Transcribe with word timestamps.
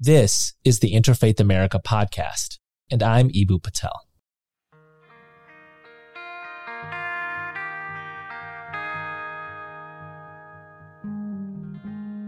This 0.00 0.52
is 0.64 0.78
the 0.78 0.92
Interfaith 0.92 1.40
America 1.40 1.80
podcast, 1.84 2.58
and 2.88 3.02
I'm 3.02 3.30
Eboo 3.30 3.60
Patel. 3.60 4.06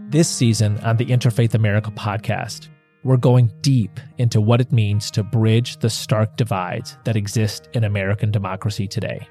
This 0.09 0.27
season 0.27 0.79
on 0.79 0.97
the 0.97 1.05
Interfaith 1.05 1.53
America 1.53 1.91
podcast, 1.91 2.67
we're 3.05 3.15
going 3.15 3.49
deep 3.61 4.01
into 4.17 4.41
what 4.41 4.59
it 4.59 4.73
means 4.73 5.09
to 5.11 5.23
bridge 5.23 5.77
the 5.77 5.89
stark 5.89 6.35
divides 6.35 6.97
that 7.05 7.15
exist 7.15 7.69
in 7.71 7.85
American 7.85 8.31
democracy 8.31 8.85
today. 8.85 9.25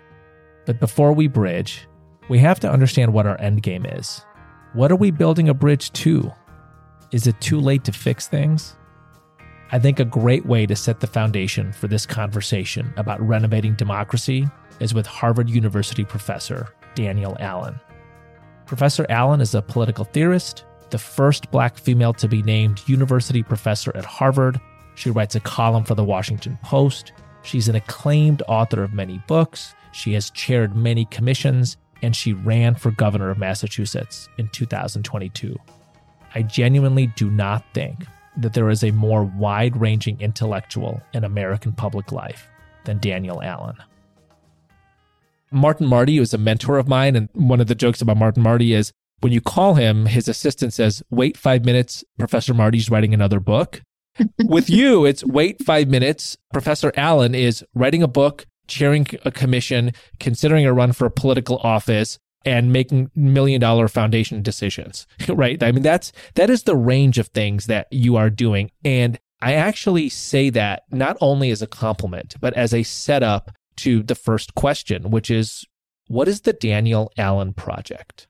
But 0.64 0.80
before 0.80 1.12
we 1.12 1.28
bridge, 1.28 1.86
we 2.30 2.38
have 2.38 2.58
to 2.60 2.72
understand 2.72 3.12
what 3.12 3.26
our 3.26 3.38
end 3.38 3.62
game 3.62 3.84
is. 3.84 4.24
What 4.72 4.90
are 4.90 4.96
we 4.96 5.10
building 5.10 5.50
a 5.50 5.54
bridge 5.54 5.92
to? 5.92 6.32
Is 7.12 7.26
it 7.26 7.40
too 7.40 7.60
late 7.60 7.82
to 7.84 7.92
fix 7.92 8.28
things? 8.28 8.76
I 9.72 9.80
think 9.80 9.98
a 9.98 10.04
great 10.04 10.46
way 10.46 10.64
to 10.66 10.76
set 10.76 11.00
the 11.00 11.08
foundation 11.08 11.72
for 11.72 11.88
this 11.88 12.06
conversation 12.06 12.92
about 12.96 13.20
renovating 13.20 13.74
democracy 13.74 14.48
is 14.78 14.94
with 14.94 15.06
Harvard 15.06 15.50
University 15.50 16.04
professor 16.04 16.72
Danielle 16.94 17.36
Allen. 17.40 17.80
Professor 18.64 19.06
Allen 19.08 19.40
is 19.40 19.56
a 19.56 19.62
political 19.62 20.04
theorist, 20.04 20.64
the 20.90 20.98
first 20.98 21.50
black 21.50 21.78
female 21.78 22.12
to 22.14 22.28
be 22.28 22.42
named 22.42 22.88
university 22.88 23.42
professor 23.42 23.90
at 23.96 24.04
Harvard. 24.04 24.60
She 24.94 25.10
writes 25.10 25.34
a 25.34 25.40
column 25.40 25.84
for 25.84 25.96
the 25.96 26.04
Washington 26.04 26.58
Post. 26.62 27.12
She's 27.42 27.68
an 27.68 27.74
acclaimed 27.74 28.42
author 28.46 28.84
of 28.84 28.92
many 28.92 29.20
books. 29.26 29.74
She 29.90 30.12
has 30.12 30.30
chaired 30.30 30.76
many 30.76 31.06
commissions, 31.06 31.76
and 32.02 32.14
she 32.14 32.34
ran 32.34 32.76
for 32.76 32.92
governor 32.92 33.30
of 33.30 33.38
Massachusetts 33.38 34.28
in 34.38 34.48
2022. 34.50 35.56
I 36.34 36.42
genuinely 36.42 37.08
do 37.08 37.30
not 37.30 37.64
think 37.74 38.06
that 38.36 38.54
there 38.54 38.70
is 38.70 38.84
a 38.84 38.90
more 38.92 39.24
wide 39.24 39.76
ranging 39.76 40.20
intellectual 40.20 41.00
in 41.12 41.24
American 41.24 41.72
public 41.72 42.12
life 42.12 42.48
than 42.84 42.98
Danielle 42.98 43.42
Allen. 43.42 43.76
Martin 45.52 45.86
Marty 45.86 46.18
is 46.18 46.32
a 46.32 46.38
mentor 46.38 46.78
of 46.78 46.88
mine, 46.88 47.16
and 47.16 47.28
one 47.32 47.60
of 47.60 47.66
the 47.66 47.74
jokes 47.74 48.00
about 48.00 48.16
Martin 48.16 48.42
Marty 48.42 48.72
is 48.72 48.92
when 49.20 49.32
you 49.32 49.40
call 49.40 49.74
him, 49.74 50.06
his 50.06 50.28
assistant 50.28 50.72
says, 50.72 51.02
Wait 51.10 51.36
five 51.36 51.64
minutes, 51.64 52.04
Professor 52.18 52.54
Marty's 52.54 52.90
writing 52.90 53.12
another 53.12 53.40
book. 53.40 53.82
With 54.44 54.70
you, 54.70 55.04
it's 55.04 55.24
wait 55.24 55.62
five 55.62 55.88
minutes, 55.88 56.36
Professor 56.52 56.92
Allen 56.96 57.34
is 57.34 57.64
writing 57.74 58.02
a 58.02 58.08
book, 58.08 58.46
chairing 58.66 59.06
a 59.24 59.30
commission, 59.30 59.92
considering 60.18 60.66
a 60.66 60.72
run 60.72 60.92
for 60.92 61.06
a 61.06 61.10
political 61.10 61.58
office, 61.58 62.18
and 62.44 62.72
making 62.72 63.10
million 63.14 63.60
dollar 63.60 63.88
foundation 63.88 64.42
decisions, 64.42 65.06
right? 65.28 65.62
I 65.62 65.72
mean, 65.72 65.82
that's, 65.82 66.12
that 66.34 66.50
is 66.50 66.62
the 66.62 66.76
range 66.76 67.18
of 67.18 67.28
things 67.28 67.66
that 67.66 67.86
you 67.90 68.16
are 68.16 68.30
doing. 68.30 68.70
And 68.84 69.18
I 69.42 69.54
actually 69.54 70.08
say 70.08 70.50
that 70.50 70.84
not 70.90 71.16
only 71.20 71.50
as 71.50 71.62
a 71.62 71.66
compliment, 71.66 72.34
but 72.40 72.54
as 72.54 72.74
a 72.74 72.82
setup 72.82 73.50
to 73.78 74.02
the 74.02 74.14
first 74.14 74.54
question, 74.54 75.10
which 75.10 75.30
is 75.30 75.64
what 76.08 76.28
is 76.28 76.42
the 76.42 76.52
Danielle 76.52 77.10
Allen 77.16 77.54
Project? 77.54 78.26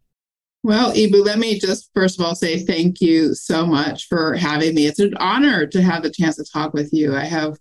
Well, 0.63 0.93
Eboo, 0.93 1.25
let 1.25 1.39
me 1.39 1.59
just 1.59 1.91
first 1.95 2.21
of 2.21 2.27
all 2.27 2.35
say 2.35 2.59
thank 2.59 3.01
you 3.01 3.35
so 3.35 3.67
much 3.67 4.07
for 4.09 4.35
having 4.35 4.75
me. 4.75 4.87
It's 4.87 4.99
an 4.99 5.17
honor 5.17 5.67
to 5.67 5.83
have 5.83 6.03
the 6.03 6.11
chance 6.11 6.37
to 6.37 6.45
talk 6.45 6.75
with 6.75 6.93
you. 6.93 7.17
I 7.17 7.25
have 7.25 7.57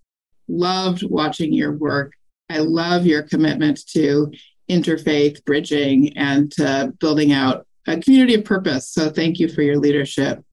loved 0.47 1.03
watching 1.03 1.53
your 1.53 1.71
work. 1.71 2.13
I 2.49 2.57
love 2.57 3.05
your 3.05 3.23
commitment 3.23 3.85
to 3.91 4.31
interfaith 4.69 5.43
bridging 5.45 6.15
and 6.17 6.51
to 6.53 6.93
building 6.99 7.31
out 7.31 7.65
a 7.87 7.99
community 7.99 8.35
of 8.35 8.45
purpose. 8.45 8.89
So 8.89 9.09
thank 9.09 9.39
you 9.39 9.49
for 9.49 9.61
your 9.61 9.77
leadership. 9.77 10.43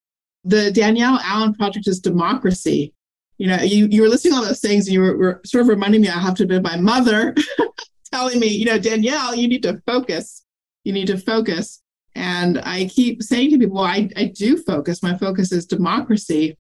The 0.45 0.71
Danielle 0.71 1.21
Allen 1.23 1.55
Project 1.55 1.87
is 1.89 2.01
democracy. 2.01 2.95
You 3.39 3.49
know, 3.49 3.61
you, 3.63 3.87
you 3.91 4.03
were 4.03 4.09
listing 4.09 4.33
all 4.33 4.45
those 4.45 4.61
things 4.61 4.87
and 4.87 4.95
you 4.95 5.01
were, 5.01 5.17
were 5.17 5.41
sort 5.45 5.63
of 5.63 5.69
reminding 5.69 6.01
me 6.01 6.09
I 6.09 6.19
have 6.19 6.35
to 6.37 6.47
been 6.47 6.63
my 6.63 6.77
mother 6.77 7.35
telling 8.13 8.41
me, 8.41 8.47
you 8.47 8.65
know, 8.65 8.79
Danielle, 8.79 9.35
you 9.35 9.49
need 9.49 9.63
to 9.65 9.81
focus. 9.87 10.45
You 10.85 10.93
need 10.93 11.09
to 11.09 11.19
focus. 11.19 11.83
And 12.15 12.61
I 12.61 12.87
keep 12.87 13.23
saying 13.23 13.51
to 13.51 13.59
people, 13.59 13.81
I, 13.81 14.09
I 14.17 14.33
do 14.35 14.57
focus. 14.57 15.03
My 15.03 15.19
focus 15.19 15.53
is 15.53 15.67
democracy. 15.67 16.57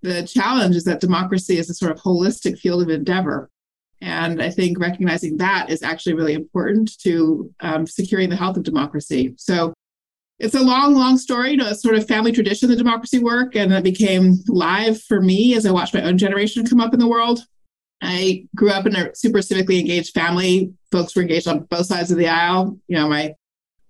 The 0.00 0.22
challenge 0.26 0.76
is 0.76 0.84
that 0.84 1.00
democracy 1.00 1.58
is 1.58 1.68
a 1.68 1.74
sort 1.74 1.92
of 1.92 1.98
holistic 1.98 2.58
field 2.58 2.82
of 2.82 2.88
endeavor. 2.88 3.50
And 4.04 4.42
I 4.42 4.50
think 4.50 4.78
recognizing 4.78 5.38
that 5.38 5.70
is 5.70 5.82
actually 5.82 6.12
really 6.12 6.34
important 6.34 6.98
to 6.98 7.50
um, 7.60 7.86
securing 7.86 8.28
the 8.28 8.36
health 8.36 8.58
of 8.58 8.62
democracy. 8.62 9.32
So 9.38 9.72
it's 10.38 10.54
a 10.54 10.62
long, 10.62 10.94
long 10.94 11.16
story, 11.16 11.52
you 11.52 11.56
know, 11.56 11.68
a 11.68 11.74
sort 11.74 11.96
of 11.96 12.06
family 12.06 12.30
tradition, 12.30 12.68
the 12.68 12.76
democracy 12.76 13.18
work. 13.18 13.56
And 13.56 13.72
it 13.72 13.82
became 13.82 14.34
live 14.46 15.00
for 15.00 15.22
me 15.22 15.54
as 15.56 15.64
I 15.64 15.70
watched 15.70 15.94
my 15.94 16.02
own 16.02 16.18
generation 16.18 16.66
come 16.66 16.82
up 16.82 16.92
in 16.92 17.00
the 17.00 17.08
world. 17.08 17.46
I 18.02 18.46
grew 18.54 18.68
up 18.68 18.84
in 18.84 18.94
a 18.94 19.14
super 19.14 19.38
civically 19.38 19.80
engaged 19.80 20.12
family. 20.12 20.74
Folks 20.92 21.16
were 21.16 21.22
engaged 21.22 21.48
on 21.48 21.60
both 21.60 21.86
sides 21.86 22.10
of 22.10 22.18
the 22.18 22.28
aisle. 22.28 22.78
You 22.88 22.96
know, 22.96 23.08
my 23.08 23.34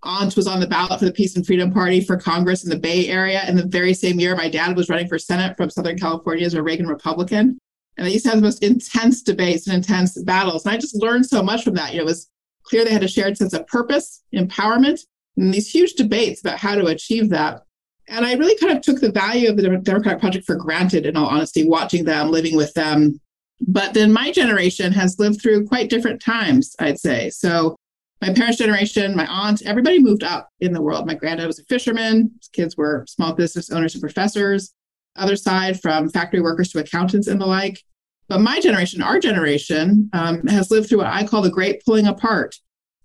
aunt 0.05 0.37
was 0.37 0.47
on 0.47 0.61
the 0.61 0.69
ballot 0.69 1.01
for 1.01 1.07
the 1.07 1.13
Peace 1.13 1.35
and 1.35 1.45
Freedom 1.45 1.73
Party 1.73 2.01
for 2.01 2.17
Congress 2.17 2.63
in 2.63 2.71
the 2.71 2.79
Bay 2.79 3.09
Area. 3.09 3.43
In 3.49 3.57
the 3.57 3.67
very 3.67 3.95
same 3.95 4.21
year, 4.21 4.37
my 4.37 4.49
dad 4.49 4.77
was 4.77 4.89
running 4.89 5.09
for 5.09 5.19
Senate 5.19 5.57
from 5.57 5.71
Southern 5.71 5.99
California 5.99 6.47
as 6.47 6.55
a 6.55 6.63
Reagan 6.63 6.87
Republican. 6.87 7.59
And 7.97 8.07
they 8.07 8.13
used 8.13 8.25
to 8.25 8.31
have 8.31 8.39
the 8.39 8.45
most 8.45 8.63
intense 8.63 9.23
debates 9.23 9.67
and 9.67 9.77
intense 9.77 10.21
battles. 10.23 10.65
And 10.65 10.75
I 10.75 10.79
just 10.79 11.01
learned 11.01 11.27
so 11.27 11.43
much 11.43 11.65
from 11.65 11.75
that. 11.75 11.93
You 11.93 11.99
know, 11.99 12.03
it 12.03 12.07
was 12.07 12.29
clear 12.65 12.85
they 12.85 12.93
had 12.93 13.05
a 13.05 13.09
shared 13.09 13.37
sense 13.37 13.53
of 13.53 13.67
purpose, 13.67 14.23
empowerment, 14.35 15.01
and 15.37 15.53
these 15.53 15.71
huge 15.71 15.95
debates 15.95 16.41
about 16.41 16.59
how 16.59 16.75
to 16.75 16.87
achieve 16.87 17.31
that. 17.31 17.63
And 18.09 18.25
I 18.25 18.35
really 18.35 18.57
kind 18.59 18.77
of 18.77 18.83
took 18.83 19.01
the 19.01 19.13
value 19.13 19.49
of 19.49 19.57
the 19.57 19.63
Democratic 19.63 20.21
Project 20.21 20.45
for 20.45 20.57
granted, 20.57 21.07
in 21.07 21.17
all 21.17 21.27
honesty, 21.27 21.67
watching 21.67 22.05
them, 22.05 22.31
living 22.31 22.57
with 22.57 22.75
them. 22.75 23.21
But 23.61 23.95
then 23.95 24.13
my 24.13 24.31
generation 24.31 24.93
has 24.93 25.19
lived 25.19 25.41
through 25.41 25.67
quite 25.67 25.89
different 25.89 26.21
times, 26.21 26.75
I'd 26.81 26.99
say. 26.99 27.31
So 27.31 27.77
my 28.21 28.33
parents' 28.33 28.59
generation, 28.59 29.17
my 29.17 29.27
aunt, 29.27 29.63
everybody 29.63 30.03
moved 30.03 30.23
up 30.23 30.51
in 30.61 30.73
the 30.73 30.83
world. 30.83 31.07
My 31.07 31.15
granddad 31.15 31.47
was 31.47 31.59
a 31.59 31.65
fisherman. 31.65 32.33
His 32.41 32.49
kids 32.49 32.77
were 32.77 33.07
small 33.09 33.33
business 33.33 33.71
owners 33.71 33.95
and 33.95 34.03
professors 34.03 34.75
other 35.17 35.37
side 35.37 35.81
from 35.81 36.09
factory 36.09 36.41
workers 36.41 36.71
to 36.71 36.79
accountants 36.79 37.29
and 37.29 37.41
the 37.41 37.47
like. 37.47 37.83
But 38.29 38.41
my 38.41 38.61
generation, 38.61 39.03
our 39.03 39.19
generation, 39.21 40.09
um, 40.13 40.47
has 40.47 40.71
lived 40.71 40.89
through 40.89 40.99
what 40.99 41.07
I 41.07 41.25
call 41.27 41.43
the 41.43 41.51
great 41.51 41.85
pulling 41.85 42.07
apart. 42.07 42.57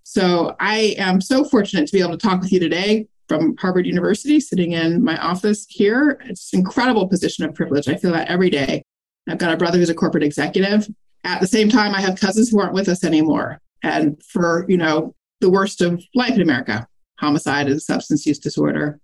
So 0.04 0.56
I 0.60 0.96
am 0.98 1.22
so 1.22 1.44
fortunate 1.44 1.86
to 1.88 1.94
be 1.94 2.02
able 2.02 2.18
to 2.18 2.18
talk 2.18 2.42
with 2.42 2.52
you 2.52 2.60
today 2.60 3.08
from 3.28 3.56
Harvard 3.58 3.86
University, 3.86 4.40
sitting 4.40 4.72
in 4.72 5.04
my 5.04 5.18
office 5.18 5.66
here. 5.70 6.20
It's 6.26 6.52
an 6.54 6.60
incredible 6.60 7.08
position 7.08 7.46
of 7.46 7.54
privilege. 7.54 7.88
I 7.88 7.96
feel 7.96 8.12
that 8.14 8.28
every 8.28 8.50
day. 8.50 8.82
I've 9.28 9.38
got 9.38 9.54
a 9.54 9.58
brother 9.58 9.78
who's 9.78 9.90
a 9.90 9.96
corporate 9.96 10.24
executive. 10.24 10.88
At 11.24 11.42
the 11.42 11.48
same 11.48 11.70
time, 11.70 11.94
I 11.94 12.02
have 12.02 12.20
cousins 12.20 12.50
who 12.50 12.60
aren't 12.60 12.74
with 12.74 12.90
us 12.90 13.04
anymore. 13.04 13.62
And 13.84 14.22
for, 14.24 14.66
you 14.68 14.78
know, 14.78 15.14
the 15.42 15.50
worst 15.50 15.82
of 15.82 16.04
life 16.16 16.34
in 16.34 16.42
America, 16.42 16.88
homicide 17.20 17.68
and 17.68 17.82
substance 17.82 18.26
use 18.26 18.40
disorder, 18.40 19.00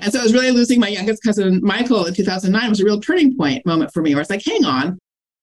and 0.00 0.12
so 0.12 0.20
I 0.20 0.22
was 0.22 0.32
really 0.32 0.50
losing 0.50 0.80
my 0.80 0.88
youngest 0.88 1.22
cousin, 1.22 1.60
Michael, 1.62 2.06
in 2.06 2.14
2009 2.14 2.68
was 2.68 2.80
a 2.80 2.84
real 2.84 3.00
turning 3.00 3.36
point 3.36 3.64
moment 3.64 3.92
for 3.92 4.02
me 4.02 4.14
where 4.14 4.22
it's 4.22 4.30
like, 4.30 4.44
hang 4.44 4.64
on, 4.64 4.98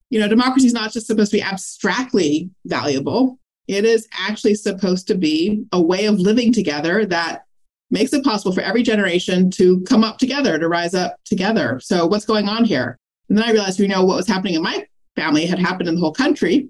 you 0.09 0.19
know, 0.19 0.28
democracy 0.28 0.67
is 0.67 0.73
not 0.73 0.91
just 0.91 1.07
supposed 1.07 1.31
to 1.31 1.38
be 1.38 1.44
abstractly 1.44 2.50
valuable. 2.66 3.40
It 3.67 3.85
is 3.85 4.07
actually 4.11 4.56
supposed 4.56 5.07
to 5.07 5.16
be 5.16 5.63
a 5.72 5.81
way 5.81 6.06
of 6.06 6.19
living 6.19 6.51
together 6.51 7.06
that 7.06 7.45
makes 7.91 8.11
it 8.11 8.23
possible 8.23 8.51
for 8.51 8.61
every 8.61 8.84
generation 8.84 9.50
to 9.51 9.81
come 9.81 10.03
up 10.03 10.17
together, 10.17 10.59
to 10.59 10.67
rise 10.67 10.94
up 10.94 11.16
together. 11.23 11.79
So 11.81 12.06
what's 12.06 12.25
going 12.25 12.50
on 12.50 12.66
here? 12.66 12.97
And 13.29 13.38
then 13.38 13.45
I 13.45 13.51
realized, 13.51 13.79
you 13.79 13.88
know, 13.88 14.03
what 14.03 14.17
was 14.17 14.28
happening 14.28 14.56
in 14.56 14.61
my 14.61 14.85
family 15.16 15.45
had 15.45 15.59
happened 15.59 15.88
in 15.88 15.95
the 15.95 16.01
whole 16.01 16.13
country. 16.13 16.67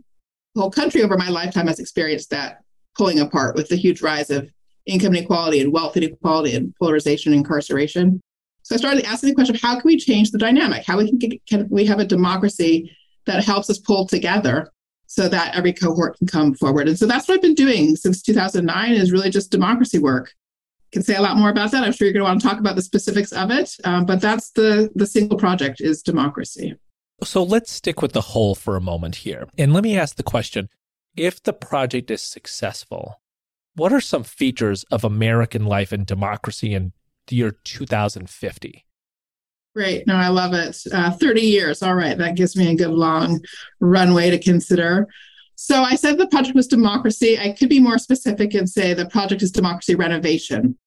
The 0.53 0.62
whole 0.62 0.72
country 0.72 1.02
over 1.02 1.18
my 1.18 1.30
lifetime 1.30 1.68
has 1.68 1.80
experienced 1.80 2.30
that 2.30 2.59
pulling 2.96 3.20
apart 3.20 3.56
with 3.56 3.70
the 3.70 3.75
huge 3.75 4.02
rise 4.02 4.30
of 4.30 4.52
income 4.86 5.16
inequality 5.16 5.62
and 5.62 5.72
wealth 5.72 5.97
inequality 5.97 6.56
and 6.56 6.74
polarization 6.75 7.34
and 7.34 7.40
incarceration. 7.40 8.22
So 8.64 8.75
I 8.75 8.78
started 8.78 9.06
asking 9.06 9.30
the 9.30 9.36
question 9.36 9.56
of 9.56 9.62
how 9.62 9.80
can 9.80 9.88
we 9.88 9.97
change 9.97 10.31
the 10.31 10.38
dynamic? 10.38 10.86
How 10.86 10.97
we 10.97 11.09
can, 11.09 11.18
get, 11.18 11.46
can 11.46 11.68
we 11.69 11.86
have 11.86 12.00
a 12.00 12.05
democracy 12.05 12.96
that 13.26 13.44
helps 13.44 13.70
us 13.70 13.79
pull 13.79 14.08
together 14.08 14.72
so 15.08 15.28
that 15.28 15.55
every 15.55 15.73
cohort 15.73 16.17
can 16.17 16.28
come 16.28 16.53
forward? 16.53 16.88
And 16.88 16.97
so 16.97 17.05
that's 17.05 17.28
what 17.28 17.35
I've 17.35 17.41
been 17.41 17.55
doing 17.55 17.96
since 17.96 18.22
2009 18.22 18.91
is 18.94 19.11
really 19.11 19.29
just 19.29 19.52
democracy 19.52 20.00
work. 20.00 20.34
Can 20.91 21.03
say 21.03 21.16
a 21.16 21.22
lot 21.22 21.38
more 21.38 21.50
about 21.50 21.72
that. 21.72 21.84
I'm 21.84 21.94
sure 21.94 22.05
you're 22.05 22.14
going 22.14 22.26
to 22.26 22.29
want 22.29 22.41
to 22.41 22.47
talk 22.47 22.59
about 22.59 22.76
the 22.76 22.82
specifics 22.82 23.32
of 23.32 23.50
it, 23.50 23.73
um, 23.85 24.05
but 24.05 24.20
that's 24.20 24.52
the 24.52 24.91
the 24.94 25.08
single 25.08 25.38
project 25.38 25.79
is 25.79 26.02
democracy. 26.02 26.76
So 27.23 27.44
let's 27.44 27.72
stick 27.72 28.02
with 28.02 28.11
the 28.11 28.20
whole 28.20 28.55
for 28.55 28.76
a 28.76 28.82
moment 28.82 29.16
here, 29.16 29.47
and 29.58 29.73
let 29.73 29.85
me 29.85 29.97
ask 29.97 30.17
the 30.17 30.23
question: 30.23 30.67
If 31.16 31.41
the 31.41 31.53
project 31.53 32.11
is 32.11 32.22
successful, 32.22 33.21
what 33.76 33.94
are 33.94 34.02
some 34.02 34.23
features 34.23 34.84
of 34.91 35.03
American 35.03 35.66
life 35.66 35.91
and 35.91 36.06
democracy 36.06 36.73
in 36.73 36.94
the 37.28 37.38
year 37.38 37.52
2050? 37.64 38.85
Great. 39.73 40.06
No, 40.06 40.16
I 40.16 40.28
love 40.28 40.53
it. 40.53 40.78
Uh, 40.91 41.12
30 41.12 41.41
years. 41.41 41.82
All 41.82 41.96
right. 41.96 42.18
That 42.18 42.35
gives 42.35 42.58
me 42.58 42.72
a 42.72 42.76
good 42.76 42.90
long 42.91 43.40
runway 43.79 44.29
to 44.29 44.38
consider. 44.38 45.08
So 45.56 45.84
I 45.84 45.96
said 45.96 46.18
the 46.18 46.28
project 46.28 46.56
was 46.56 46.68
democracy. 46.68 47.40
I 47.40 47.52
could 47.52 47.70
be 47.70 47.79
more 47.79 47.97
specific 47.97 48.53
and 48.53 48.68
say 48.68 48.94
the 48.94 49.06
project 49.06 49.44
is 49.44 49.52
democracy 49.52 49.96
renovation. 49.96 50.78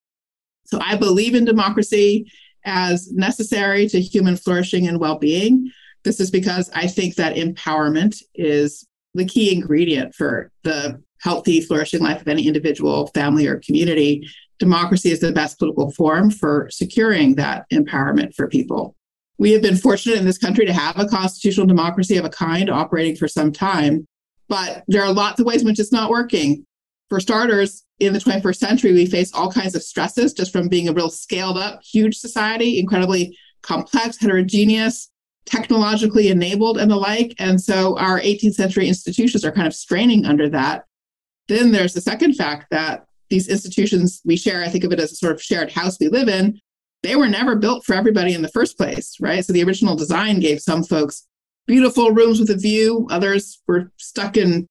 So 0.67 0.81
I 0.83 0.97
believe 0.97 1.35
in 1.35 1.45
democracy 1.45 2.31
as 2.65 3.13
necessary 3.13 3.89
to 3.89 4.01
human 4.01 4.37
flourishing 4.37 4.89
and 4.89 4.99
well 4.99 5.19
being. 5.19 5.71
This 6.03 6.21
is 6.21 6.31
because 6.31 6.71
I 6.75 6.89
think 6.89 7.15
that 7.15 7.37
empowerment 7.37 8.21
is 8.35 8.87
the 9.15 9.25
key 9.25 9.55
ingredient 9.55 10.15
for 10.15 10.51
the 10.65 11.03
healthy, 11.25 11.61
flourishing 11.63 12.03
life 12.03 12.21
of 12.21 12.29
any 12.29 12.47
individual, 12.47 13.07
family, 13.09 13.47
or 13.47 13.59
community. 13.61 14.29
Democracy 14.59 15.11
is 15.11 15.21
the 15.21 15.33
best 15.33 15.59
political 15.59 15.91
form 15.91 16.31
for 16.31 16.69
securing 16.71 17.35
that 17.35 17.65
empowerment 17.73 18.35
for 18.35 18.47
people. 18.47 18.95
We 19.39 19.51
have 19.53 19.63
been 19.63 19.77
fortunate 19.77 20.19
in 20.19 20.27
this 20.27 20.39
country 20.39 20.67
to 20.67 20.73
have 20.73 20.99
a 20.99 21.09
constitutional 21.09 21.67
democracy 21.67 22.19
of 22.19 22.27
a 22.27 22.31
kind 22.31 22.71
operating 22.71 23.17
for 23.17 23.27
some 23.27 23.53
time, 23.53 24.07
but 24.49 24.85
there 24.87 25.03
are 25.03 25.13
lots 25.13 25.41
of 25.41 25.47
ways 25.47 25.63
in 25.63 25.67
which 25.67 25.81
it's 25.81 25.91
not 25.91 26.11
working. 26.11 26.65
For 27.09 27.21
starters, 27.21 27.85
in 28.01 28.13
the 28.13 28.19
21st 28.19 28.57
century, 28.57 28.93
we 28.93 29.07
face 29.07 29.33
all 29.33 29.51
kinds 29.51 29.75
of 29.75 29.83
stresses 29.83 30.35
just 30.35 30.53
from 30.53 30.69
being 30.69 30.89
a 30.89 30.93
real 30.93 31.11
scaled 31.11 31.57
up, 31.57 31.83
huge 31.83 32.17
society, 32.17 32.79
incredibly 32.79 33.37
complex, 33.63 34.19
heterogeneous, 34.21 35.11
technologically 35.47 36.29
enabled, 36.29 36.79
and 36.79 36.91
the 36.91 36.97
like. 36.97 37.35
And 37.39 37.61
so 37.61 37.99
our 37.99 38.21
18th 38.21 38.55
century 38.55 38.89
institutions 38.89 39.45
are 39.45 39.53
kind 39.53 39.67
of 39.67 39.75
straining 39.75 40.27
under 40.27 40.49
that. 40.51 40.85
Then 41.49 41.73
there's 41.73 41.95
the 41.95 42.01
second 42.01 42.35
fact 42.35 42.67
that 42.71 43.05
these 43.31 43.49
institutions 43.49 44.21
we 44.25 44.37
share, 44.37 44.63
I 44.63 44.69
think 44.69 44.85
of 44.85 44.93
it 44.93 45.01
as 45.01 45.13
a 45.13 45.17
sort 45.17 45.33
of 45.33 45.43
shared 45.43 45.73
house 45.73 45.99
we 45.99 46.09
live 46.09 46.29
in, 46.29 46.61
they 47.03 47.17
were 47.17 47.29
never 47.29 47.57
built 47.57 47.85
for 47.85 47.95
everybody 47.95 48.33
in 48.33 48.43
the 48.43 48.49
first 48.49 48.77
place, 48.79 49.17
right? 49.21 49.45
So 49.45 49.53
the 49.53 49.65
original 49.65 49.97
design 49.97 50.41
gave 50.41 50.61
some 50.61 50.83
folks 50.83 51.27
beautiful 51.67 52.11
rooms 52.11 52.41
with 52.41 52.51
a 52.51 52.57
view, 52.57 53.07
others 53.11 53.61
were 53.67 53.93
stuck 53.97 54.37
in 54.37 54.67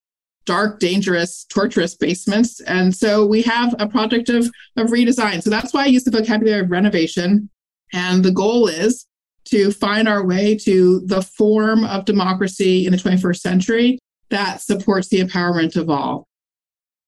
dark, 0.46 0.80
dangerous, 0.80 1.46
torturous 1.46 1.96
basements. 1.96 2.60
And 2.62 2.94
so 2.94 3.26
we 3.26 3.42
have 3.44 3.76
a 3.80 3.88
project 3.88 4.30
of, 4.30 4.50
of 4.76 4.88
redesign. 4.88 5.42
So 5.42 5.50
that's 5.50 5.74
why 5.74 5.84
I 5.84 5.88
use 5.88 6.04
the 6.04 6.12
vocabulary 6.12 6.62
of 6.62 6.72
renovation. 6.72 7.50
And 7.94 8.24
the 8.24 8.32
goal 8.32 8.68
is 8.68 9.06
to 9.46 9.72
find 9.72 10.08
our 10.08 10.26
way 10.26 10.56
to 10.56 11.02
the 11.06 11.22
form 11.22 11.86
of 11.86 12.06
democracy 12.06 12.86
in 12.86 12.92
the 12.92 12.98
21st 12.98 13.40
century 13.40 14.00
that 14.30 14.62
supports 14.62 15.08
the 15.10 15.22
empowerment 15.22 15.76
of 15.76 15.90
all. 15.90 16.28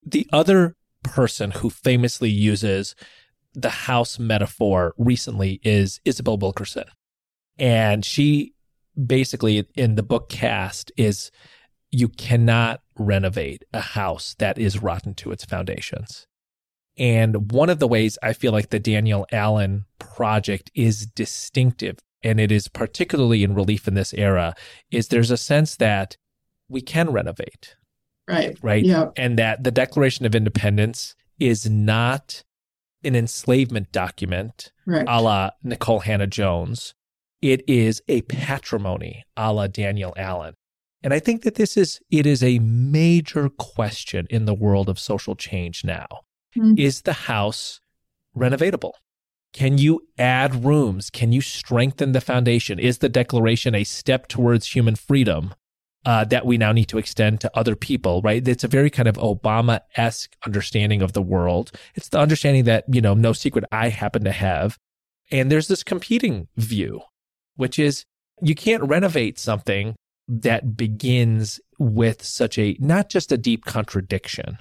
The 0.05 0.27
other 0.31 0.75
person 1.03 1.51
who 1.51 1.69
famously 1.69 2.29
uses 2.29 2.95
the 3.53 3.69
house 3.69 4.19
metaphor 4.19 4.93
recently 4.97 5.59
is 5.63 5.99
Isabel 6.05 6.37
Wilkerson. 6.37 6.85
And 7.57 8.03
she 8.03 8.53
basically 9.05 9.65
in 9.75 9.95
the 9.95 10.03
book 10.03 10.29
Caste 10.29 10.91
is 10.97 11.31
you 11.91 12.09
cannot 12.09 12.81
renovate 12.97 13.63
a 13.73 13.79
house 13.79 14.35
that 14.39 14.57
is 14.57 14.81
rotten 14.81 15.13
to 15.15 15.31
its 15.31 15.45
foundations. 15.45 16.27
And 16.97 17.51
one 17.51 17.69
of 17.69 17.79
the 17.79 17.87
ways 17.87 18.17
I 18.23 18.33
feel 18.33 18.51
like 18.51 18.69
the 18.69 18.79
Danielle 18.79 19.25
Allen 19.31 19.85
project 19.99 20.71
is 20.73 21.05
distinctive, 21.05 21.99
and 22.23 22.39
it 22.39 22.51
is 22.51 22.67
particularly 22.67 23.43
in 23.43 23.53
relief 23.53 23.87
in 23.87 23.95
this 23.95 24.13
era, 24.13 24.55
is 24.91 25.07
there's 25.07 25.31
a 25.31 25.37
sense 25.37 25.75
that 25.77 26.17
we 26.69 26.81
can 26.81 27.11
renovate. 27.11 27.75
Right. 28.27 28.57
Right. 28.61 28.83
Yeah. 28.83 29.09
And 29.17 29.37
that 29.37 29.63
the 29.63 29.71
Declaration 29.71 30.25
of 30.25 30.35
Independence 30.35 31.15
is 31.39 31.69
not 31.69 32.43
an 33.03 33.15
enslavement 33.15 33.91
document 33.91 34.71
right. 34.85 35.05
a 35.07 35.21
la 35.21 35.51
Nikole 35.63 36.03
Hannah-Jones. 36.03 36.95
It 37.41 37.63
is 37.67 38.01
a 38.07 38.21
patrimony 38.23 39.23
a 39.37 39.53
la 39.53 39.67
Danielle 39.67 40.13
Allen. 40.17 40.55
And 41.03 41.13
I 41.13 41.19
think 41.19 41.43
that 41.43 41.55
this 41.55 41.77
is 41.77 41.99
it 42.09 42.25
is 42.25 42.41
a 42.41 42.57
major 42.59 43.49
question 43.49 44.25
in 44.31 44.45
the 44.45 44.55
world 44.55 44.89
of 44.89 44.97
social 44.97 45.35
change 45.35 45.83
now. 45.83 46.07
Mm-hmm. 46.57 46.79
Is 46.79 47.03
the 47.03 47.13
house 47.13 47.79
renovatable? 48.35 48.93
Can 49.53 49.77
you 49.77 50.01
add 50.17 50.65
rooms? 50.65 51.09
Can 51.11 51.31
you 51.31 51.41
strengthen 51.41 52.13
the 52.13 52.21
foundation? 52.21 52.79
Is 52.79 52.97
the 52.97 53.09
declaration 53.09 53.75
a 53.75 53.83
step 53.83 54.27
towards 54.27 54.73
human 54.73 54.95
freedom 54.95 55.53
uh, 56.05 56.23
that 56.25 56.45
we 56.45 56.57
now 56.57 56.71
need 56.71 56.85
to 56.85 56.97
extend 56.97 57.41
to 57.41 57.57
other 57.57 57.75
people, 57.75 58.21
right? 58.21 58.47
It's 58.47 58.63
a 58.63 58.69
very 58.69 58.89
kind 58.89 59.07
of 59.07 59.15
Obama 59.15 59.81
esque 59.95 60.35
understanding 60.45 61.01
of 61.01 61.13
the 61.13 61.21
world. 61.21 61.71
It's 61.95 62.09
the 62.09 62.19
understanding 62.19 62.65
that, 62.65 62.85
you 62.87 63.01
know, 63.01 63.15
no 63.15 63.33
secret 63.33 63.65
I 63.71 63.89
happen 63.89 64.23
to 64.23 64.31
have. 64.31 64.77
And 65.31 65.51
there's 65.51 65.67
this 65.67 65.83
competing 65.83 66.47
view, 66.57 67.01
which 67.55 67.79
is 67.79 68.05
you 68.41 68.53
can't 68.53 68.83
renovate 68.83 69.39
something 69.39 69.95
that 70.27 70.77
begins 70.77 71.59
with 71.79 72.23
such 72.23 72.57
a 72.57 72.77
not 72.79 73.09
just 73.09 73.31
a 73.31 73.37
deep 73.37 73.65
contradiction, 73.65 74.59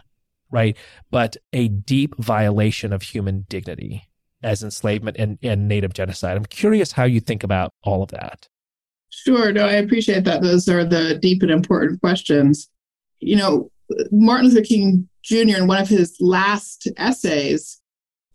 right, 0.50 0.76
but 1.10 1.36
a 1.52 1.68
deep 1.68 2.14
violation 2.18 2.92
of 2.92 3.02
human 3.02 3.44
dignity 3.48 4.08
as 4.42 4.62
enslavement 4.62 5.16
and, 5.18 5.38
and 5.42 5.68
native 5.68 5.92
genocide. 5.92 6.36
I'm 6.36 6.44
curious 6.44 6.92
how 6.92 7.04
you 7.04 7.20
think 7.20 7.44
about 7.44 7.70
all 7.82 8.02
of 8.02 8.10
that. 8.10 8.48
Sure. 9.22 9.52
No, 9.52 9.66
I 9.66 9.74
appreciate 9.74 10.24
that. 10.24 10.42
Those 10.42 10.68
are 10.68 10.84
the 10.84 11.16
deep 11.16 11.42
and 11.42 11.50
important 11.50 12.00
questions. 12.00 12.68
You 13.20 13.36
know, 13.36 13.70
Martin 14.10 14.48
Luther 14.48 14.62
King 14.62 15.08
Jr., 15.22 15.56
in 15.56 15.66
one 15.66 15.80
of 15.80 15.88
his 15.88 16.16
last 16.20 16.88
essays, 16.96 17.80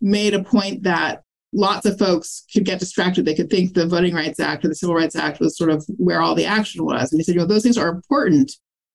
made 0.01 0.33
a 0.33 0.43
point 0.43 0.83
that 0.83 1.23
lots 1.51 1.85
of 1.85 1.99
folks 1.99 2.45
could 2.51 2.65
get 2.65 2.79
distracted. 2.79 3.25
They 3.25 3.35
could 3.35 3.49
think 3.49 3.73
the 3.73 3.85
Voting 3.85 4.15
Rights 4.15 4.39
Act 4.39 4.63
or 4.63 4.69
the 4.69 4.75
Civil 4.75 4.95
Rights 4.95 5.15
Act 5.15 5.39
was 5.39 5.57
sort 5.57 5.69
of 5.69 5.85
where 5.97 6.21
all 6.21 6.33
the 6.33 6.45
action 6.45 6.85
was. 6.85 7.11
And 7.11 7.19
he 7.19 7.23
said, 7.23 7.35
you 7.35 7.41
know, 7.41 7.47
those 7.47 7.63
things 7.63 7.77
are 7.77 7.89
important. 7.89 8.53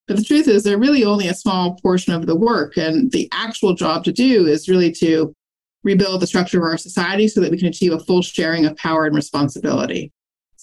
But 0.09 0.17
the 0.17 0.25
truth 0.25 0.49
is, 0.49 0.65
they're 0.65 0.79
really 0.79 1.05
only 1.05 1.29
a 1.29 1.35
small 1.35 1.77
portion 1.83 2.13
of 2.13 2.27
the 2.27 2.37
work. 2.37 2.77
And 2.77 3.11
the 3.13 3.29
actual 3.33 3.75
job 3.75 4.05
to 4.05 4.13
do 4.13 4.47
is 4.47 4.69
really 4.69 4.93
to 4.93 5.35
rebuild 5.83 6.23
the 6.23 6.27
structure 6.27 6.59
of 6.59 6.65
our 6.65 6.79
society 6.79 7.29
so 7.29 7.41
that 7.41 7.51
we 7.51 7.59
can 7.59 7.69
achieve 7.69 7.93
a 7.93 8.01
full 8.01 8.23
sharing 8.23 8.65
of 8.65 8.77
power 8.77 9.05
and 9.05 9.15
responsibility. 9.15 10.13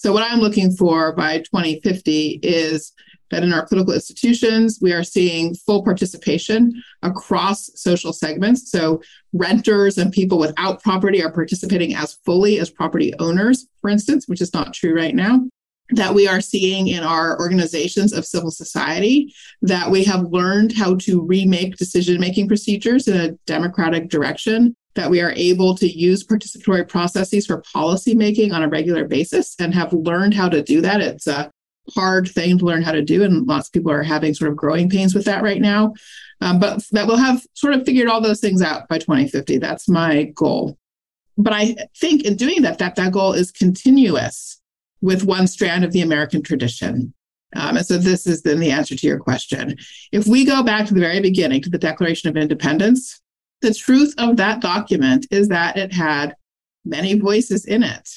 So, 0.02 0.12
what 0.12 0.28
I'm 0.28 0.40
looking 0.40 0.72
for 0.72 1.12
by 1.12 1.38
2050 1.38 2.40
is 2.42 2.92
that 3.30 3.44
in 3.44 3.52
our 3.52 3.64
political 3.66 3.94
institutions, 3.94 4.80
we 4.82 4.92
are 4.92 5.04
seeing 5.04 5.54
full 5.54 5.84
participation 5.84 6.82
across 7.02 7.70
social 7.80 8.12
segments. 8.12 8.70
So 8.70 9.00
renters 9.32 9.96
and 9.98 10.12
people 10.12 10.38
without 10.38 10.82
property 10.82 11.22
are 11.22 11.32
participating 11.32 11.94
as 11.94 12.18
fully 12.26 12.58
as 12.58 12.68
property 12.68 13.14
owners, 13.20 13.68
for 13.80 13.90
instance, 13.90 14.26
which 14.26 14.42
is 14.42 14.52
not 14.52 14.74
true 14.74 14.94
right 14.94 15.14
now. 15.14 15.48
That 15.90 16.14
we 16.14 16.26
are 16.26 16.40
seeing 16.40 16.88
in 16.88 17.04
our 17.04 17.38
organizations 17.38 18.12
of 18.12 18.26
civil 18.26 18.50
society, 18.50 19.32
that 19.62 19.90
we 19.90 20.04
have 20.04 20.24
learned 20.24 20.72
how 20.72 20.96
to 20.96 21.22
remake 21.22 21.76
decision 21.76 22.20
making 22.20 22.48
procedures 22.48 23.08
in 23.08 23.16
a 23.18 23.32
democratic 23.46 24.10
direction, 24.10 24.74
that 24.94 25.10
we 25.10 25.20
are 25.20 25.32
able 25.32 25.74
to 25.76 25.86
use 25.86 26.26
participatory 26.26 26.86
processes 26.86 27.46
for 27.46 27.62
policymaking 27.62 28.52
on 28.52 28.62
a 28.62 28.68
regular 28.68 29.06
basis 29.06 29.54
and 29.58 29.74
have 29.74 29.92
learned 29.92 30.34
how 30.34 30.48
to 30.48 30.62
do 30.62 30.80
that. 30.80 31.00
It's 31.00 31.26
a 31.26 31.50
hard 31.94 32.28
thing 32.28 32.58
to 32.58 32.64
learn 32.64 32.82
how 32.82 32.92
to 32.92 33.02
do, 33.02 33.22
and 33.24 33.46
lots 33.46 33.68
of 33.68 33.72
people 33.72 33.90
are 33.90 34.02
having 34.02 34.34
sort 34.34 34.50
of 34.50 34.56
growing 34.56 34.88
pains 34.88 35.14
with 35.14 35.24
that 35.24 35.42
right 35.42 35.60
now. 35.60 35.94
Um, 36.40 36.58
but 36.58 36.84
that 36.90 37.06
we'll 37.06 37.16
have 37.16 37.44
sort 37.54 37.74
of 37.74 37.84
figured 37.84 38.08
all 38.08 38.20
those 38.20 38.40
things 38.40 38.62
out 38.62 38.88
by 38.88 38.98
2050. 38.98 39.58
That's 39.58 39.88
my 39.88 40.24
goal. 40.34 40.76
But 41.38 41.52
I 41.52 41.76
think 41.96 42.24
in 42.24 42.36
doing 42.36 42.62
that, 42.62 42.78
that 42.78 42.96
that 42.96 43.12
goal 43.12 43.32
is 43.32 43.50
continuous 43.50 44.60
with 45.00 45.24
one 45.24 45.46
strand 45.46 45.84
of 45.84 45.92
the 45.92 46.02
American 46.02 46.42
tradition. 46.42 47.14
Um, 47.54 47.76
and 47.76 47.86
so 47.86 47.98
this 47.98 48.26
is 48.26 48.42
then 48.42 48.60
the 48.60 48.70
answer 48.70 48.96
to 48.96 49.06
your 49.06 49.18
question. 49.18 49.76
If 50.10 50.26
we 50.26 50.44
go 50.44 50.62
back 50.62 50.86
to 50.86 50.94
the 50.94 51.00
very 51.00 51.20
beginning, 51.20 51.62
to 51.62 51.70
the 51.70 51.78
Declaration 51.78 52.28
of 52.28 52.36
Independence, 52.36 53.20
the 53.62 53.74
truth 53.74 54.14
of 54.18 54.36
that 54.36 54.60
document 54.60 55.26
is 55.30 55.48
that 55.48 55.76
it 55.76 55.92
had 55.92 56.36
many 56.84 57.18
voices 57.18 57.64
in 57.64 57.82
it. 57.82 58.08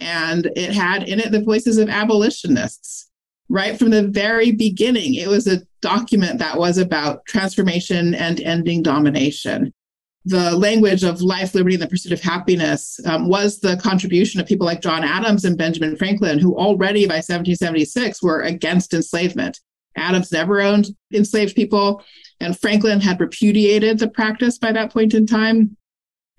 And 0.00 0.46
it 0.56 0.72
had 0.72 1.08
in 1.08 1.20
it 1.20 1.32
the 1.32 1.42
voices 1.42 1.78
of 1.78 1.88
abolitionists. 1.88 3.10
Right 3.48 3.78
from 3.78 3.90
the 3.90 4.08
very 4.08 4.52
beginning, 4.52 5.14
it 5.14 5.28
was 5.28 5.46
a 5.46 5.62
document 5.82 6.38
that 6.38 6.58
was 6.58 6.78
about 6.78 7.26
transformation 7.26 8.14
and 8.14 8.40
ending 8.40 8.82
domination. 8.82 9.72
The 10.24 10.52
language 10.52 11.04
of 11.04 11.20
life, 11.20 11.54
liberty, 11.54 11.74
and 11.74 11.82
the 11.82 11.88
pursuit 11.88 12.12
of 12.12 12.22
happiness 12.22 12.98
um, 13.04 13.28
was 13.28 13.60
the 13.60 13.76
contribution 13.76 14.40
of 14.40 14.46
people 14.46 14.66
like 14.66 14.80
John 14.80 15.04
Adams 15.04 15.44
and 15.44 15.58
Benjamin 15.58 15.96
Franklin, 15.96 16.38
who 16.38 16.56
already 16.56 17.06
by 17.06 17.16
1776 17.16 18.22
were 18.22 18.40
against 18.40 18.94
enslavement. 18.94 19.60
Adams 19.96 20.32
never 20.32 20.62
owned 20.62 20.88
enslaved 21.12 21.54
people, 21.54 22.02
and 22.44 22.58
Franklin 22.58 23.00
had 23.00 23.20
repudiated 23.20 23.98
the 23.98 24.08
practice 24.08 24.58
by 24.58 24.70
that 24.72 24.92
point 24.92 25.14
in 25.14 25.26
time. 25.26 25.76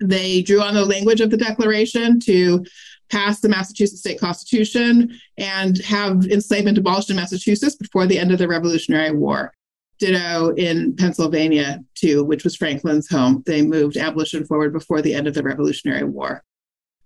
They 0.00 0.42
drew 0.42 0.60
on 0.60 0.74
the 0.74 0.84
language 0.84 1.20
of 1.20 1.30
the 1.30 1.36
Declaration 1.36 2.20
to 2.20 2.64
pass 3.10 3.40
the 3.40 3.48
Massachusetts 3.48 4.00
state 4.00 4.20
constitution 4.20 5.18
and 5.36 5.78
have 5.78 6.26
enslavement 6.26 6.78
abolished 6.78 7.10
in 7.10 7.16
Massachusetts 7.16 7.74
before 7.74 8.06
the 8.06 8.18
end 8.18 8.30
of 8.30 8.38
the 8.38 8.46
Revolutionary 8.48 9.12
War. 9.16 9.52
Ditto 9.98 10.54
in 10.56 10.94
Pennsylvania, 10.94 11.82
too, 11.94 12.22
which 12.22 12.44
was 12.44 12.54
Franklin's 12.54 13.08
home. 13.08 13.42
They 13.46 13.62
moved 13.62 13.96
abolition 13.96 14.44
forward 14.44 14.72
before 14.72 15.02
the 15.02 15.14
end 15.14 15.26
of 15.26 15.34
the 15.34 15.42
Revolutionary 15.42 16.04
War. 16.04 16.44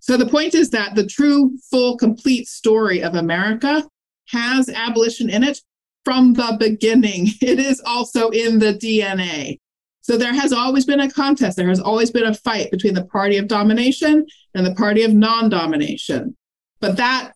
So 0.01 0.17
the 0.17 0.27
point 0.27 0.55
is 0.55 0.71
that 0.71 0.95
the 0.95 1.07
true, 1.07 1.57
full, 1.71 1.97
complete 1.97 2.49
story 2.49 3.03
of 3.03 3.15
America 3.15 3.89
has 4.29 4.69
abolition 4.69 5.31
in 5.31 5.45
it 5.45 5.61
from 6.05 6.35
the 6.35 6.57
beginning. 6.59 7.29
It 7.41 7.59
is 7.59 7.81
also 7.85 8.31
in 8.31 8.59
the 8.59 8.75
DNA. 8.75 9.59
So 10.03 10.17
there 10.17 10.35
has 10.35 10.53
always 10.53 10.87
been 10.87 11.01
a 11.01 11.11
contest. 11.11 11.57
There 11.57 11.69
has 11.69 11.81
always 11.81 12.11
been 12.11 12.25
a 12.25 12.35
fight 12.35 12.71
between 12.71 12.95
the 12.95 13.05
party 13.05 13.37
of 13.37 13.49
domination 13.49 14.27
and 14.55 14.67
the 14.67 14.75
party 14.75 15.03
of 15.03 15.13
non 15.13 15.49
domination. 15.49 16.37
But 16.81 16.97
that 16.97 17.33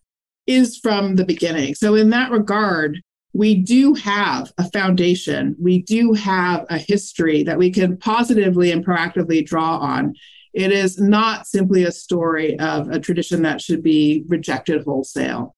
is 0.46 0.78
from 0.78 1.16
the 1.16 1.24
beginning. 1.24 1.74
So, 1.74 1.94
in 1.94 2.10
that 2.10 2.30
regard, 2.30 3.00
we 3.32 3.56
do 3.56 3.94
have 3.94 4.52
a 4.58 4.70
foundation. 4.70 5.56
We 5.60 5.82
do 5.82 6.12
have 6.12 6.66
a 6.70 6.78
history 6.78 7.42
that 7.44 7.58
we 7.58 7.70
can 7.70 7.96
positively 7.96 8.70
and 8.70 8.84
proactively 8.84 9.44
draw 9.44 9.78
on. 9.78 10.14
It 10.52 10.70
is 10.70 11.00
not 11.00 11.46
simply 11.46 11.84
a 11.84 11.92
story 11.92 12.58
of 12.60 12.88
a 12.88 13.00
tradition 13.00 13.42
that 13.42 13.60
should 13.60 13.82
be 13.82 14.24
rejected 14.28 14.84
wholesale. 14.84 15.56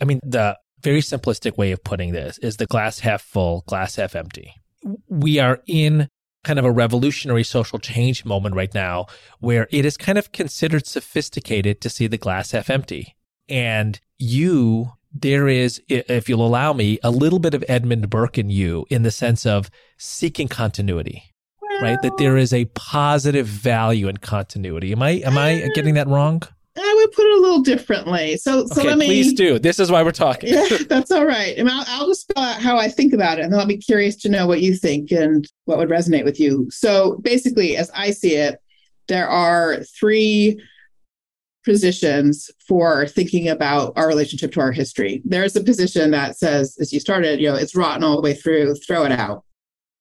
I 0.00 0.04
mean, 0.04 0.20
the 0.22 0.56
very 0.86 1.00
simplistic 1.00 1.58
way 1.58 1.72
of 1.72 1.82
putting 1.82 2.12
this 2.12 2.38
is 2.38 2.58
the 2.58 2.66
glass 2.66 3.00
half 3.00 3.20
full, 3.20 3.64
glass 3.66 3.96
half 3.96 4.14
empty. 4.14 4.54
We 5.08 5.40
are 5.40 5.60
in 5.66 6.08
kind 6.44 6.60
of 6.60 6.64
a 6.64 6.70
revolutionary 6.70 7.42
social 7.42 7.80
change 7.80 8.24
moment 8.24 8.54
right 8.54 8.72
now 8.72 9.06
where 9.40 9.66
it 9.72 9.84
is 9.84 9.96
kind 9.96 10.16
of 10.16 10.30
considered 10.30 10.86
sophisticated 10.86 11.80
to 11.80 11.90
see 11.90 12.06
the 12.06 12.16
glass 12.16 12.52
half 12.52 12.70
empty. 12.70 13.16
And 13.48 13.98
you 14.16 14.92
there 15.12 15.48
is, 15.48 15.82
if 15.88 16.28
you'll 16.28 16.46
allow 16.46 16.72
me, 16.72 17.00
a 17.02 17.10
little 17.10 17.40
bit 17.40 17.54
of 17.54 17.64
Edmund 17.68 18.08
Burke 18.08 18.38
in 18.38 18.48
you 18.48 18.86
in 18.88 19.02
the 19.02 19.10
sense 19.10 19.44
of 19.44 19.70
seeking 19.98 20.46
continuity, 20.46 21.34
well, 21.60 21.82
right? 21.82 21.98
That 22.02 22.16
there 22.18 22.36
is 22.36 22.52
a 22.52 22.66
positive 22.66 23.46
value 23.46 24.06
in 24.06 24.18
continuity. 24.18 24.92
Am 24.92 25.02
I 25.02 25.10
am 25.24 25.36
I 25.36 25.68
getting 25.74 25.94
that 25.94 26.06
wrong? 26.06 26.42
I 26.78 26.94
would 26.96 27.12
put 27.12 27.26
it 27.26 27.38
a 27.38 27.40
little 27.40 27.62
differently. 27.62 28.36
So, 28.36 28.66
so 28.66 28.80
okay, 28.80 28.88
let 28.88 28.98
me. 28.98 29.06
Please 29.06 29.32
do. 29.32 29.58
This 29.58 29.78
is 29.78 29.90
why 29.90 30.02
we're 30.02 30.12
talking. 30.12 30.52
yeah, 30.52 30.66
that's 30.88 31.10
all 31.10 31.26
right. 31.26 31.56
And 31.56 31.68
I'll, 31.68 31.84
I'll 31.88 32.06
just 32.06 32.22
spell 32.22 32.42
out 32.42 32.60
how 32.60 32.78
I 32.78 32.88
think 32.88 33.12
about 33.12 33.38
it, 33.38 33.42
and 33.44 33.52
then 33.52 33.60
I'll 33.60 33.66
be 33.66 33.76
curious 33.76 34.16
to 34.16 34.28
know 34.28 34.46
what 34.46 34.60
you 34.60 34.74
think 34.74 35.10
and 35.10 35.46
what 35.64 35.78
would 35.78 35.88
resonate 35.88 36.24
with 36.24 36.38
you. 36.38 36.68
So, 36.70 37.18
basically, 37.22 37.76
as 37.76 37.90
I 37.94 38.10
see 38.10 38.34
it, 38.36 38.60
there 39.08 39.28
are 39.28 39.82
three 39.98 40.60
positions 41.64 42.50
for 42.66 43.06
thinking 43.08 43.48
about 43.48 43.92
our 43.96 44.06
relationship 44.06 44.52
to 44.52 44.60
our 44.60 44.72
history. 44.72 45.20
There's 45.24 45.56
a 45.56 45.64
position 45.64 46.12
that 46.12 46.38
says, 46.38 46.76
as 46.80 46.92
you 46.92 47.00
started, 47.00 47.40
you 47.40 47.48
know, 47.48 47.56
it's 47.56 47.74
rotten 47.74 48.04
all 48.04 48.16
the 48.16 48.22
way 48.22 48.34
through, 48.34 48.76
throw 48.76 49.04
it 49.04 49.12
out. 49.12 49.44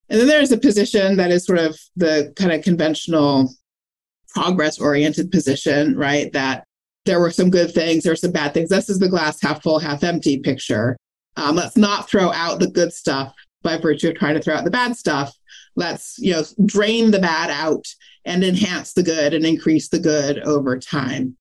And 0.10 0.20
then 0.20 0.28
there's 0.28 0.52
a 0.52 0.58
position 0.58 1.18
that 1.18 1.32
is 1.32 1.46
sort 1.46 1.58
of 1.58 1.78
the 1.96 2.32
kind 2.36 2.52
of 2.52 2.64
conventional 2.64 3.52
progress 4.30 4.80
oriented 4.80 5.32
position, 5.32 5.98
right? 5.98 6.32
That 6.34 6.65
there 7.06 7.20
were 7.20 7.32
some 7.32 7.50
good 7.50 7.74
things, 7.74 8.04
there 8.04 8.12
were 8.12 8.18
some 8.18 8.32
bad 8.32 8.54
things. 8.54 8.70
This 8.70 8.90
is 8.90 9.00
the 9.00 9.10
glass 9.10 9.42
half 9.42 9.62
full, 9.64 9.80
half 9.80 10.04
empty 10.04 10.40
picture. 10.40 10.98
Um, 11.38 11.56
let's 11.56 11.78
not 11.78 12.10
throw 12.10 12.32
out 12.32 12.60
the 12.60 12.68
good 12.68 12.94
stuff 12.94 13.34
by 13.62 13.78
virtue 13.78 14.10
of 14.10 14.16
trying 14.16 14.36
to 14.36 14.42
throw 14.42 14.56
out 14.56 14.64
the 14.64 14.72
bad 14.72 14.96
stuff. 14.96 15.36
Let's, 15.76 16.18
you 16.18 16.34
know, 16.34 16.44
drain 16.66 17.12
the 17.12 17.20
bad 17.20 17.50
out 17.50 17.86
and 18.24 18.44
enhance 18.44 18.94
the 18.94 19.04
good 19.04 19.34
and 19.34 19.46
increase 19.46 19.90
the 19.90 20.00
good 20.00 20.40
over 20.40 20.80
time. 20.80 21.36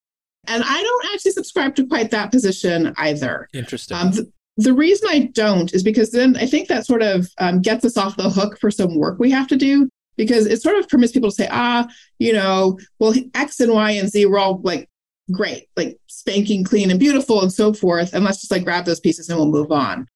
And 0.47 0.63
I 0.67 0.83
don't 0.83 1.15
actually 1.15 1.33
subscribe 1.33 1.75
to 1.77 1.87
quite 1.87 2.11
that 2.11 2.31
position 2.31 2.93
either. 2.99 3.49
Interesting. 3.55 3.97
Um, 3.97 4.11
the, 4.11 4.31
the, 4.57 4.75
reason 4.75 5.09
I 5.11 5.31
don't 5.33 5.73
is 5.73 5.83
because 5.83 6.11
then 6.11 6.37
I 6.37 6.47
think 6.47 6.69
that 6.69 6.85
sort 6.85 7.03
of 7.03 7.31
um, 7.39 7.63
gets 7.63 7.85
us 7.85 7.97
off 7.97 8.17
the 8.17 8.29
hook 8.29 8.59
for 8.59 8.71
some 8.71 8.99
work 8.99 9.19
we 9.19 9.31
have 9.31 9.49
to 9.49 9.57
do 9.57 9.89
because 10.17 10.47
it 10.47 10.61
sort 10.61 10.77
of 10.77 10.89
permits 10.89 11.13
people 11.13 11.31
to 11.31 11.35
say, 11.35 11.49
ah, 11.51 11.89
you 12.19 12.33
know, 12.33 12.79
well, 12.99 13.15
X 13.35 13.61
and 13.61 13.73
Y 13.73 13.93
and 13.93 14.09
Z 14.09 14.27
were 14.27 14.39
all 14.39 14.61
like 14.63 14.89
great, 15.31 15.69
like 15.77 15.99
spanking 16.07 16.65
clean 16.65 16.91
and 16.91 17.01
beautiful 17.01 17.43
and 17.43 17.53
so 17.53 17.73
forth. 17.73 18.15
And 18.15 18.25
let's 18.25 18.41
just 18.41 18.51
like 18.51 18.65
grab 18.65 18.85
those 18.85 19.01
pieces 19.01 19.29
and 19.29 19.39
we'll 19.39 19.51
move 19.51 19.73
on. 19.73 20.07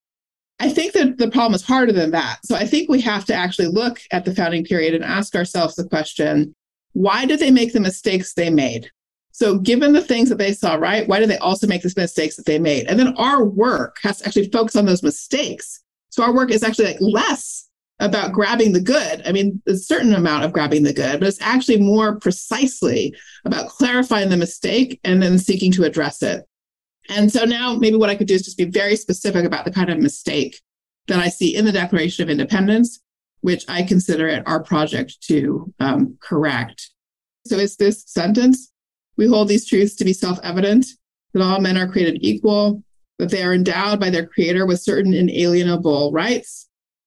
I 0.60 0.68
think 0.68 0.92
that 0.94 1.18
the 1.18 1.30
problem 1.30 1.54
is 1.54 1.62
harder 1.62 1.92
than 1.92 2.10
that. 2.10 2.38
So 2.44 2.56
I 2.56 2.66
think 2.66 2.88
we 2.88 3.00
have 3.02 3.24
to 3.26 3.34
actually 3.34 3.68
look 3.68 4.00
at 4.10 4.24
the 4.24 4.34
founding 4.34 4.64
period 4.64 4.94
and 4.94 5.04
ask 5.04 5.36
ourselves 5.36 5.76
the 5.76 5.88
question 5.88 6.54
why 6.92 7.26
did 7.26 7.38
they 7.38 7.50
make 7.50 7.72
the 7.72 7.80
mistakes 7.80 8.34
they 8.34 8.50
made? 8.50 8.90
So, 9.30 9.58
given 9.58 9.92
the 9.92 10.02
things 10.02 10.30
that 10.30 10.38
they 10.38 10.52
saw, 10.52 10.74
right, 10.74 11.06
why 11.06 11.20
did 11.20 11.30
they 11.30 11.38
also 11.38 11.68
make 11.68 11.82
the 11.82 11.92
mistakes 11.96 12.34
that 12.36 12.46
they 12.46 12.58
made? 12.58 12.88
And 12.88 12.98
then 12.98 13.14
our 13.16 13.44
work 13.44 13.98
has 14.02 14.18
to 14.18 14.26
actually 14.26 14.48
focus 14.50 14.74
on 14.74 14.84
those 14.84 15.04
mistakes. 15.04 15.84
So, 16.08 16.24
our 16.24 16.34
work 16.34 16.50
is 16.50 16.64
actually 16.64 16.86
like 16.86 17.00
less 17.00 17.67
about 18.00 18.32
grabbing 18.32 18.72
the 18.72 18.80
good. 18.80 19.22
I 19.26 19.32
mean, 19.32 19.60
a 19.66 19.74
certain 19.74 20.14
amount 20.14 20.44
of 20.44 20.52
grabbing 20.52 20.84
the 20.84 20.92
good, 20.92 21.18
but 21.18 21.28
it's 21.28 21.40
actually 21.40 21.80
more 21.80 22.18
precisely 22.18 23.14
about 23.44 23.68
clarifying 23.68 24.28
the 24.28 24.36
mistake 24.36 25.00
and 25.04 25.22
then 25.22 25.38
seeking 25.38 25.72
to 25.72 25.84
address 25.84 26.22
it. 26.22 26.44
And 27.08 27.32
so 27.32 27.44
now 27.44 27.74
maybe 27.74 27.96
what 27.96 28.10
I 28.10 28.14
could 28.14 28.28
do 28.28 28.34
is 28.34 28.42
just 28.42 28.58
be 28.58 28.66
very 28.66 28.94
specific 28.96 29.44
about 29.44 29.64
the 29.64 29.72
kind 29.72 29.90
of 29.90 29.98
mistake 29.98 30.60
that 31.08 31.18
I 31.18 31.28
see 31.28 31.56
in 31.56 31.64
the 31.64 31.72
Declaration 31.72 32.22
of 32.22 32.30
Independence, 32.30 33.00
which 33.40 33.64
I 33.68 33.82
consider 33.82 34.28
it 34.28 34.46
our 34.46 34.62
project 34.62 35.20
to 35.22 35.72
um, 35.80 36.18
correct. 36.20 36.90
So 37.46 37.56
it's 37.58 37.76
this 37.76 38.04
sentence 38.06 38.70
we 39.18 39.26
hold 39.26 39.48
these 39.48 39.66
truths 39.66 39.96
to 39.96 40.04
be 40.04 40.14
self 40.14 40.38
evident 40.42 40.86
that 41.34 41.42
all 41.42 41.60
men 41.60 41.76
are 41.76 41.88
created 41.88 42.18
equal, 42.22 42.82
that 43.18 43.30
they 43.30 43.42
are 43.42 43.52
endowed 43.52 44.00
by 44.00 44.08
their 44.08 44.26
creator 44.26 44.64
with 44.64 44.80
certain 44.80 45.12
inalienable 45.12 46.12
rights, 46.12 46.67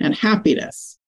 and 0.00 0.14
happiness. 0.14 0.98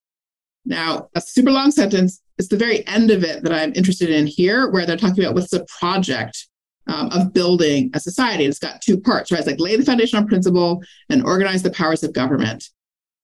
Now, 0.64 1.08
a 1.14 1.20
super 1.20 1.50
long 1.50 1.70
sentence. 1.70 2.20
It's 2.38 2.48
the 2.48 2.56
very 2.56 2.86
end 2.86 3.10
of 3.10 3.24
it 3.24 3.42
that 3.42 3.52
I'm 3.52 3.72
interested 3.74 4.10
in 4.10 4.26
here, 4.26 4.70
where 4.70 4.86
they're 4.86 4.96
talking 4.96 5.24
about 5.24 5.34
what's 5.34 5.50
the 5.50 5.66
project 5.78 6.46
um, 6.86 7.10
of 7.10 7.32
building 7.32 7.90
a 7.94 8.00
society. 8.00 8.44
It's 8.44 8.58
got 8.58 8.80
two 8.80 8.98
parts, 8.98 9.30
right? 9.30 9.38
It's 9.38 9.46
like 9.46 9.60
lay 9.60 9.76
the 9.76 9.84
foundation 9.84 10.18
on 10.18 10.26
principle 10.26 10.82
and 11.10 11.24
organize 11.24 11.62
the 11.62 11.70
powers 11.70 12.02
of 12.02 12.12
government. 12.12 12.68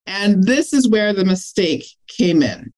And 0.06 0.44
this 0.44 0.72
is 0.72 0.88
where 0.88 1.12
the 1.12 1.24
mistake 1.24 1.86
came 2.08 2.42
in. 2.42 2.73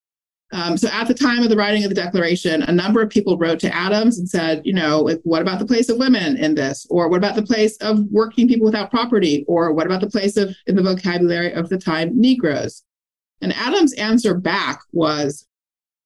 Um, 0.52 0.76
so 0.76 0.88
at 0.88 1.08
the 1.08 1.14
time 1.14 1.42
of 1.42 1.48
the 1.48 1.56
writing 1.56 1.82
of 1.82 1.88
the 1.88 1.94
Declaration, 1.94 2.62
a 2.62 2.72
number 2.72 3.02
of 3.02 3.10
people 3.10 3.36
wrote 3.36 3.58
to 3.60 3.74
Adams 3.74 4.18
and 4.18 4.28
said, 4.28 4.62
you 4.64 4.72
know, 4.72 5.10
what 5.24 5.42
about 5.42 5.58
the 5.58 5.66
place 5.66 5.88
of 5.88 5.98
women 5.98 6.36
in 6.36 6.54
this? 6.54 6.86
Or 6.88 7.08
what 7.08 7.16
about 7.16 7.34
the 7.34 7.42
place 7.42 7.76
of 7.78 8.04
working 8.10 8.46
people 8.46 8.64
without 8.64 8.90
property? 8.90 9.44
Or 9.48 9.72
what 9.72 9.86
about 9.86 10.00
the 10.00 10.10
place 10.10 10.36
of, 10.36 10.54
in 10.66 10.76
the 10.76 10.82
vocabulary 10.82 11.52
of 11.52 11.68
the 11.68 11.78
time, 11.78 12.18
Negroes? 12.18 12.84
And 13.40 13.52
Adams' 13.54 13.92
answer 13.94 14.34
back 14.34 14.80
was 14.92 15.46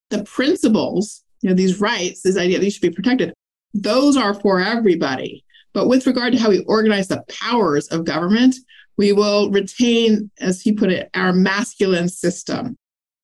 the 0.08 0.24
principles, 0.24 1.22
you 1.42 1.50
know, 1.50 1.54
these 1.54 1.80
rights, 1.80 2.22
this 2.22 2.38
idea 2.38 2.58
that 2.58 2.62
these 2.62 2.74
should 2.74 2.82
be 2.82 2.90
protected, 2.90 3.34
those 3.74 4.16
are 4.16 4.34
for 4.34 4.60
everybody. 4.60 5.44
But 5.72 5.86
with 5.86 6.06
regard 6.06 6.32
to 6.32 6.38
how 6.38 6.48
we 6.48 6.64
organize 6.64 7.08
the 7.08 7.24
powers 7.28 7.86
of 7.88 8.04
government, 8.04 8.56
we 8.96 9.12
will 9.12 9.50
retain, 9.50 10.30
as 10.40 10.60
he 10.60 10.72
put 10.72 10.90
it, 10.90 11.10
our 11.14 11.32
masculine 11.32 12.08
system 12.08 12.76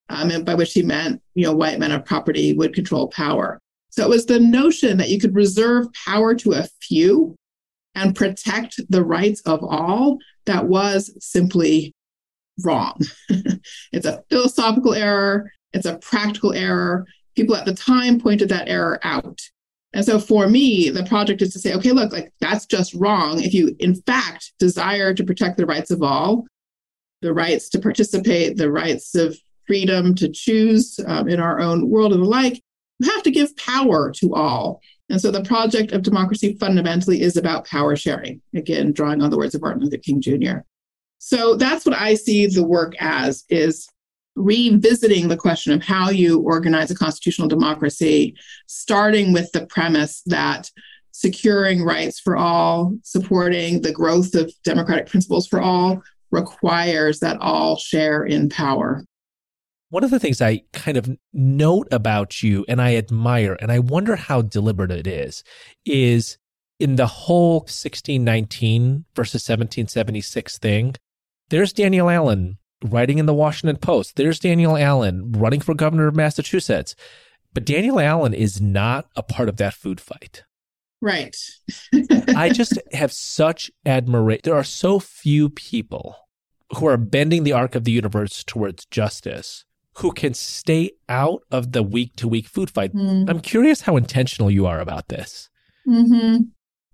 um, 0.09 0.31
and 0.31 0.45
by 0.45 0.55
which 0.55 0.73
he 0.73 0.83
meant, 0.83 1.21
you 1.35 1.45
know, 1.45 1.55
white 1.55 1.79
men 1.79 1.93
of 1.93 2.05
property 2.05 2.53
would 2.53 2.75
control 2.75 3.09
power. 3.09 3.61
So 3.91 4.05
it 4.05 4.11
was 4.11 4.27
the 4.27 4.41
notion 4.41 4.99
that 4.99 5.09
you 5.09 5.19
could 5.19 5.35
reserve 5.35 5.87
power 6.05 6.35
to 6.35 6.53
a 6.53 6.69
few 6.81 7.35
and 7.95 8.15
protect 8.15 8.81
the 8.91 9.03
rights 9.03 9.41
of 9.43 9.65
all 9.65 10.19
that 10.45 10.67
was 10.67 11.17
simply 11.19 11.95
wrong. 12.63 13.01
it's 13.93 14.07
a 14.07 14.23
philosophical 14.29 14.95
error, 14.95 15.51
it's 15.73 15.87
a 15.87 15.99
practical 15.99 16.53
error. 16.53 17.07
People 17.35 17.57
at 17.57 17.67
the 17.67 17.75
time 17.75 18.21
pointed 18.21 18.49
that 18.49 18.69
error 18.69 18.99
out. 19.03 19.41
And 19.93 20.05
so 20.05 20.19
for 20.19 20.49
me, 20.49 20.91
the 20.91 21.05
project 21.05 21.43
is 21.43 21.53
to 21.55 21.59
say, 21.59 21.75
okay, 21.75 21.93
look, 21.93 22.13
like 22.13 22.33
that's 22.41 22.67
just 22.67 22.95
wrong. 22.95 23.43
If 23.43 23.55
you, 23.55 23.75
in 23.79 23.95
fact, 23.95 24.53
desire 24.59 25.15
to 25.15 25.25
protect 25.25 25.57
the 25.57 25.67
rights 25.67 25.91
of 25.91 26.03
all, 26.03 26.47
the 27.23 27.33
rights 27.33 27.69
to 27.71 27.79
participate, 27.79 28.57
the 28.57 28.71
rights 28.71 29.15
of 29.15 29.39
freedom 29.67 30.15
to 30.17 30.29
choose 30.29 30.99
um, 31.07 31.29
in 31.29 31.41
our 31.41 31.61
own 31.61 31.89
world 31.89 32.13
and 32.13 32.23
the 32.23 32.27
like, 32.27 32.63
you 32.99 33.11
have 33.11 33.23
to 33.25 33.31
give 33.31 33.57
power 33.57 34.11
to 34.13 34.35
all. 34.35 34.81
And 35.09 35.21
so 35.21 35.31
the 35.31 35.43
project 35.43 35.93
of 35.93 36.03
democracy 36.03 36.57
fundamentally 36.59 37.21
is 37.21 37.37
about 37.37 37.67
power 37.67 37.95
sharing, 37.95 38.41
again, 38.55 38.93
drawing 38.93 39.23
on 39.23 39.31
the 39.31 39.37
words 39.37 39.55
of 39.55 39.61
Martin 39.61 39.83
Luther 39.83 39.99
King 39.99 40.21
Jr. 40.21 40.59
So 41.19 41.57
that's 41.57 41.87
what 41.87 41.99
I 41.99 42.15
see 42.15 42.47
the 42.47 42.67
work 42.67 42.95
as 42.99 43.45
is 43.49 43.89
revisiting 44.35 45.29
the 45.29 45.37
question 45.37 45.73
of 45.73 45.83
how 45.83 46.11
you 46.11 46.41
organize 46.41 46.91
a 46.91 46.95
constitutional 46.95 47.49
democracy, 47.49 48.37
starting 48.67 49.33
with 49.33 49.51
the 49.53 49.67
premise 49.67 50.23
that 50.27 50.71
securing 51.13 51.83
rights 51.83 52.21
for 52.21 52.37
all, 52.37 52.95
supporting 53.03 53.81
the 53.81 53.93
growth 53.93 54.35
of 54.35 54.53
democratic 54.65 55.07
principles 55.07 55.47
for 55.47 55.61
all 55.61 56.03
requires 56.31 57.21
that 57.21 57.39
all 57.41 57.77
share 57.77 58.25
in 58.25 58.51
power. 58.51 59.03
One 59.89 60.03
of 60.03 60.11
the 60.11 60.19
things 60.19 60.43
I 60.43 60.63
kind 60.73 60.97
of 60.97 61.09
note 61.33 61.87
about 61.93 62.43
you 62.43 62.65
and 62.69 62.83
I 62.83 62.97
admire, 62.97 63.57
and 63.61 63.71
I 63.71 63.79
wonder 63.79 64.17
how 64.17 64.43
deliberate 64.43 64.91
it 64.91 65.07
is, 65.07 65.45
is 65.85 66.39
in 66.81 66.97
the 66.97 67.07
whole 67.07 67.61
1619 67.61 69.05
versus 69.15 69.49
1776 69.49 70.59
thing, 70.59 70.97
there's 71.51 71.73
Danielle 71.73 72.11
Allen 72.11 72.59
writing 72.85 73.19
in 73.19 73.27
the 73.27 73.35
Washington 73.35 73.77
Post. 73.77 74.17
There's 74.17 74.41
Danielle 74.41 74.77
Allen 74.77 75.33
running 75.33 75.61
for 75.61 75.75
governor 75.75 76.09
of 76.09 76.17
Massachusetts. 76.17 76.97
But 77.55 77.65
Danielle 77.65 78.01
Allen 78.01 78.35
is 78.35 78.61
not 78.61 79.07
a 79.15 79.23
part 79.23 79.49
of 79.49 79.57
that 79.57 79.75
food 79.75 80.01
fight. 80.01 80.45
Right. 81.01 81.37
I 82.37 82.51
just 82.51 82.79
have 82.93 83.13
such 83.13 83.71
admiration. 83.87 84.43
There 84.45 84.57
are 84.57 84.65
so 84.65 84.99
few 84.99 85.49
people 85.49 86.17
who 86.77 86.87
are 86.87 86.97
bending 86.97 87.45
the 87.45 87.53
arc 87.53 87.77
of 87.77 87.85
the 87.85 87.93
universe 87.93 88.43
towards 88.43 88.85
justice 88.87 89.65
who 89.97 90.13
can 90.13 90.35
stay 90.35 90.91
out 91.09 91.43
of 91.51 91.73
the 91.73 91.83
week 91.83 92.15
to 92.17 92.29
week 92.29 92.47
food 92.47 92.71
fight. 92.71 92.95
Mm. 92.95 93.29
I'm 93.29 93.41
curious 93.41 93.81
how 93.81 93.97
intentional 93.97 94.51
you 94.51 94.67
are 94.67 94.81
about 94.81 95.09
this. 95.09 95.49
Mm-hmm. 95.89 96.43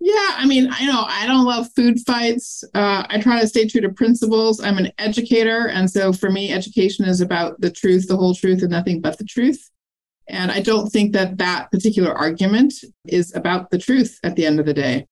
Yeah, 0.04 0.28
I 0.30 0.46
mean, 0.46 0.68
I 0.70 0.84
know 0.86 1.04
I 1.06 1.26
don't 1.26 1.44
love 1.44 1.68
food 1.74 1.98
fights. 2.06 2.64
Uh, 2.74 3.06
I 3.08 3.20
try 3.20 3.40
to 3.40 3.46
stay 3.46 3.68
true 3.68 3.80
to 3.80 3.88
principles. 3.88 4.60
I'm 4.60 4.78
an 4.78 4.90
educator. 4.98 5.68
And 5.68 5.88
so 5.90 6.12
for 6.12 6.30
me, 6.30 6.52
education 6.52 7.04
is 7.04 7.20
about 7.20 7.60
the 7.60 7.70
truth, 7.70 8.08
the 8.08 8.16
whole 8.16 8.34
truth, 8.34 8.62
and 8.62 8.70
nothing 8.70 9.00
but 9.00 9.18
the 9.18 9.24
truth. 9.24 9.70
And 10.28 10.50
I 10.50 10.60
don't 10.60 10.88
think 10.88 11.12
that 11.12 11.38
that 11.38 11.70
particular 11.70 12.12
argument 12.12 12.74
is 13.06 13.34
about 13.34 13.70
the 13.70 13.78
truth 13.78 14.18
at 14.22 14.36
the 14.36 14.46
end 14.46 14.60
of 14.60 14.66
the 14.66 14.74
day. 14.74 15.06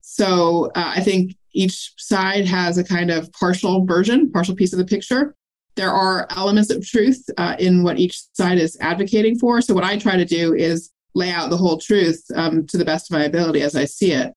So 0.00 0.70
uh, 0.76 0.92
I 0.96 1.00
think 1.00 1.36
each 1.52 1.92
side 1.96 2.46
has 2.46 2.78
a 2.78 2.84
kind 2.84 3.10
of 3.10 3.32
partial 3.32 3.84
version, 3.84 4.30
partial 4.30 4.54
piece 4.54 4.72
of 4.72 4.78
the 4.78 4.84
picture. 4.84 5.34
There 5.76 5.92
are 5.92 6.26
elements 6.30 6.70
of 6.70 6.86
truth 6.86 7.22
uh, 7.36 7.54
in 7.58 7.82
what 7.82 7.98
each 7.98 8.22
side 8.32 8.58
is 8.58 8.76
advocating 8.80 9.38
for. 9.38 9.60
So 9.60 9.74
what 9.74 9.84
I 9.84 9.98
try 9.98 10.16
to 10.16 10.24
do 10.24 10.54
is 10.54 10.90
lay 11.14 11.30
out 11.30 11.50
the 11.50 11.56
whole 11.56 11.78
truth 11.78 12.24
um, 12.34 12.66
to 12.66 12.78
the 12.78 12.84
best 12.84 13.10
of 13.10 13.16
my 13.16 13.24
ability 13.24 13.62
as 13.62 13.76
I 13.76 13.84
see 13.84 14.12
it. 14.12 14.32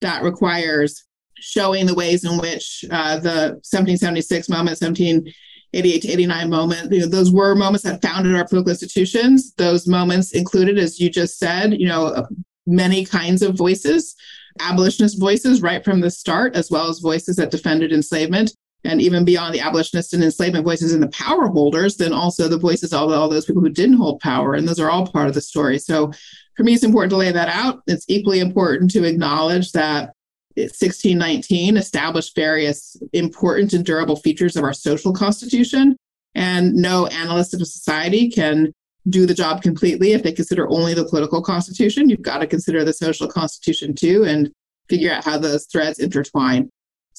That 0.00 0.22
requires 0.22 1.04
showing 1.36 1.86
the 1.86 1.94
ways 1.94 2.24
in 2.24 2.38
which 2.38 2.84
uh, 2.90 3.18
the 3.18 3.60
1776 3.62 4.48
moment, 4.48 4.80
1788 4.80 6.02
to 6.02 6.08
89 6.08 6.50
moment, 6.50 6.92
you 6.92 7.00
know, 7.00 7.06
those 7.06 7.32
were 7.32 7.54
moments 7.54 7.84
that 7.84 8.02
founded 8.02 8.34
our 8.34 8.46
political 8.46 8.70
institutions. 8.70 9.54
Those 9.54 9.86
moments 9.86 10.32
included, 10.32 10.78
as 10.78 11.00
you 11.00 11.08
just 11.08 11.38
said, 11.38 11.74
you 11.80 11.86
know, 11.86 12.26
many 12.66 13.04
kinds 13.04 13.42
of 13.42 13.56
voices, 13.56 14.16
abolitionist 14.60 15.20
voices 15.20 15.62
right 15.62 15.84
from 15.84 16.00
the 16.00 16.10
start, 16.10 16.56
as 16.56 16.70
well 16.70 16.88
as 16.88 16.98
voices 16.98 17.36
that 17.36 17.50
defended 17.50 17.92
enslavement 17.92 18.54
and 18.84 19.00
even 19.00 19.24
beyond 19.24 19.54
the 19.54 19.60
abolitionist 19.60 20.14
and 20.14 20.24
enslavement 20.24 20.64
voices 20.64 20.92
and 20.92 21.02
the 21.02 21.08
power 21.08 21.48
holders, 21.48 21.96
then 21.96 22.12
also 22.12 22.48
the 22.48 22.58
voices 22.58 22.92
of 22.92 23.10
all 23.10 23.28
those 23.28 23.44
people 23.44 23.62
who 23.62 23.68
didn't 23.68 23.96
hold 23.96 24.20
power. 24.20 24.54
And 24.54 24.66
those 24.66 24.80
are 24.80 24.90
all 24.90 25.06
part 25.06 25.28
of 25.28 25.34
the 25.34 25.40
story. 25.40 25.78
So 25.78 26.12
for 26.56 26.64
me, 26.64 26.74
it's 26.74 26.84
important 26.84 27.10
to 27.10 27.16
lay 27.16 27.30
that 27.30 27.48
out. 27.48 27.82
It's 27.86 28.06
equally 28.08 28.40
important 28.40 28.90
to 28.92 29.04
acknowledge 29.04 29.72
that 29.72 30.14
1619 30.56 31.76
established 31.76 32.34
various 32.34 32.96
important 33.12 33.72
and 33.72 33.84
durable 33.84 34.16
features 34.16 34.56
of 34.56 34.64
our 34.64 34.72
social 34.72 35.12
constitution. 35.12 35.96
And 36.34 36.74
no 36.74 37.06
analyst 37.06 37.54
of 37.54 37.60
a 37.60 37.66
society 37.66 38.30
can 38.30 38.72
do 39.08 39.26
the 39.26 39.34
job 39.34 39.62
completely 39.62 40.12
if 40.12 40.22
they 40.22 40.32
consider 40.32 40.68
only 40.68 40.94
the 40.94 41.04
political 41.04 41.42
constitution. 41.42 42.08
You've 42.08 42.22
got 42.22 42.38
to 42.38 42.46
consider 42.46 42.84
the 42.84 42.92
social 42.92 43.26
constitution 43.28 43.94
too 43.94 44.24
and 44.24 44.50
figure 44.88 45.12
out 45.12 45.24
how 45.24 45.38
those 45.38 45.66
threads 45.66 45.98
intertwine. 45.98 46.70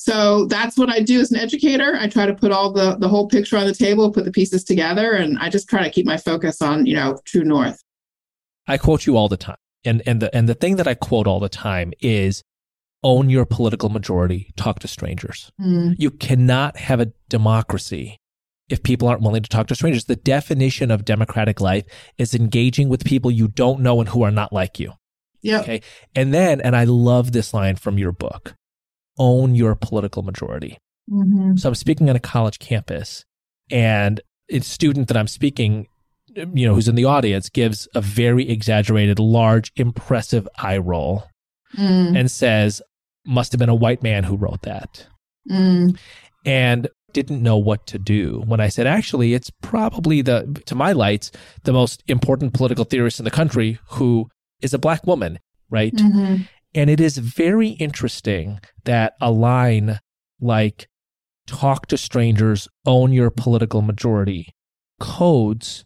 So 0.01 0.45
that's 0.45 0.79
what 0.79 0.89
I 0.89 0.99
do 0.99 1.19
as 1.19 1.31
an 1.31 1.37
educator. 1.37 1.95
I 1.95 2.07
try 2.07 2.25
to 2.25 2.33
put 2.33 2.51
all 2.51 2.71
the 2.71 2.95
the 2.95 3.07
whole 3.07 3.27
picture 3.27 3.55
on 3.55 3.67
the 3.67 3.75
table, 3.75 4.11
put 4.11 4.25
the 4.25 4.31
pieces 4.31 4.63
together, 4.63 5.11
and 5.11 5.37
I 5.37 5.47
just 5.47 5.69
try 5.69 5.83
to 5.83 5.91
keep 5.91 6.07
my 6.07 6.17
focus 6.17 6.59
on, 6.59 6.87
you 6.87 6.95
know, 6.95 7.19
true 7.23 7.43
north. 7.43 7.79
I 8.67 8.79
quote 8.79 9.05
you 9.05 9.15
all 9.15 9.29
the 9.29 9.37
time. 9.37 9.57
And 9.85 10.01
and 10.07 10.19
the 10.19 10.35
and 10.35 10.49
the 10.49 10.55
thing 10.55 10.77
that 10.77 10.87
I 10.87 10.95
quote 10.95 11.27
all 11.27 11.39
the 11.39 11.49
time 11.49 11.93
is 11.99 12.41
own 13.03 13.29
your 13.29 13.45
political 13.45 13.89
majority, 13.89 14.51
talk 14.57 14.79
to 14.79 14.87
strangers. 14.87 15.51
Mm. 15.61 15.97
You 15.99 16.09
cannot 16.09 16.77
have 16.77 16.99
a 16.99 17.13
democracy 17.29 18.17
if 18.69 18.81
people 18.81 19.07
aren't 19.07 19.21
willing 19.21 19.43
to 19.43 19.49
talk 19.49 19.67
to 19.67 19.75
strangers. 19.75 20.05
The 20.05 20.15
definition 20.15 20.89
of 20.89 21.05
democratic 21.05 21.61
life 21.61 21.85
is 22.17 22.33
engaging 22.33 22.89
with 22.89 23.05
people 23.05 23.29
you 23.29 23.47
don't 23.47 23.81
know 23.81 23.99
and 23.99 24.09
who 24.09 24.23
are 24.23 24.31
not 24.31 24.51
like 24.51 24.79
you. 24.79 24.93
Yeah. 25.43 25.61
Okay. 25.61 25.81
And 26.15 26.33
then, 26.33 26.59
and 26.59 26.75
I 26.75 26.85
love 26.85 27.33
this 27.33 27.53
line 27.53 27.75
from 27.75 27.99
your 27.99 28.11
book 28.11 28.55
own 29.17 29.55
your 29.55 29.75
political 29.75 30.23
majority. 30.23 30.77
Mm-hmm. 31.09 31.57
So 31.57 31.69
I'm 31.69 31.75
speaking 31.75 32.09
on 32.09 32.15
a 32.15 32.19
college 32.19 32.59
campus, 32.59 33.25
and 33.69 34.21
a 34.49 34.59
student 34.59 35.07
that 35.07 35.17
I'm 35.17 35.27
speaking, 35.27 35.87
you 36.35 36.67
know, 36.67 36.73
who's 36.73 36.87
in 36.87 36.95
the 36.95 37.05
audience 37.05 37.49
gives 37.49 37.87
a 37.95 38.01
very 38.01 38.49
exaggerated, 38.49 39.19
large, 39.19 39.71
impressive 39.75 40.47
eye 40.57 40.77
roll 40.77 41.23
mm. 41.75 42.17
and 42.17 42.29
says, 42.29 42.81
must 43.25 43.51
have 43.51 43.59
been 43.59 43.69
a 43.69 43.75
white 43.75 44.03
man 44.03 44.23
who 44.23 44.35
wrote 44.35 44.61
that. 44.63 45.07
Mm. 45.49 45.97
And 46.45 46.87
didn't 47.13 47.43
know 47.43 47.57
what 47.57 47.85
to 47.87 47.99
do 47.99 48.41
when 48.45 48.59
I 48.59 48.69
said, 48.69 48.87
actually, 48.87 49.33
it's 49.33 49.51
probably 49.61 50.21
the, 50.21 50.61
to 50.65 50.75
my 50.75 50.93
lights, 50.93 51.31
the 51.63 51.73
most 51.73 52.03
important 52.07 52.53
political 52.53 52.85
theorist 52.85 53.19
in 53.19 53.25
the 53.25 53.31
country 53.31 53.79
who 53.89 54.29
is 54.61 54.73
a 54.73 54.79
black 54.79 55.05
woman, 55.05 55.39
right? 55.69 55.93
Mm-hmm. 55.93 56.43
And 56.73 56.89
it 56.89 56.99
is 56.99 57.17
very 57.17 57.69
interesting 57.69 58.59
that 58.85 59.13
a 59.19 59.31
line 59.31 59.99
like 60.39 60.87
talk 61.47 61.87
to 61.87 61.97
strangers, 61.97 62.67
own 62.85 63.11
your 63.11 63.29
political 63.29 63.81
majority 63.81 64.53
codes 64.99 65.85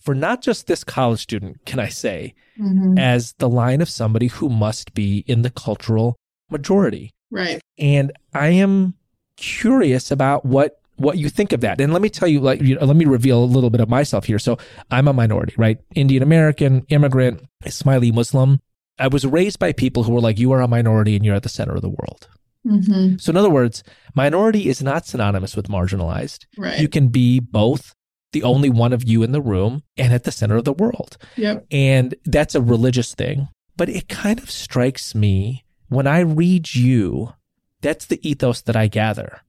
for 0.00 0.14
not 0.14 0.42
just 0.42 0.66
this 0.66 0.82
college 0.84 1.20
student, 1.20 1.64
can 1.66 1.78
I 1.78 1.88
say, 1.88 2.34
mm-hmm. 2.58 2.98
as 2.98 3.34
the 3.34 3.48
line 3.48 3.80
of 3.80 3.88
somebody 3.88 4.28
who 4.28 4.48
must 4.48 4.94
be 4.94 5.24
in 5.26 5.42
the 5.42 5.50
cultural 5.50 6.16
majority. 6.50 7.10
Right. 7.30 7.60
And 7.78 8.12
I 8.34 8.48
am 8.48 8.94
curious 9.36 10.10
about 10.10 10.44
what 10.44 10.76
what 10.96 11.16
you 11.16 11.30
think 11.30 11.52
of 11.52 11.62
that. 11.62 11.80
And 11.80 11.94
let 11.94 12.02
me 12.02 12.10
tell 12.10 12.28
you, 12.28 12.40
like, 12.40 12.60
you 12.60 12.74
know, 12.74 12.84
let 12.84 12.96
me 12.96 13.06
reveal 13.06 13.42
a 13.42 13.46
little 13.46 13.70
bit 13.70 13.80
of 13.80 13.88
myself 13.88 14.26
here. 14.26 14.38
So 14.38 14.58
I'm 14.90 15.08
a 15.08 15.14
minority, 15.14 15.54
right? 15.56 15.78
Indian 15.94 16.22
American, 16.22 16.84
immigrant, 16.90 17.42
Ismaili 17.64 18.12
Muslim. 18.12 18.60
I 19.00 19.08
was 19.08 19.26
raised 19.26 19.58
by 19.58 19.72
people 19.72 20.04
who 20.04 20.12
were 20.12 20.20
like, 20.20 20.38
you 20.38 20.52
are 20.52 20.60
a 20.60 20.68
minority 20.68 21.16
and 21.16 21.24
you're 21.24 21.34
at 21.34 21.42
the 21.42 21.48
center 21.48 21.74
of 21.74 21.82
the 21.82 21.88
world. 21.88 22.28
Mm-hmm. 22.66 23.16
So, 23.16 23.30
in 23.30 23.36
other 23.36 23.50
words, 23.50 23.82
minority 24.14 24.68
is 24.68 24.82
not 24.82 25.06
synonymous 25.06 25.56
with 25.56 25.68
marginalized. 25.68 26.44
Right. 26.58 26.78
You 26.78 26.88
can 26.88 27.08
be 27.08 27.40
both 27.40 27.94
the 28.32 28.42
only 28.42 28.70
one 28.70 28.92
of 28.92 29.02
you 29.02 29.22
in 29.22 29.32
the 29.32 29.40
room 29.40 29.82
and 29.96 30.12
at 30.12 30.24
the 30.24 30.32
center 30.32 30.56
of 30.56 30.64
the 30.64 30.72
world. 30.72 31.16
Yep. 31.36 31.66
And 31.70 32.14
that's 32.24 32.54
a 32.54 32.60
religious 32.60 33.14
thing. 33.14 33.48
But 33.76 33.88
it 33.88 34.08
kind 34.08 34.38
of 34.38 34.50
strikes 34.50 35.14
me 35.14 35.64
when 35.88 36.06
I 36.06 36.20
read 36.20 36.74
you, 36.74 37.32
that's 37.80 38.06
the 38.06 38.26
ethos 38.28 38.60
that 38.62 38.76
I 38.76 38.86
gather. 38.86 39.40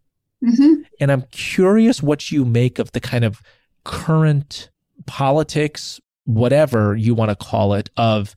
Mm-hmm. 0.44 0.82
And 1.00 1.12
I'm 1.12 1.24
curious 1.32 2.02
what 2.02 2.32
you 2.32 2.46
make 2.46 2.80
of 2.80 2.92
the 2.94 3.00
kind 3.00 3.24
of 3.24 3.42
current 3.84 4.70
politics, 5.06 6.00
whatever 6.24 6.96
you 6.96 7.14
want 7.14 7.30
to 7.30 7.36
call 7.36 7.74
it, 7.74 7.90
of 7.98 8.36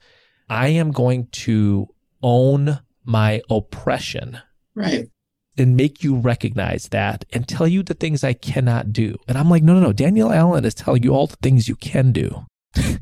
I 0.48 0.68
am 0.68 0.92
going 0.92 1.28
to 1.32 1.88
own 2.22 2.80
my 3.04 3.42
oppression. 3.50 4.38
Right. 4.74 5.08
And 5.56 5.76
make 5.76 6.02
you 6.02 6.16
recognize 6.16 6.88
that 6.88 7.24
and 7.32 7.46
tell 7.46 7.68
you 7.68 7.84
the 7.84 7.94
things 7.94 8.24
I 8.24 8.32
cannot 8.32 8.92
do. 8.92 9.16
And 9.28 9.38
I'm 9.38 9.48
like, 9.48 9.62
no, 9.62 9.74
no, 9.74 9.80
no. 9.80 9.92
Danielle 9.92 10.32
Allen 10.32 10.64
is 10.64 10.74
telling 10.74 11.04
you 11.04 11.14
all 11.14 11.28
the 11.28 11.36
things 11.36 11.68
you 11.68 11.76
can 11.76 12.10
do. 12.10 12.44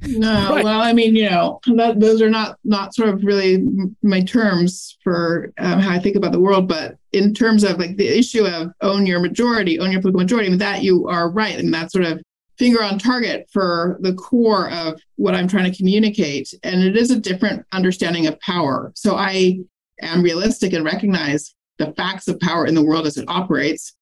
no, 0.02 0.50
right. 0.50 0.64
well, 0.64 0.82
I 0.82 0.92
mean, 0.92 1.16
you 1.16 1.30
know, 1.30 1.60
that, 1.76 1.98
those 1.98 2.20
are 2.20 2.28
not 2.28 2.58
not 2.62 2.94
sort 2.94 3.08
of 3.08 3.24
really 3.24 3.64
my 4.02 4.20
terms 4.20 4.98
for 5.02 5.50
um, 5.56 5.80
how 5.80 5.92
I 5.92 5.98
think 5.98 6.14
about 6.14 6.32
the 6.32 6.40
world. 6.40 6.68
But 6.68 6.98
in 7.12 7.32
terms 7.32 7.64
of 7.64 7.78
like 7.78 7.96
the 7.96 8.06
issue 8.06 8.44
of 8.44 8.70
own 8.82 9.06
your 9.06 9.20
majority, 9.20 9.78
own 9.78 9.90
your 9.90 10.02
political 10.02 10.20
majority, 10.20 10.48
I 10.48 10.50
mean, 10.50 10.58
that 10.58 10.82
you 10.82 11.08
are 11.08 11.30
right, 11.30 11.58
and 11.58 11.72
that 11.72 11.90
sort 11.90 12.04
of 12.04 12.20
finger 12.62 12.80
on 12.80 12.96
target 12.96 13.50
for 13.52 13.98
the 14.02 14.14
core 14.14 14.70
of 14.70 15.02
what 15.16 15.34
I'm 15.34 15.48
trying 15.48 15.68
to 15.68 15.76
communicate. 15.76 16.54
And 16.62 16.80
it 16.80 16.96
is 16.96 17.10
a 17.10 17.18
different 17.18 17.66
understanding 17.72 18.28
of 18.28 18.38
power. 18.38 18.92
So 18.94 19.16
I 19.16 19.58
am 20.00 20.22
realistic 20.22 20.72
and 20.72 20.84
recognize 20.84 21.56
the 21.78 21.92
facts 21.94 22.28
of 22.28 22.38
power 22.38 22.64
in 22.64 22.76
the 22.76 22.84
world 22.84 23.04
as 23.04 23.16
it 23.16 23.24
operates. 23.26 23.94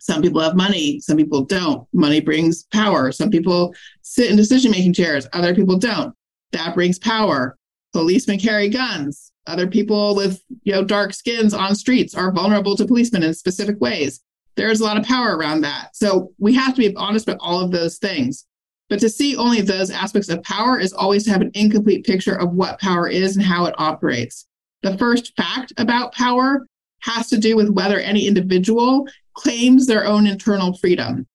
Some 0.00 0.22
people 0.22 0.40
have 0.40 0.56
money, 0.56 0.98
some 1.00 1.18
people 1.18 1.44
don't. 1.44 1.86
Money 1.92 2.22
brings 2.22 2.62
power. 2.72 3.12
Some 3.12 3.28
people 3.28 3.74
sit 4.00 4.30
in 4.30 4.36
decision 4.36 4.70
making 4.70 4.94
chairs, 4.94 5.28
other 5.34 5.54
people 5.54 5.76
don't. 5.76 6.14
That 6.52 6.74
brings 6.74 6.98
power. 6.98 7.58
Policemen 7.92 8.38
carry 8.38 8.70
guns. 8.70 9.30
Other 9.46 9.66
people 9.66 10.16
with 10.16 10.42
you 10.62 10.72
know 10.72 10.84
dark 10.84 11.12
skins 11.12 11.52
on 11.52 11.74
streets 11.74 12.14
are 12.14 12.32
vulnerable 12.32 12.76
to 12.76 12.86
policemen 12.86 13.24
in 13.24 13.34
specific 13.34 13.78
ways 13.78 14.22
there's 14.56 14.80
a 14.80 14.84
lot 14.84 14.96
of 14.96 15.04
power 15.04 15.36
around 15.36 15.60
that. 15.62 15.94
So 15.94 16.32
we 16.38 16.54
have 16.54 16.74
to 16.74 16.80
be 16.80 16.96
honest 16.96 17.28
about 17.28 17.40
all 17.40 17.60
of 17.60 17.70
those 17.70 17.98
things. 17.98 18.46
But 18.88 19.00
to 19.00 19.08
see 19.08 19.36
only 19.36 19.60
those 19.60 19.90
aspects 19.90 20.28
of 20.28 20.42
power 20.42 20.78
is 20.78 20.92
always 20.92 21.24
to 21.24 21.30
have 21.30 21.40
an 21.40 21.50
incomplete 21.54 22.06
picture 22.06 22.36
of 22.36 22.52
what 22.52 22.80
power 22.80 23.08
is 23.08 23.36
and 23.36 23.44
how 23.44 23.66
it 23.66 23.74
operates. 23.78 24.46
The 24.82 24.96
first 24.96 25.36
fact 25.36 25.72
about 25.76 26.14
power 26.14 26.66
has 27.00 27.28
to 27.28 27.38
do 27.38 27.56
with 27.56 27.70
whether 27.70 27.98
any 27.98 28.26
individual 28.26 29.08
claims 29.34 29.86
their 29.86 30.06
own 30.06 30.26
internal 30.26 30.76
freedom. 30.76 31.26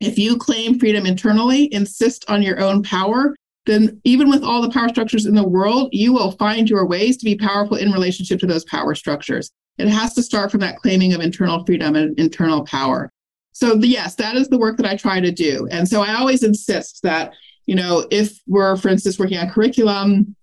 If 0.00 0.18
you 0.18 0.36
claim 0.36 0.78
freedom 0.78 1.06
internally, 1.06 1.72
insist 1.72 2.24
on 2.28 2.42
your 2.42 2.60
own 2.60 2.82
power, 2.82 3.36
then 3.66 4.00
even 4.04 4.28
with 4.28 4.42
all 4.42 4.62
the 4.62 4.70
power 4.70 4.88
structures 4.88 5.26
in 5.26 5.34
the 5.34 5.46
world, 5.46 5.90
you 5.92 6.12
will 6.12 6.32
find 6.32 6.68
your 6.68 6.86
ways 6.86 7.16
to 7.18 7.24
be 7.24 7.36
powerful 7.36 7.76
in 7.76 7.92
relationship 7.92 8.40
to 8.40 8.46
those 8.46 8.64
power 8.64 8.94
structures. 8.94 9.50
It 9.78 9.88
has 9.88 10.14
to 10.14 10.22
start 10.22 10.50
from 10.50 10.60
that 10.60 10.76
claiming 10.76 11.12
of 11.12 11.20
internal 11.20 11.64
freedom 11.64 11.96
and 11.96 12.18
internal 12.18 12.64
power. 12.64 13.10
So, 13.52 13.74
yes, 13.74 14.14
that 14.16 14.36
is 14.36 14.48
the 14.48 14.58
work 14.58 14.76
that 14.78 14.86
I 14.86 14.96
try 14.96 15.20
to 15.20 15.30
do. 15.30 15.68
And 15.70 15.88
so 15.88 16.02
I 16.02 16.14
always 16.14 16.42
insist 16.42 17.00
that, 17.02 17.32
you 17.66 17.74
know, 17.74 18.06
if 18.10 18.38
we're, 18.46 18.76
for 18.76 18.88
instance, 18.88 19.18
working 19.18 19.38
on 19.38 19.50
curriculum 19.50 20.34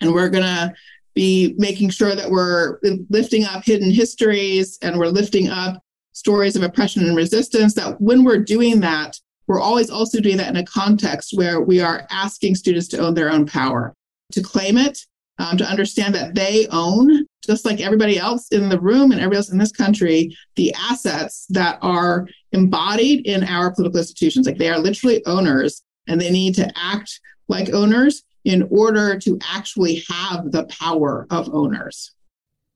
and 0.00 0.12
we're 0.12 0.28
going 0.28 0.44
to 0.44 0.72
be 1.14 1.54
making 1.58 1.90
sure 1.90 2.14
that 2.14 2.30
we're 2.30 2.78
lifting 3.08 3.44
up 3.44 3.64
hidden 3.64 3.90
histories 3.90 4.78
and 4.82 4.98
we're 4.98 5.06
lifting 5.06 5.48
up 5.48 5.82
stories 6.12 6.56
of 6.56 6.62
oppression 6.62 7.06
and 7.06 7.16
resistance, 7.16 7.74
that 7.74 8.00
when 8.00 8.24
we're 8.24 8.38
doing 8.38 8.80
that, 8.80 9.18
we're 9.46 9.60
always 9.60 9.90
also 9.90 10.20
doing 10.20 10.36
that 10.36 10.50
in 10.50 10.56
a 10.56 10.64
context 10.64 11.32
where 11.34 11.60
we 11.60 11.80
are 11.80 12.06
asking 12.10 12.54
students 12.54 12.88
to 12.88 12.98
own 12.98 13.14
their 13.14 13.30
own 13.30 13.46
power, 13.46 13.94
to 14.32 14.42
claim 14.42 14.78
it, 14.78 15.00
um, 15.40 15.56
to 15.56 15.64
understand 15.64 16.14
that 16.14 16.34
they 16.34 16.66
own, 16.70 17.26
just 17.42 17.64
like 17.64 17.80
everybody 17.80 18.18
else 18.18 18.48
in 18.52 18.68
the 18.68 18.78
room 18.78 19.10
and 19.10 19.20
everybody 19.20 19.38
else 19.38 19.50
in 19.50 19.56
this 19.56 19.72
country, 19.72 20.36
the 20.56 20.72
assets 20.74 21.46
that 21.48 21.78
are 21.80 22.28
embodied 22.52 23.26
in 23.26 23.42
our 23.44 23.74
political 23.74 23.98
institutions. 23.98 24.46
Like 24.46 24.58
they 24.58 24.68
are 24.68 24.78
literally 24.78 25.24
owners 25.24 25.82
and 26.06 26.20
they 26.20 26.30
need 26.30 26.54
to 26.56 26.70
act 26.76 27.18
like 27.48 27.70
owners 27.70 28.22
in 28.44 28.68
order 28.70 29.18
to 29.18 29.38
actually 29.50 30.04
have 30.10 30.52
the 30.52 30.64
power 30.64 31.26
of 31.30 31.48
owners. 31.54 32.12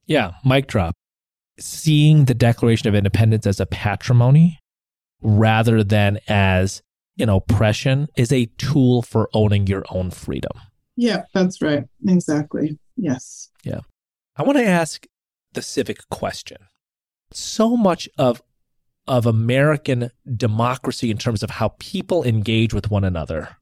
Yeah, 0.07 0.33
mic 0.43 0.67
drop. 0.67 0.95
Seeing 1.59 2.25
the 2.25 2.35
Declaration 2.35 2.89
of 2.89 2.95
Independence 2.95 3.47
as 3.47 3.61
a 3.61 3.67
patrimony 3.67 4.59
rather 5.23 5.85
than 5.85 6.19
as 6.29 6.83
an 7.19 7.29
oppression 7.29 8.09
is 8.17 8.33
a 8.33 8.47
tool 8.57 9.03
for 9.03 9.29
owning 9.35 9.67
your 9.67 9.85
own 9.91 10.11
freedom. 10.11 10.53
Yeah, 10.97 11.23
that's 11.33 11.61
right. 11.61 11.85
Exactly. 12.07 12.79
Yes. 12.97 13.51
Yeah. 13.65 13.81
I 14.37 14.43
want 14.43 14.59
to 14.59 14.67
ask 14.67 15.07
the 15.53 15.63
civic 15.63 16.09
question. 16.11 16.59
So 17.33 17.77
much 17.77 18.09
of 18.19 18.43
of 19.07 19.27
American 19.27 20.11
democracy 20.35 21.11
in 21.11 21.19
terms 21.19 21.43
of 21.43 21.51
how 21.51 21.75
people 21.79 22.25
engage 22.25 22.73
with 22.73 22.91
one 22.91 23.05
another 23.05 23.57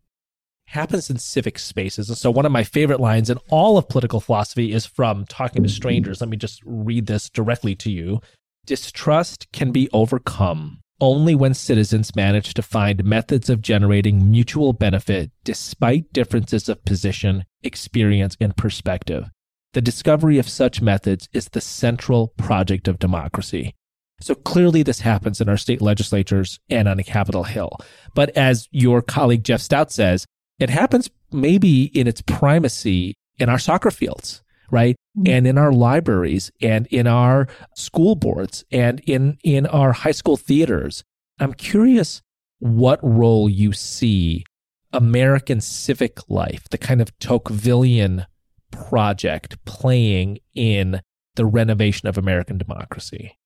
happens 0.67 1.11
in 1.11 1.19
civic 1.19 1.59
spaces. 1.59 2.09
And 2.09 2.17
so 2.17 2.31
one 2.31 2.47
of 2.47 2.53
my 2.53 2.63
favorite 2.63 3.01
lines 3.01 3.29
in 3.29 3.39
all 3.51 3.77
of 3.77 3.89
political 3.89 4.21
philosophy 4.21 4.73
is 4.73 4.87
from 4.87 5.27
Talking 5.27 5.65
to 5.65 5.69
Strangers. 5.69 6.21
Let 6.21 6.31
me 6.31 6.37
just 6.37 6.63
read 6.65 7.07
this 7.07 7.29
directly 7.29 7.75
to 7.77 7.91
you. 7.91 8.21
Distrust 8.65 9.51
can 9.53 9.73
be 9.73 9.89
overcome 9.93 10.82
only 11.03 11.35
when 11.35 11.53
citizens 11.53 12.15
manage 12.15 12.55
to 12.55 12.63
find 12.63 13.05
methods 13.05 13.51
of 13.51 13.61
generating 13.61 14.31
mutual 14.31 14.73
benefit 14.73 15.33
despite 15.43 16.13
differences 16.13 16.69
of 16.69 16.85
position, 16.85 17.45
experience, 17.65 18.37
and 18.41 18.57
perspective. 18.57 19.29
The 19.73 19.81
discovery 19.81 20.39
of 20.39 20.49
such 20.49 20.81
methods 20.81 21.29
is 21.33 21.49
the 21.49 21.61
central 21.61 22.29
project 22.37 22.87
of 22.87 23.01
democracy. 23.01 23.75
So 24.21 24.37
clearly, 24.37 24.85
this 24.85 25.01
happens 25.01 25.41
in 25.41 25.49
our 25.49 25.57
state 25.57 25.83
legislatures 25.83 26.61
and 26.71 26.87
on 26.87 27.03
Capitol 27.03 27.43
Hill. 27.43 27.77
But 28.15 28.31
as 28.37 28.69
your 28.71 29.03
colleague 29.03 29.43
Jeff 29.43 29.61
Stout 29.61 29.91
says, 29.91 30.25
it 30.61 30.71
happens 30.71 31.11
maybe 31.33 31.87
in 31.87 32.07
its 32.07 32.23
primacy 32.23 33.15
in 33.41 33.49
our 33.49 33.59
soccer 33.59 33.91
fields 33.91 34.42
right? 34.73 34.97
Mm-hmm. 35.17 35.33
And 35.33 35.47
in 35.47 35.59
our 35.59 35.73
libraries 35.73 36.51
and 36.61 36.89
in 36.89 37.07
our 37.07 37.47
school 37.77 38.17
boards 38.17 38.65
and 38.73 38.99
in, 39.07 39.39
in 39.45 39.67
our 39.67 39.93
high 39.93 40.13
school 40.13 40.37
theaters. 40.37 41.05
I'm 41.39 41.55
curious 41.55 42.23
what 42.59 42.99
role 43.03 43.49
you 43.49 43.73
see 43.73 44.45
American 44.93 45.61
civic 45.61 46.29
life, 46.29 46.69
the 46.71 46.79
kind 46.79 47.01
of 47.01 47.17
Tocquevillian 47.19 48.27
project 48.71 49.65
playing 49.65 50.39
in 50.55 51.01
the 51.37 51.47
renovation 51.47 52.09
of 52.09 52.19
American 52.19 52.59
democracy? 52.59 53.37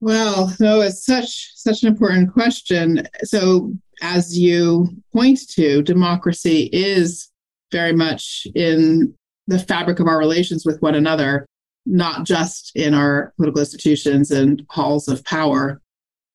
Well, 0.00 0.52
no, 0.58 0.80
it's 0.80 1.04
such 1.04 1.52
such 1.54 1.82
an 1.82 1.88
important 1.88 2.32
question. 2.32 3.06
So, 3.22 3.72
as 4.00 4.36
you 4.36 4.88
point 5.12 5.48
to, 5.50 5.82
democracy 5.82 6.68
is 6.72 7.28
very 7.70 7.92
much 7.92 8.46
in 8.54 9.14
the 9.46 9.58
fabric 9.58 10.00
of 10.00 10.06
our 10.06 10.18
relations 10.18 10.64
with 10.64 10.80
one 10.82 10.94
another, 10.94 11.46
not 11.86 12.24
just 12.24 12.72
in 12.74 12.94
our 12.94 13.32
political 13.36 13.60
institutions 13.60 14.30
and 14.30 14.64
halls 14.70 15.08
of 15.08 15.24
power. 15.24 15.80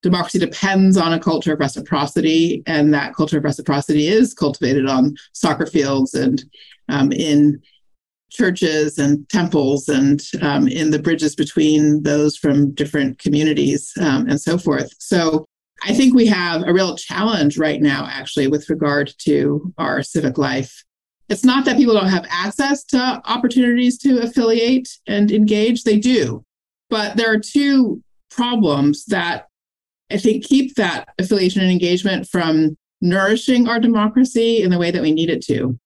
Democracy 0.02 0.38
depends 0.38 0.96
on 0.96 1.12
a 1.12 1.18
culture 1.18 1.54
of 1.54 1.58
reciprocity, 1.58 2.62
and 2.66 2.94
that 2.94 3.14
culture 3.14 3.38
of 3.38 3.44
reciprocity 3.44 4.06
is 4.06 4.32
cultivated 4.34 4.86
on 4.86 5.16
soccer 5.32 5.66
fields 5.66 6.14
and 6.14 6.44
um, 6.88 7.10
in 7.12 7.60
churches 8.30 8.98
and 8.98 9.28
temples 9.28 9.88
and 9.88 10.22
um, 10.42 10.68
in 10.68 10.90
the 10.90 10.98
bridges 10.98 11.34
between 11.34 12.02
those 12.02 12.36
from 12.36 12.72
different 12.74 13.18
communities 13.18 13.92
um, 14.00 14.28
and 14.28 14.40
so 14.40 14.58
forth. 14.58 14.92
So 14.98 15.46
I 15.82 15.94
think 15.94 16.14
we 16.14 16.26
have 16.26 16.62
a 16.62 16.72
real 16.72 16.96
challenge 16.96 17.56
right 17.56 17.80
now, 17.80 18.06
actually, 18.10 18.48
with 18.48 18.68
regard 18.68 19.12
to 19.20 19.72
our 19.78 20.02
civic 20.02 20.36
life 20.36 20.84
it's 21.28 21.44
not 21.44 21.64
that 21.64 21.76
people 21.76 21.94
don't 21.94 22.08
have 22.08 22.26
access 22.30 22.84
to 22.84 23.20
opportunities 23.24 23.98
to 23.98 24.20
affiliate 24.20 24.88
and 25.06 25.30
engage, 25.30 25.84
they 25.84 25.98
do. 25.98 26.44
But 26.90 27.16
there 27.16 27.30
are 27.30 27.38
two 27.38 28.02
problems 28.30 29.04
that 29.06 29.46
I 30.10 30.16
think 30.16 30.44
keep 30.44 30.74
that 30.76 31.08
affiliation 31.18 31.60
and 31.60 31.70
engagement 31.70 32.26
from 32.28 32.76
nourishing 33.00 33.68
our 33.68 33.78
democracy 33.78 34.62
in 34.62 34.70
the 34.70 34.78
way 34.78 34.90
that 34.90 35.02
we 35.02 35.12
need 35.12 35.28
it 35.28 35.44
to. 35.44 35.78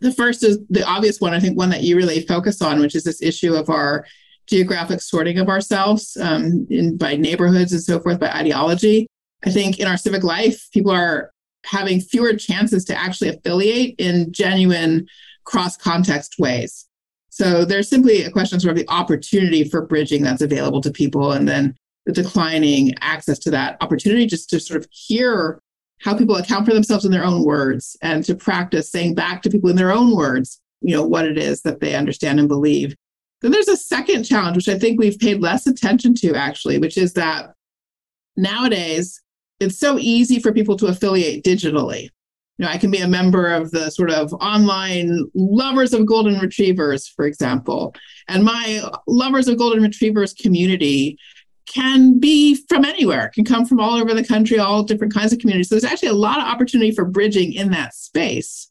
The 0.00 0.12
first 0.12 0.44
is 0.44 0.58
the 0.70 0.86
obvious 0.86 1.20
one, 1.20 1.34
I 1.34 1.40
think, 1.40 1.56
one 1.56 1.70
that 1.70 1.82
you 1.82 1.96
really 1.96 2.20
focus 2.20 2.62
on, 2.62 2.80
which 2.80 2.94
is 2.94 3.04
this 3.04 3.22
issue 3.22 3.54
of 3.54 3.68
our 3.68 4.06
geographic 4.46 5.00
sorting 5.00 5.38
of 5.38 5.48
ourselves 5.48 6.16
um, 6.20 6.66
in, 6.70 6.96
by 6.96 7.16
neighborhoods 7.16 7.72
and 7.72 7.82
so 7.82 7.98
forth, 7.98 8.20
by 8.20 8.30
ideology. 8.30 9.08
I 9.44 9.50
think 9.50 9.80
in 9.80 9.88
our 9.88 9.96
civic 9.96 10.22
life, 10.22 10.68
people 10.72 10.92
are 10.92 11.32
having 11.66 12.00
fewer 12.00 12.34
chances 12.34 12.84
to 12.86 12.98
actually 12.98 13.28
affiliate 13.28 13.94
in 13.98 14.32
genuine 14.32 15.06
cross 15.44 15.76
context 15.76 16.36
ways. 16.38 16.86
So 17.28 17.64
there's 17.64 17.88
simply 17.88 18.22
a 18.22 18.30
question 18.30 18.58
sort 18.60 18.72
of 18.72 18.78
the 18.78 18.90
opportunity 18.90 19.64
for 19.64 19.84
bridging 19.84 20.22
that's 20.22 20.42
available 20.42 20.80
to 20.80 20.90
people 20.90 21.32
and 21.32 21.46
then 21.46 21.76
the 22.06 22.12
declining 22.12 22.94
access 23.00 23.38
to 23.40 23.50
that 23.50 23.76
opportunity 23.80 24.26
just 24.26 24.48
to 24.50 24.60
sort 24.60 24.80
of 24.80 24.88
hear 24.90 25.60
how 26.00 26.16
people 26.16 26.36
account 26.36 26.66
for 26.66 26.72
themselves 26.72 27.04
in 27.04 27.10
their 27.10 27.24
own 27.24 27.44
words 27.44 27.96
and 28.00 28.24
to 28.24 28.34
practice 28.34 28.90
saying 28.90 29.14
back 29.14 29.42
to 29.42 29.50
people 29.50 29.68
in 29.68 29.76
their 29.76 29.92
own 29.92 30.14
words, 30.14 30.60
you 30.80 30.94
know, 30.94 31.06
what 31.06 31.26
it 31.26 31.36
is 31.36 31.62
that 31.62 31.80
they 31.80 31.94
understand 31.94 32.38
and 32.38 32.48
believe. 32.48 32.94
Then 33.42 33.50
there's 33.50 33.68
a 33.68 33.76
second 33.76 34.24
challenge, 34.24 34.56
which 34.56 34.68
I 34.68 34.78
think 34.78 34.98
we've 34.98 35.18
paid 35.18 35.40
less 35.40 35.66
attention 35.66 36.14
to 36.16 36.34
actually, 36.34 36.78
which 36.78 36.96
is 36.96 37.14
that 37.14 37.52
nowadays 38.36 39.20
it's 39.60 39.78
so 39.78 39.98
easy 39.98 40.38
for 40.38 40.52
people 40.52 40.76
to 40.76 40.86
affiliate 40.86 41.44
digitally. 41.44 42.10
You 42.58 42.64
know, 42.64 42.68
I 42.70 42.78
can 42.78 42.90
be 42.90 42.98
a 42.98 43.08
member 43.08 43.48
of 43.52 43.70
the 43.70 43.90
sort 43.90 44.10
of 44.10 44.32
online 44.34 45.30
lovers 45.34 45.92
of 45.92 46.06
golden 46.06 46.38
retrievers, 46.38 47.06
for 47.06 47.26
example. 47.26 47.94
And 48.28 48.44
my 48.44 48.82
lovers 49.06 49.46
of 49.46 49.58
golden 49.58 49.82
retrievers 49.82 50.32
community 50.32 51.18
can 51.66 52.18
be 52.18 52.54
from 52.68 52.84
anywhere, 52.84 53.30
can 53.34 53.44
come 53.44 53.66
from 53.66 53.80
all 53.80 53.94
over 53.94 54.14
the 54.14 54.24
country, 54.24 54.58
all 54.58 54.84
different 54.84 55.12
kinds 55.12 55.32
of 55.32 55.38
communities. 55.38 55.68
So 55.68 55.74
there's 55.74 55.90
actually 55.90 56.08
a 56.08 56.14
lot 56.14 56.38
of 56.38 56.44
opportunity 56.44 56.92
for 56.92 57.04
bridging 57.04 57.52
in 57.52 57.70
that 57.72 57.94
space. 57.94 58.70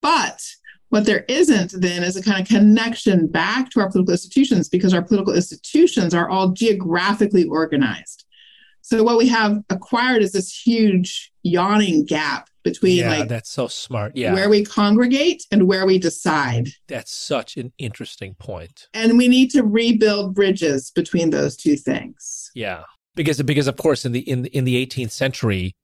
But 0.00 0.40
what 0.88 1.04
there 1.04 1.24
isn't 1.28 1.72
then 1.78 2.02
is 2.02 2.16
a 2.16 2.22
kind 2.22 2.40
of 2.40 2.48
connection 2.48 3.26
back 3.26 3.70
to 3.70 3.80
our 3.80 3.90
political 3.90 4.12
institutions 4.12 4.68
because 4.68 4.94
our 4.94 5.02
political 5.02 5.34
institutions 5.34 6.14
are 6.14 6.30
all 6.30 6.50
geographically 6.50 7.44
organized. 7.44 8.24
So 8.88 9.02
what 9.02 9.18
we 9.18 9.28
have 9.28 9.62
acquired 9.68 10.22
is 10.22 10.32
this 10.32 10.50
huge 10.50 11.30
yawning 11.42 12.06
gap 12.06 12.48
between 12.64 12.96
yeah, 12.96 13.18
like 13.18 13.28
that's 13.28 13.50
so 13.50 13.66
smart. 13.66 14.16
Yeah. 14.16 14.32
Where 14.32 14.48
we 14.48 14.64
congregate 14.64 15.44
and 15.52 15.68
where 15.68 15.84
we 15.84 15.98
decide. 15.98 16.68
That's 16.86 17.12
such 17.12 17.58
an 17.58 17.74
interesting 17.76 18.34
point. 18.36 18.88
And 18.94 19.18
we 19.18 19.28
need 19.28 19.50
to 19.50 19.62
rebuild 19.62 20.34
bridges 20.34 20.90
between 20.90 21.28
those 21.28 21.54
two 21.54 21.76
things. 21.76 22.50
Yeah. 22.54 22.84
Because 23.14 23.42
because 23.42 23.66
of 23.66 23.76
course 23.76 24.06
in 24.06 24.12
the 24.12 24.20
in 24.20 24.46
in 24.46 24.64
the 24.64 24.86
18th 24.86 25.10
century 25.10 25.74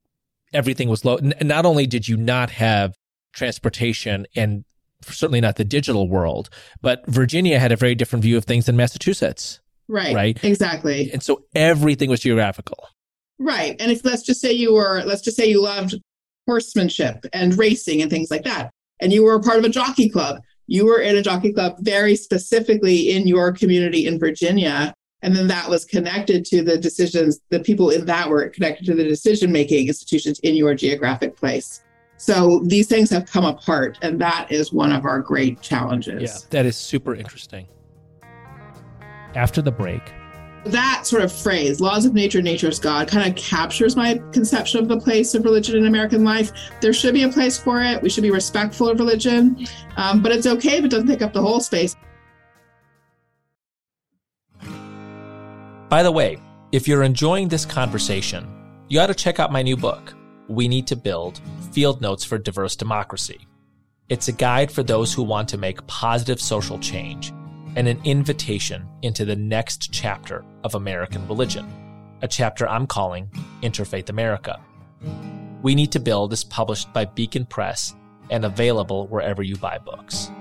everything 0.51 0.89
was 0.89 1.05
low. 1.05 1.19
Not 1.43 1.63
only 1.63 1.85
did 1.85 2.07
you 2.07 2.17
not 2.17 2.49
have 2.49 2.95
transportation 3.33 4.25
and 4.35 4.65
certainly 5.03 5.41
not 5.41 5.57
the 5.57 5.65
digital 5.65 6.09
world, 6.09 6.49
but 6.81 7.05
Virginia 7.05 7.59
had 7.59 7.71
a 7.71 7.75
very 7.75 7.93
different 7.93 8.23
view 8.23 8.35
of 8.35 8.45
things 8.45 8.65
than 8.65 8.75
Massachusetts. 8.75 9.59
Right. 9.87 10.15
Right. 10.15 10.43
Exactly. 10.43 11.11
And 11.11 11.21
so 11.21 11.43
everything 11.53 12.09
was 12.09 12.21
geographical. 12.21 12.87
Right. 13.39 13.75
And 13.79 13.91
if 13.91 14.05
let's 14.05 14.23
just 14.23 14.41
say 14.41 14.51
you 14.51 14.73
were, 14.73 15.03
let's 15.05 15.21
just 15.21 15.37
say 15.37 15.45
you 15.45 15.61
loved 15.61 15.95
horsemanship 16.47 17.25
and 17.33 17.57
racing 17.57 18.01
and 18.01 18.09
things 18.09 18.31
like 18.31 18.43
that, 18.43 18.71
and 19.01 19.11
you 19.11 19.23
were 19.23 19.35
a 19.35 19.41
part 19.41 19.59
of 19.59 19.65
a 19.65 19.69
jockey 19.69 20.09
club, 20.09 20.41
you 20.67 20.85
were 20.85 20.99
in 20.99 21.17
a 21.17 21.21
jockey 21.21 21.51
club 21.53 21.75
very 21.79 22.15
specifically 22.15 23.11
in 23.11 23.27
your 23.27 23.51
community 23.51 24.07
in 24.07 24.19
Virginia. 24.19 24.93
And 25.21 25.35
then 25.35 25.47
that 25.47 25.69
was 25.69 25.85
connected 25.85 26.45
to 26.45 26.61
the 26.63 26.77
decisions, 26.77 27.39
the 27.49 27.59
people 27.59 27.89
in 27.89 28.05
that 28.05 28.29
were 28.29 28.47
connected 28.49 28.85
to 28.85 28.93
the 28.93 29.03
decision 29.03 29.51
making 29.51 29.87
institutions 29.87 30.39
in 30.39 30.55
your 30.55 30.75
geographic 30.75 31.35
place. 31.35 31.83
So 32.17 32.59
these 32.65 32.87
things 32.87 33.09
have 33.09 33.25
come 33.25 33.43
apart, 33.43 33.97
and 34.01 34.21
that 34.21 34.51
is 34.51 34.71
one 34.71 34.91
of 34.91 35.03
our 35.03 35.19
great 35.19 35.61
challenges. 35.61 36.21
Yeah, 36.21 36.47
that 36.51 36.65
is 36.65 36.77
super 36.77 37.15
interesting. 37.15 37.67
After 39.33 39.61
the 39.61 39.71
break, 39.71 40.01
that 40.65 41.05
sort 41.05 41.23
of 41.23 41.31
phrase, 41.31 41.79
laws 41.79 42.05
of 42.05 42.13
nature, 42.13 42.41
nature's 42.41 42.79
God, 42.79 43.07
kind 43.07 43.29
of 43.29 43.35
captures 43.35 43.95
my 43.95 44.15
conception 44.31 44.79
of 44.79 44.87
the 44.87 44.99
place 44.99 45.35
of 45.35 45.45
religion 45.45 45.77
in 45.77 45.85
American 45.85 46.23
life. 46.23 46.51
There 46.81 46.93
should 46.93 47.13
be 47.13 47.23
a 47.23 47.29
place 47.29 47.57
for 47.57 47.81
it. 47.81 48.01
We 48.01 48.09
should 48.09 48.23
be 48.23 48.31
respectful 48.31 48.89
of 48.89 48.99
religion, 48.99 49.67
um, 49.97 50.21
but 50.21 50.31
it's 50.31 50.47
okay 50.47 50.77
if 50.77 50.85
it 50.85 50.91
doesn't 50.91 51.07
take 51.07 51.21
up 51.21 51.33
the 51.33 51.41
whole 51.41 51.59
space. 51.59 51.95
By 55.87 56.01
the 56.01 56.11
way, 56.11 56.37
if 56.71 56.87
you're 56.87 57.03
enjoying 57.03 57.47
this 57.47 57.65
conversation, 57.65 58.47
you 58.89 58.99
ought 58.99 59.07
to 59.07 59.13
check 59.13 59.39
out 59.39 59.51
my 59.51 59.61
new 59.61 59.77
book, 59.77 60.15
We 60.47 60.67
Need 60.67 60.87
to 60.87 60.95
Build 60.95 61.41
Field 61.71 62.01
Notes 62.01 62.23
for 62.23 62.37
Diverse 62.37 62.75
Democracy. 62.75 63.47
It's 64.09 64.27
a 64.27 64.31
guide 64.31 64.71
for 64.71 64.83
those 64.83 65.13
who 65.13 65.23
want 65.23 65.47
to 65.49 65.57
make 65.57 65.85
positive 65.87 66.41
social 66.41 66.79
change 66.79 67.33
and 67.75 67.87
an 67.87 67.99
invitation 68.03 68.87
into 69.01 69.25
the 69.25 69.35
next 69.35 69.91
chapter 69.91 70.43
of 70.63 70.75
American 70.75 71.27
religion, 71.27 71.71
a 72.21 72.27
chapter 72.27 72.67
I'm 72.67 72.87
calling 72.87 73.29
Interfaith 73.61 74.09
America. 74.09 74.59
We 75.61 75.75
Need 75.75 75.91
to 75.91 75.99
Build 75.99 76.31
is 76.31 76.43
published 76.43 76.91
by 76.93 77.05
Beacon 77.05 77.45
Press 77.45 77.95
and 78.29 78.45
available 78.45 79.07
wherever 79.07 79.43
you 79.43 79.55
buy 79.57 79.77
books. 79.77 80.31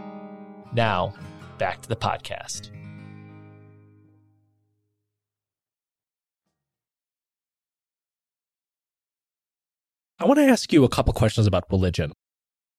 Now, 0.73 1.15
back 1.59 1.83
to 1.83 1.89
the 1.89 1.97
podcast. 1.97 2.71
I 10.19 10.27
want 10.27 10.39
to 10.39 10.45
ask 10.45 10.73
you 10.73 10.85
a 10.85 10.89
couple 10.89 11.13
questions 11.13 11.47
about 11.47 11.65
religion. 11.71 12.13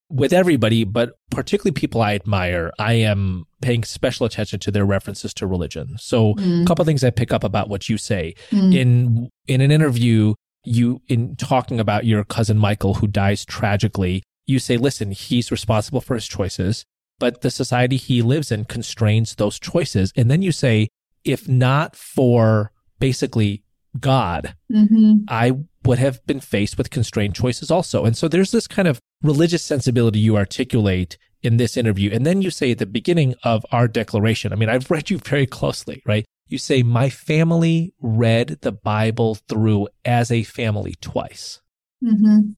With 0.09 0.33
everybody, 0.33 0.83
but 0.83 1.13
particularly 1.31 1.73
people 1.73 2.01
I 2.01 2.13
admire, 2.13 2.71
I 2.77 2.93
am 2.93 3.45
paying 3.61 3.83
special 3.83 4.25
attention 4.25 4.59
to 4.59 4.71
their 4.71 4.85
references 4.85 5.33
to 5.35 5.47
religion. 5.47 5.95
So, 5.97 6.35
mm. 6.35 6.61
a 6.61 6.65
couple 6.65 6.85
things 6.85 7.03
I 7.03 7.09
pick 7.09 7.33
up 7.33 7.43
about 7.43 7.69
what 7.69 7.89
you 7.89 7.97
say 7.97 8.35
mm. 8.51 8.75
in 8.75 9.29
in 9.47 9.61
an 9.61 9.71
interview, 9.71 10.35
you 10.63 11.01
in 11.07 11.35
talking 11.35 11.79
about 11.79 12.05
your 12.05 12.23
cousin 12.23 12.57
Michael 12.57 12.95
who 12.95 13.07
dies 13.07 13.45
tragically, 13.45 14.21
you 14.45 14.59
say, 14.59 14.77
"Listen, 14.77 15.11
he's 15.11 15.51
responsible 15.51 16.01
for 16.01 16.13
his 16.13 16.27
choices, 16.27 16.85
but 17.17 17.41
the 17.41 17.49
society 17.49 17.97
he 17.97 18.21
lives 18.21 18.51
in 18.51 18.65
constrains 18.65 19.35
those 19.35 19.59
choices." 19.59 20.13
And 20.15 20.29
then 20.29 20.43
you 20.43 20.51
say, 20.51 20.89
"If 21.23 21.49
not 21.49 21.95
for 21.95 22.71
basically 22.99 23.63
God, 23.99 24.55
mm-hmm. 24.71 25.23
I 25.27 25.53
would 25.85 25.99
have 25.99 26.25
been 26.25 26.39
faced 26.39 26.77
with 26.77 26.89
constrained 26.89 27.35
choices 27.35 27.71
also. 27.71 28.05
And 28.05 28.17
so 28.17 28.27
there's 28.27 28.51
this 28.51 28.67
kind 28.67 28.87
of 28.87 28.99
religious 29.25 29.63
sensibility 29.63 30.19
you 30.19 30.37
articulate 30.37 31.17
in 31.41 31.57
this 31.57 31.77
interview. 31.77 32.11
And 32.11 32.25
then 32.25 32.41
you 32.41 32.49
say 32.49 32.71
at 32.71 32.79
the 32.79 32.85
beginning 32.85 33.35
of 33.43 33.65
our 33.71 33.87
declaration, 33.87 34.51
I 34.51 34.55
mean, 34.55 34.69
I've 34.69 34.89
read 34.89 35.09
you 35.09 35.17
very 35.17 35.45
closely, 35.45 36.01
right? 36.05 36.25
You 36.47 36.57
say, 36.57 36.83
My 36.83 37.09
family 37.09 37.93
read 37.99 38.59
the 38.61 38.71
Bible 38.71 39.35
through 39.35 39.87
as 40.03 40.31
a 40.31 40.43
family 40.43 40.95
twice. 41.01 41.61
Mm-hmm. 42.03 42.51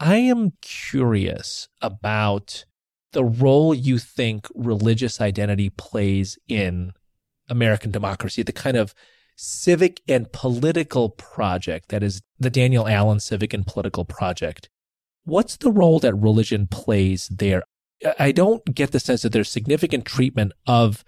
I 0.00 0.16
am 0.16 0.52
curious 0.60 1.68
about 1.80 2.64
the 3.12 3.24
role 3.24 3.74
you 3.74 3.98
think 3.98 4.48
religious 4.54 5.20
identity 5.20 5.70
plays 5.70 6.38
in 6.48 6.92
American 7.48 7.90
democracy, 7.90 8.42
the 8.42 8.52
kind 8.52 8.76
of 8.76 8.94
civic 9.36 10.00
and 10.08 10.32
political 10.32 11.10
project 11.10 11.88
that 11.90 12.02
is 12.02 12.22
the 12.38 12.50
Danielle 12.50 12.88
Allen 12.88 13.20
Civic 13.20 13.52
and 13.52 13.66
Political 13.66 14.04
Project. 14.06 14.68
What's 15.24 15.56
the 15.56 15.70
role 15.70 15.98
that 16.00 16.14
religion 16.14 16.66
plays 16.66 17.28
there? 17.28 17.62
I 18.18 18.32
don't 18.32 18.74
get 18.74 18.90
the 18.90 19.00
sense 19.00 19.22
that 19.22 19.32
there's 19.32 19.50
significant 19.50 20.04
treatment 20.04 20.52
of 20.66 21.04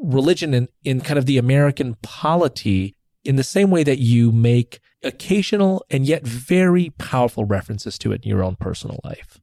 religion 0.00 0.54
in, 0.54 0.68
in 0.84 1.00
kind 1.00 1.18
of 1.18 1.26
the 1.26 1.38
American 1.38 1.96
polity 2.02 2.94
in 3.24 3.36
the 3.36 3.44
same 3.44 3.70
way 3.70 3.82
that 3.82 3.98
you 3.98 4.30
make 4.30 4.80
occasional 5.02 5.84
and 5.90 6.06
yet 6.06 6.26
very 6.26 6.90
powerful 6.98 7.44
references 7.44 7.98
to 7.98 8.12
it 8.12 8.22
in 8.22 8.28
your 8.28 8.42
own 8.42 8.56
personal 8.56 9.00
life. 9.04 9.40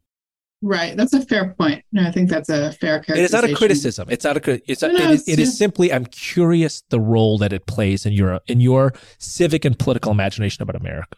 Right. 0.61 0.95
That's 0.97 1.13
a 1.13 1.23
fair 1.23 1.53
point. 1.53 1.83
No, 1.91 2.07
I 2.07 2.11
think 2.11 2.29
that's 2.29 2.49
a 2.49 2.71
fair 2.71 2.99
characterization. 2.99 3.21
It 3.21 3.25
is 3.25 3.33
not 3.33 3.43
a 3.43 3.53
criticism. 3.53 4.07
It's 4.09 4.23
not 4.23 4.37
a. 4.37 4.71
It's 4.71 4.81
a, 4.81 4.87
no, 4.87 4.95
it, 4.95 5.11
is, 5.11 5.27
it 5.27 5.37
is 5.37 5.55
simply. 5.55 5.93
I'm 5.93 6.05
curious 6.05 6.81
the 6.89 6.99
role 6.99 7.37
that 7.37 7.53
it 7.53 7.67
plays 7.67 8.05
in 8.05 8.13
your 8.13 8.39
in 8.47 8.61
your 8.61 8.93
civic 9.19 9.65
and 9.65 9.77
political 9.77 10.11
imagination 10.11 10.63
about 10.63 10.75
America. 10.75 11.17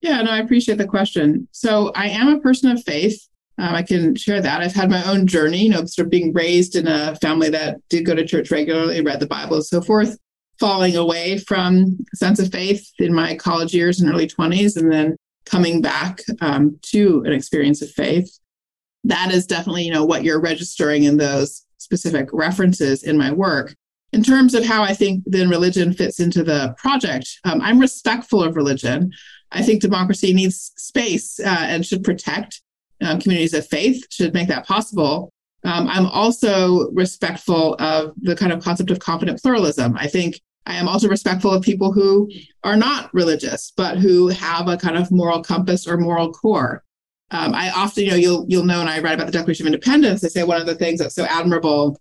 Yeah. 0.00 0.22
No, 0.22 0.30
I 0.30 0.38
appreciate 0.38 0.78
the 0.78 0.86
question. 0.86 1.48
So 1.52 1.92
I 1.94 2.08
am 2.08 2.28
a 2.28 2.40
person 2.40 2.70
of 2.70 2.82
faith. 2.84 3.20
Um, 3.58 3.74
I 3.74 3.82
can 3.82 4.14
share 4.14 4.40
that. 4.40 4.60
I've 4.60 4.74
had 4.74 4.90
my 4.90 5.02
own 5.04 5.26
journey. 5.26 5.64
You 5.64 5.70
know, 5.70 5.84
sort 5.86 6.06
of 6.06 6.10
being 6.10 6.32
raised 6.32 6.76
in 6.76 6.86
a 6.86 7.16
family 7.16 7.50
that 7.50 7.78
did 7.88 8.06
go 8.06 8.14
to 8.14 8.26
church 8.26 8.50
regularly, 8.50 9.00
read 9.00 9.20
the 9.20 9.26
Bible, 9.26 9.56
and 9.56 9.64
so 9.64 9.80
forth. 9.80 10.16
Falling 10.60 10.96
away 10.96 11.38
from 11.38 11.98
a 12.12 12.16
sense 12.16 12.40
of 12.40 12.50
faith 12.50 12.88
in 12.98 13.14
my 13.14 13.36
college 13.36 13.74
years 13.74 14.00
and 14.00 14.12
early 14.12 14.26
20s, 14.26 14.76
and 14.76 14.92
then 14.92 15.16
coming 15.46 15.80
back 15.80 16.20
um, 16.40 16.78
to 16.82 17.22
an 17.24 17.32
experience 17.32 17.80
of 17.80 17.90
faith 17.90 18.38
that 19.04 19.32
is 19.32 19.46
definitely 19.46 19.84
you 19.84 19.92
know 19.92 20.04
what 20.04 20.22
you're 20.22 20.40
registering 20.40 21.04
in 21.04 21.16
those 21.16 21.64
specific 21.78 22.28
references 22.32 23.02
in 23.02 23.16
my 23.16 23.32
work 23.32 23.74
in 24.12 24.22
terms 24.22 24.54
of 24.54 24.64
how 24.64 24.82
i 24.82 24.92
think 24.92 25.22
then 25.26 25.48
religion 25.48 25.92
fits 25.92 26.20
into 26.20 26.42
the 26.42 26.74
project 26.78 27.38
um, 27.44 27.60
i'm 27.62 27.78
respectful 27.78 28.42
of 28.42 28.56
religion 28.56 29.10
i 29.52 29.62
think 29.62 29.80
democracy 29.80 30.32
needs 30.32 30.72
space 30.76 31.40
uh, 31.40 31.66
and 31.68 31.84
should 31.84 32.04
protect 32.04 32.62
um, 33.02 33.20
communities 33.20 33.54
of 33.54 33.66
faith 33.66 34.04
should 34.10 34.34
make 34.34 34.48
that 34.48 34.66
possible 34.66 35.32
um, 35.64 35.88
i'm 35.88 36.06
also 36.06 36.90
respectful 36.90 37.74
of 37.78 38.12
the 38.22 38.36
kind 38.36 38.52
of 38.52 38.62
concept 38.62 38.90
of 38.90 38.98
confident 38.98 39.40
pluralism 39.40 39.96
i 39.96 40.06
think 40.06 40.40
i 40.66 40.74
am 40.74 40.88
also 40.88 41.08
respectful 41.08 41.50
of 41.50 41.62
people 41.62 41.92
who 41.92 42.30
are 42.64 42.76
not 42.76 43.12
religious 43.14 43.72
but 43.76 43.98
who 43.98 44.28
have 44.28 44.68
a 44.68 44.76
kind 44.76 44.96
of 44.96 45.10
moral 45.10 45.42
compass 45.42 45.86
or 45.86 45.96
moral 45.96 46.32
core 46.32 46.82
um, 47.30 47.54
I 47.54 47.70
often, 47.70 48.04
you 48.04 48.10
know, 48.10 48.16
you'll 48.16 48.46
you'll 48.48 48.64
know, 48.64 48.80
and 48.80 48.88
I 48.88 49.00
write 49.00 49.12
about 49.12 49.26
the 49.26 49.32
Declaration 49.32 49.66
of 49.66 49.74
Independence. 49.74 50.24
I 50.24 50.28
say 50.28 50.44
one 50.44 50.60
of 50.60 50.66
the 50.66 50.74
things 50.74 50.98
that's 51.00 51.14
so 51.14 51.24
admirable 51.24 52.00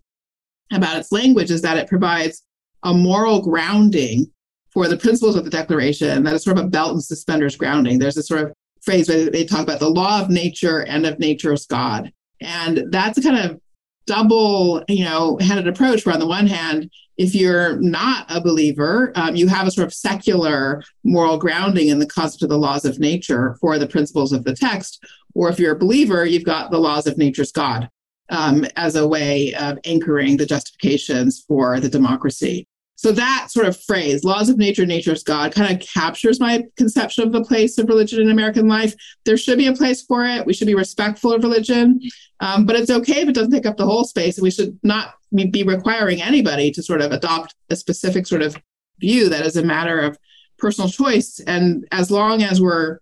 about 0.71 0.97
its 0.97 1.12
language 1.12 1.51
is 1.51 1.62
that 1.62 1.77
it 1.77 1.88
provides 1.88 2.43
a 2.83 2.93
moral 2.93 3.41
grounding 3.41 4.31
for 4.73 4.88
the 4.88 4.97
principles 4.97 5.36
of 5.36 5.43
the 5.43 5.49
Declaration. 5.49 6.23
That 6.23 6.36
is 6.36 6.43
sort 6.43 6.58
of 6.58 6.65
a 6.65 6.69
belt 6.69 6.93
and 6.93 7.03
suspenders 7.03 7.56
grounding. 7.56 7.99
There's 7.99 8.17
a 8.17 8.23
sort 8.23 8.41
of 8.41 8.53
phrase 8.82 9.10
where 9.10 9.30
they 9.30 9.45
talk 9.45 9.62
about 9.62 9.80
the 9.80 9.89
law 9.89 10.21
of 10.21 10.30
nature 10.30 10.82
and 10.86 11.06
of 11.06 11.19
nature's 11.19 11.65
God, 11.65 12.12
and 12.41 12.86
that's 12.91 13.17
a 13.17 13.21
kind 13.21 13.38
of 13.38 13.60
double, 14.06 14.84
you 14.88 15.03
know, 15.03 15.38
handed 15.41 15.67
approach. 15.67 16.06
Where 16.06 16.13
on 16.13 16.19
the 16.19 16.27
one 16.27 16.47
hand, 16.47 16.89
if 17.17 17.34
you're 17.34 17.77
not 17.77 18.25
a 18.30 18.39
believer, 18.39 19.12
um, 19.15 19.36
you 19.36 19.47
have 19.47 19.67
a 19.67 19.71
sort 19.71 19.88
of 19.88 19.93
secular 19.93 20.84
moral 21.03 21.38
grounding 21.38 21.89
in 21.89 21.99
the 21.99 22.06
concept 22.06 22.43
of 22.43 22.49
the 22.49 22.58
laws 22.58 22.86
of 22.86 22.99
nature 22.99 23.56
for 23.60 23.80
the 23.80 23.88
principles 23.88 24.32
of 24.32 24.43
the 24.43 24.56
text. 24.56 25.03
Or 25.34 25.49
if 25.49 25.60
you're 25.60 25.75
a 25.75 25.80
believer, 25.80 26.25
you've 26.25 26.43
got 26.43 26.71
the 26.71 26.80
laws 26.80 27.08
of 27.08 27.17
nature's 27.17 27.51
God 27.51 27.89
um, 28.30 28.65
as 28.75 28.95
a 28.95 29.08
way 29.08 29.53
of 29.56 29.80
anchoring 29.84 30.38
the 30.38 30.45
justifications 30.45 31.43
for 31.47 31.80
the 31.80 31.89
democracy. 31.89 32.66
So 32.97 33.12
that 33.12 33.49
sort 33.51 33.67
of 33.67 33.79
phrase, 33.79 34.23
laws 34.23 34.49
of 34.49 34.57
nature, 34.57 34.83
nature's 34.83 35.23
God, 35.23 35.53
kind 35.53 35.71
of 35.71 35.88
captures 35.88 36.39
my 36.39 36.63
conception 36.77 37.23
of 37.23 37.31
the 37.31 37.43
place 37.43 37.77
of 37.77 37.88
religion 37.88 38.19
in 38.19 38.31
American 38.31 38.67
life. 38.67 38.95
There 39.23 39.38
should 39.38 39.60
be 39.60 39.67
a 39.67 39.73
place 39.73 40.01
for 40.01 40.25
it. 40.25 40.47
We 40.47 40.53
should 40.53 40.65
be 40.65 40.73
respectful 40.73 41.31
of 41.31 41.43
religion, 41.43 42.01
um, 42.39 42.65
but 42.65 42.75
it's 42.75 42.89
okay 42.89 43.21
if 43.21 43.29
it 43.29 43.36
doesn't 43.36 43.51
take 43.51 43.67
up 43.67 43.77
the 43.77 43.86
whole 43.86 44.03
space. 44.03 44.38
And 44.38 44.43
we 44.43 44.49
should 44.49 44.79
not 44.81 45.13
be 45.31 45.63
requiring 45.63 46.23
anybody 46.23 46.71
to 46.71 46.81
sort 46.81 47.01
of 47.01 47.12
adopt 47.12 47.53
a 47.69 47.75
specific 47.75 48.25
sort 48.25 48.41
of 48.41 48.57
view 48.99 49.29
that 49.29 49.45
is 49.45 49.57
a 49.57 49.63
matter 49.63 49.99
of 49.99 50.17
personal 50.57 50.89
choice. 50.89 51.39
And 51.45 51.88
as 51.91 52.10
long 52.10 52.41
as 52.41 52.60
we're 52.60 52.97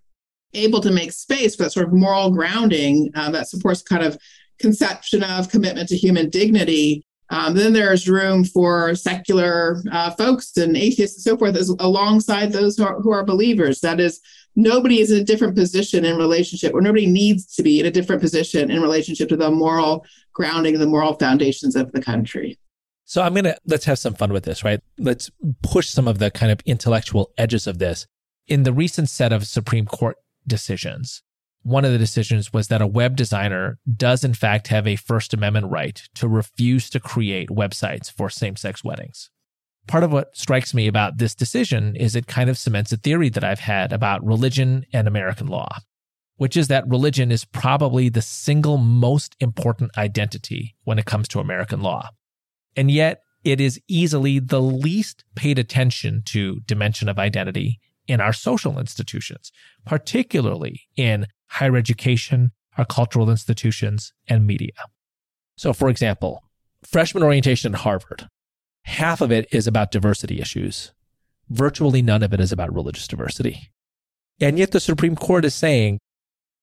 able 0.53 0.81
to 0.81 0.91
make 0.91 1.13
space 1.13 1.55
for 1.55 1.63
that 1.63 1.71
sort 1.71 1.87
of 1.87 1.93
moral 1.93 2.31
grounding 2.31 3.11
uh, 3.15 3.31
that 3.31 3.47
supports 3.47 3.81
kind 3.81 4.03
of 4.03 4.17
conception 4.59 5.23
of 5.23 5.49
commitment 5.49 5.87
to 5.89 5.95
human 5.95 6.29
dignity, 6.29 7.05
um, 7.29 7.55
then 7.55 7.73
there's 7.73 8.07
room 8.07 8.43
for 8.43 8.95
secular 8.95 9.81
uh, 9.91 10.11
folks 10.11 10.55
and 10.57 10.77
atheists 10.77 11.17
and 11.17 11.23
so 11.23 11.37
forth 11.37 11.55
as, 11.55 11.69
alongside 11.69 12.51
those 12.51 12.77
who 12.77 12.85
are, 12.85 12.99
who 13.01 13.11
are 13.11 13.25
believers. 13.25 13.79
That 13.81 13.99
is, 13.99 14.19
nobody 14.55 15.01
is 15.01 15.11
in 15.11 15.21
a 15.21 15.23
different 15.23 15.55
position 15.55 16.05
in 16.05 16.17
relationship, 16.17 16.73
or 16.73 16.81
nobody 16.81 17.07
needs 17.07 17.55
to 17.55 17.63
be 17.63 17.79
in 17.79 17.85
a 17.85 17.91
different 17.91 18.21
position 18.21 18.69
in 18.69 18.81
relationship 18.81 19.29
to 19.29 19.37
the 19.37 19.51
moral 19.51 20.05
grounding, 20.33 20.77
the 20.77 20.85
moral 20.85 21.13
foundations 21.13 21.75
of 21.75 21.91
the 21.91 22.01
country. 22.01 22.59
So 23.05 23.21
I'm 23.21 23.35
to 23.35 23.55
let's 23.65 23.85
have 23.85 23.99
some 23.99 24.15
fun 24.15 24.33
with 24.33 24.45
this, 24.45 24.63
right? 24.63 24.81
Let's 24.97 25.29
push 25.61 25.89
some 25.89 26.07
of 26.07 26.17
the 26.17 26.31
kind 26.31 26.51
of 26.51 26.59
intellectual 26.65 27.31
edges 27.37 27.67
of 27.67 27.77
this. 27.77 28.07
In 28.47 28.63
the 28.63 28.73
recent 28.73 29.09
set 29.09 29.31
of 29.31 29.47
Supreme 29.47 29.85
Court 29.85 30.17
decisions, 30.47 31.23
one 31.65 31.83
of 31.83 31.91
the 31.91 31.97
decisions 31.97 32.53
was 32.53 32.67
that 32.67 32.83
a 32.83 32.87
web 32.87 33.15
designer 33.15 33.79
does, 33.97 34.23
in 34.23 34.35
fact, 34.35 34.67
have 34.67 34.85
a 34.85 34.95
First 34.95 35.33
Amendment 35.33 35.71
right 35.71 35.99
to 36.13 36.27
refuse 36.27 36.91
to 36.91 36.99
create 36.99 37.49
websites 37.49 38.11
for 38.11 38.29
same 38.29 38.55
sex 38.55 38.83
weddings. 38.83 39.31
part 39.87 40.03
of 40.03 40.11
what 40.11 40.35
strikes 40.37 40.73
me 40.73 40.87
about 40.87 41.17
this 41.17 41.33
decision 41.35 41.95
is 41.95 42.15
it 42.15 42.27
kind 42.27 42.49
of 42.49 42.57
cements 42.57 42.91
a 42.91 42.97
theory 42.97 43.29
that 43.29 43.43
I've 43.43 43.59
had 43.59 43.91
about 43.91 44.23
religion 44.23 44.85
and 44.93 45.07
American 45.07 45.47
law, 45.47 45.79
which 46.37 46.55
is 46.55 46.67
that 46.67 46.87
religion 46.87 47.31
is 47.31 47.45
probably 47.45 48.09
the 48.09 48.21
single 48.21 48.77
most 48.77 49.35
important 49.39 49.97
identity 49.97 50.75
when 50.83 50.99
it 50.99 51.05
comes 51.05 51.27
to 51.29 51.39
American 51.39 51.81
law. 51.81 52.09
And 52.75 52.91
yet, 52.91 53.21
it 53.43 53.59
is 53.59 53.79
easily 53.87 54.39
the 54.39 54.61
least 54.61 55.23
paid 55.35 55.59
attention 55.59 56.23
to 56.25 56.59
dimension 56.61 57.09
of 57.09 57.19
identity 57.19 57.79
in 58.07 58.21
our 58.21 58.33
social 58.33 58.79
institutions, 58.79 59.51
particularly 59.83 60.81
in 60.95 61.25
higher 61.47 61.75
education, 61.75 62.51
our 62.77 62.85
cultural 62.85 63.29
institutions, 63.29 64.13
and 64.27 64.45
media. 64.45 64.73
So, 65.57 65.73
for 65.73 65.89
example, 65.89 66.43
freshman 66.83 67.23
orientation 67.23 67.73
at 67.73 67.81
Harvard, 67.81 68.27
half 68.83 69.21
of 69.21 69.31
it 69.31 69.47
is 69.51 69.67
about 69.67 69.91
diversity 69.91 70.39
issues. 70.39 70.93
Virtually 71.49 72.01
none 72.01 72.23
of 72.23 72.33
it 72.33 72.39
is 72.39 72.51
about 72.51 72.73
religious 72.73 73.07
diversity. 73.07 73.71
And 74.41 74.59
yet 74.59 74.71
the 74.71 74.79
Supreme 74.79 75.15
Court 75.15 75.45
is 75.45 75.55
saying 75.55 75.99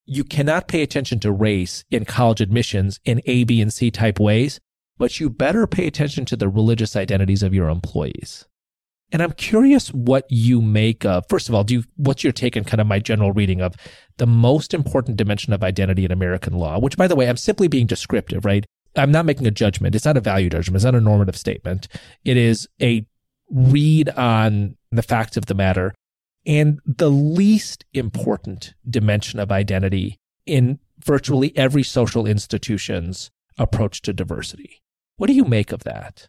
you 0.05 0.25
cannot 0.25 0.69
pay 0.69 0.83
attention 0.83 1.21
to 1.21 1.33
race 1.33 1.85
in 1.91 2.05
college 2.05 2.41
admissions 2.41 2.99
in 3.05 3.23
A, 3.27 3.45
B, 3.45 3.61
and 3.61 3.73
C 3.73 3.91
type 3.91 4.19
ways, 4.19 4.59
but 4.99 5.21
you 5.21 5.31
better 5.31 5.67
pay 5.67 5.87
attention 5.87 6.25
to 6.27 6.37
the 6.37 6.49
religious 6.49 6.97
identities 6.97 7.43
of 7.43 7.55
your 7.55 7.69
employees. 7.69 8.47
And 9.13 9.23
I'm 9.23 9.33
curious 9.33 9.89
what 9.89 10.25
you 10.31 10.63
make 10.63 11.05
of, 11.05 11.25
first 11.29 11.49
of 11.49 11.55
all, 11.55 11.65
do 11.65 11.75
you, 11.75 11.85
what's 11.97 12.25
your 12.25 12.33
take 12.33 12.57
on 12.57 12.65
kind 12.65 12.81
of 12.81 12.87
my 12.87 12.99
general 12.99 13.33
reading 13.33 13.61
of 13.61 13.77
the 14.17 14.27
most 14.27 14.73
important 14.73 15.19
dimension 15.19 15.53
of 15.53 15.63
identity 15.63 16.07
in 16.07 16.11
American 16.11 16.55
law, 16.55 16.79
which 16.79 16.97
by 16.97 17.07
the 17.07 17.15
way, 17.15 17.29
I'm 17.29 17.37
simply 17.37 17.69
being 17.69 17.87
descriptive, 17.87 18.47
right? 18.47 18.65
I'm 18.97 19.13
not 19.13 19.27
making 19.27 19.47
a 19.47 19.51
judgment. 19.51 19.95
It's 19.95 20.07
not 20.07 20.17
a 20.17 20.21
value 20.21 20.49
judgment. 20.49 20.77
It's 20.77 20.85
not 20.85 20.95
a 20.95 21.01
normative 21.01 21.37
statement. 21.37 21.89
It 22.25 22.39
is 22.39 22.67
a 22.81 23.07
read 23.51 24.09
on 24.11 24.77
the 24.91 25.03
facts 25.03 25.37
of 25.37 25.47
the 25.47 25.55
matter 25.55 25.95
and 26.47 26.81
the 26.87 27.11
least 27.11 27.85
important 27.93 28.75
dimension 28.89 29.39
of 29.39 29.53
identity 29.53 30.17
in 30.47 30.79
virtually 30.99 31.57
every 31.57 31.83
social 31.83 32.27
institution's 32.27 33.31
approach 33.59 34.03
to 34.03 34.13
diversity. 34.13 34.81
What 35.17 35.27
do 35.27 35.35
you 35.35 35.45
make 35.45 35.71
of 35.73 35.85
that? 35.85 36.29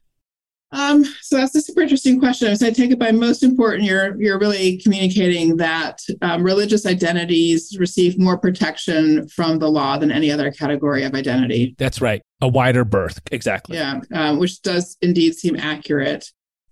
Um, 0.73 1.05
so 1.21 1.38
that's 1.38 1.55
a 1.55 1.62
super 1.62 1.81
interesting 1.81 2.19
question. 2.19 2.55
So 2.55 2.67
I 2.67 2.71
take 2.71 2.91
it 2.91 2.99
by 2.99 3.12
most 3.12 3.43
important, 3.43 3.83
you're 3.83 4.19
you're 4.21 4.39
really 4.39 4.77
communicating 4.79 5.57
that 5.57 6.01
um, 6.21 6.43
religious 6.43 6.86
identities 6.86 7.77
receive 7.79 8.19
more 8.19 8.38
protection 8.38 9.27
from 9.29 9.59
the 9.59 9.69
law 9.69 9.97
than 9.97 10.12
any 10.12 10.31
other 10.31 10.51
category 10.51 11.03
of 11.03 11.13
identity. 11.13 11.75
That's 11.77 12.01
right, 12.01 12.21
a 12.41 12.47
wider 12.47 12.83
berth, 12.83 13.21
exactly. 13.31 13.77
Yeah, 13.77 14.01
um, 14.13 14.39
which 14.39 14.62
does 14.63 14.97
indeed 15.01 15.36
seem 15.36 15.55
accurate. 15.55 16.31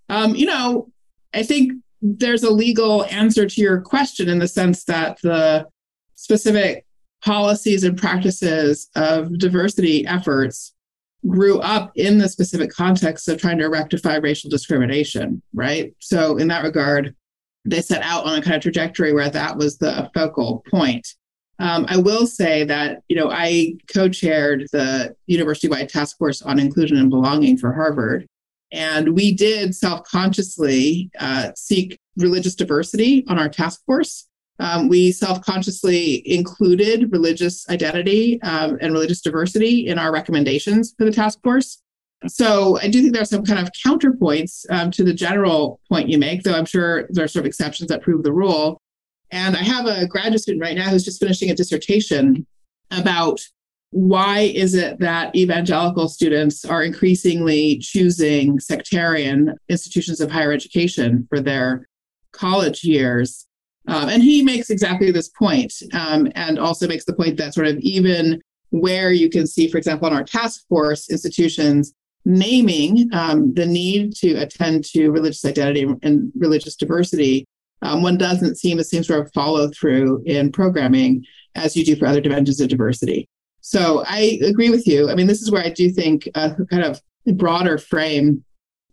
Um, 0.09 0.35
you 0.35 0.47
know, 0.47 0.89
I 1.33 1.43
think 1.43 1.73
there's 2.01 2.43
a 2.43 2.51
legal 2.51 3.05
answer 3.05 3.45
to 3.45 3.61
your 3.61 3.81
question 3.81 4.27
in 4.27 4.39
the 4.39 4.47
sense 4.47 4.83
that 4.85 5.21
the 5.21 5.67
specific 6.15 6.85
policies 7.23 7.83
and 7.83 7.97
practices 7.97 8.89
of 8.95 9.37
diversity 9.37 10.07
efforts 10.07 10.73
grew 11.27 11.59
up 11.59 11.91
in 11.95 12.17
the 12.17 12.29
specific 12.29 12.71
context 12.71 13.27
of 13.27 13.39
trying 13.39 13.59
to 13.59 13.67
rectify 13.67 14.15
racial 14.15 14.49
discrimination, 14.49 15.41
right? 15.53 15.93
So, 15.99 16.37
in 16.37 16.47
that 16.47 16.63
regard, 16.63 17.15
they 17.65 17.81
set 17.81 18.01
out 18.01 18.25
on 18.25 18.37
a 18.37 18.41
kind 18.41 18.55
of 18.55 18.61
trajectory 18.61 19.13
where 19.13 19.29
that 19.29 19.57
was 19.57 19.77
the 19.77 20.09
focal 20.13 20.63
point. 20.69 21.07
Um, 21.59 21.85
I 21.87 21.97
will 21.97 22.25
say 22.25 22.63
that, 22.63 23.03
you 23.07 23.15
know, 23.15 23.29
I 23.29 23.75
co 23.93 24.09
chaired 24.09 24.67
the 24.71 25.15
university 25.27 25.67
wide 25.67 25.89
task 25.89 26.17
force 26.17 26.41
on 26.41 26.57
inclusion 26.57 26.97
and 26.97 27.09
belonging 27.09 27.57
for 27.57 27.71
Harvard. 27.71 28.25
And 28.71 29.15
we 29.15 29.33
did 29.33 29.75
self 29.75 30.03
consciously 30.05 31.11
uh, 31.19 31.51
seek 31.55 31.99
religious 32.17 32.55
diversity 32.55 33.25
on 33.27 33.37
our 33.37 33.49
task 33.49 33.83
force. 33.85 34.27
Um, 34.61 34.89
we 34.89 35.11
self 35.11 35.41
consciously 35.41 36.21
included 36.31 37.11
religious 37.11 37.67
identity 37.69 38.39
um, 38.43 38.77
and 38.79 38.93
religious 38.93 39.21
diversity 39.21 39.87
in 39.87 39.97
our 39.97 40.13
recommendations 40.13 40.93
for 40.95 41.03
the 41.03 41.11
task 41.11 41.39
force. 41.43 41.81
So 42.27 42.77
I 42.79 42.87
do 42.87 43.01
think 43.01 43.13
there 43.13 43.23
are 43.23 43.25
some 43.25 43.43
kind 43.43 43.59
of 43.59 43.71
counterpoints 43.85 44.67
um, 44.69 44.91
to 44.91 45.03
the 45.03 45.15
general 45.15 45.79
point 45.89 46.09
you 46.09 46.19
make, 46.19 46.43
though 46.43 46.53
I'm 46.53 46.67
sure 46.67 47.07
there 47.09 47.25
are 47.25 47.27
sort 47.27 47.41
of 47.41 47.47
exceptions 47.47 47.89
that 47.89 48.03
prove 48.03 48.21
the 48.21 48.31
rule. 48.31 48.79
And 49.31 49.57
I 49.57 49.63
have 49.63 49.87
a 49.87 50.05
graduate 50.05 50.41
student 50.41 50.61
right 50.61 50.77
now 50.77 50.89
who's 50.89 51.05
just 51.05 51.19
finishing 51.19 51.49
a 51.49 51.55
dissertation 51.55 52.45
about 52.91 53.41
why 53.89 54.41
is 54.41 54.75
it 54.75 54.99
that 54.99 55.35
evangelical 55.35 56.07
students 56.07 56.63
are 56.63 56.83
increasingly 56.83 57.79
choosing 57.79 58.59
sectarian 58.59 59.55
institutions 59.69 60.21
of 60.21 60.29
higher 60.29 60.51
education 60.51 61.25
for 61.29 61.39
their 61.39 61.87
college 62.31 62.83
years 62.83 63.47
um, 63.87 64.09
and 64.09 64.21
he 64.21 64.43
makes 64.43 64.69
exactly 64.69 65.11
this 65.11 65.29
point, 65.29 65.73
um, 65.93 66.31
and 66.35 66.59
also 66.59 66.87
makes 66.87 67.05
the 67.05 67.13
point 67.13 67.37
that 67.37 67.53
sort 67.53 67.67
of 67.67 67.77
even 67.79 68.41
where 68.69 69.11
you 69.11 69.29
can 69.29 69.47
see, 69.47 69.69
for 69.69 69.77
example, 69.77 70.07
on 70.07 70.13
our 70.13 70.23
task 70.23 70.65
force 70.69 71.09
institutions 71.09 71.93
naming 72.23 73.09
um, 73.13 73.53
the 73.53 73.65
need 73.65 74.13
to 74.13 74.35
attend 74.35 74.85
to 74.85 75.09
religious 75.09 75.43
identity 75.43 75.87
and 76.03 76.31
religious 76.35 76.75
diversity, 76.75 77.45
um, 77.81 78.03
one 78.03 78.17
doesn't 78.17 78.57
see 78.57 78.73
the 78.75 78.83
same 78.83 79.03
sort 79.03 79.25
of 79.25 79.33
follow 79.33 79.69
through 79.69 80.21
in 80.25 80.51
programming 80.51 81.25
as 81.55 81.75
you 81.75 81.83
do 81.83 81.95
for 81.95 82.05
other 82.05 82.21
dimensions 82.21 82.61
of 82.61 82.69
diversity. 82.69 83.27
So 83.61 84.03
I 84.07 84.39
agree 84.43 84.69
with 84.69 84.87
you. 84.87 85.09
I 85.09 85.15
mean, 85.15 85.27
this 85.27 85.41
is 85.41 85.51
where 85.51 85.63
I 85.63 85.69
do 85.69 85.89
think 85.89 86.29
a 86.35 86.55
kind 86.69 86.83
of 86.83 87.01
broader 87.35 87.77
frame 87.77 88.43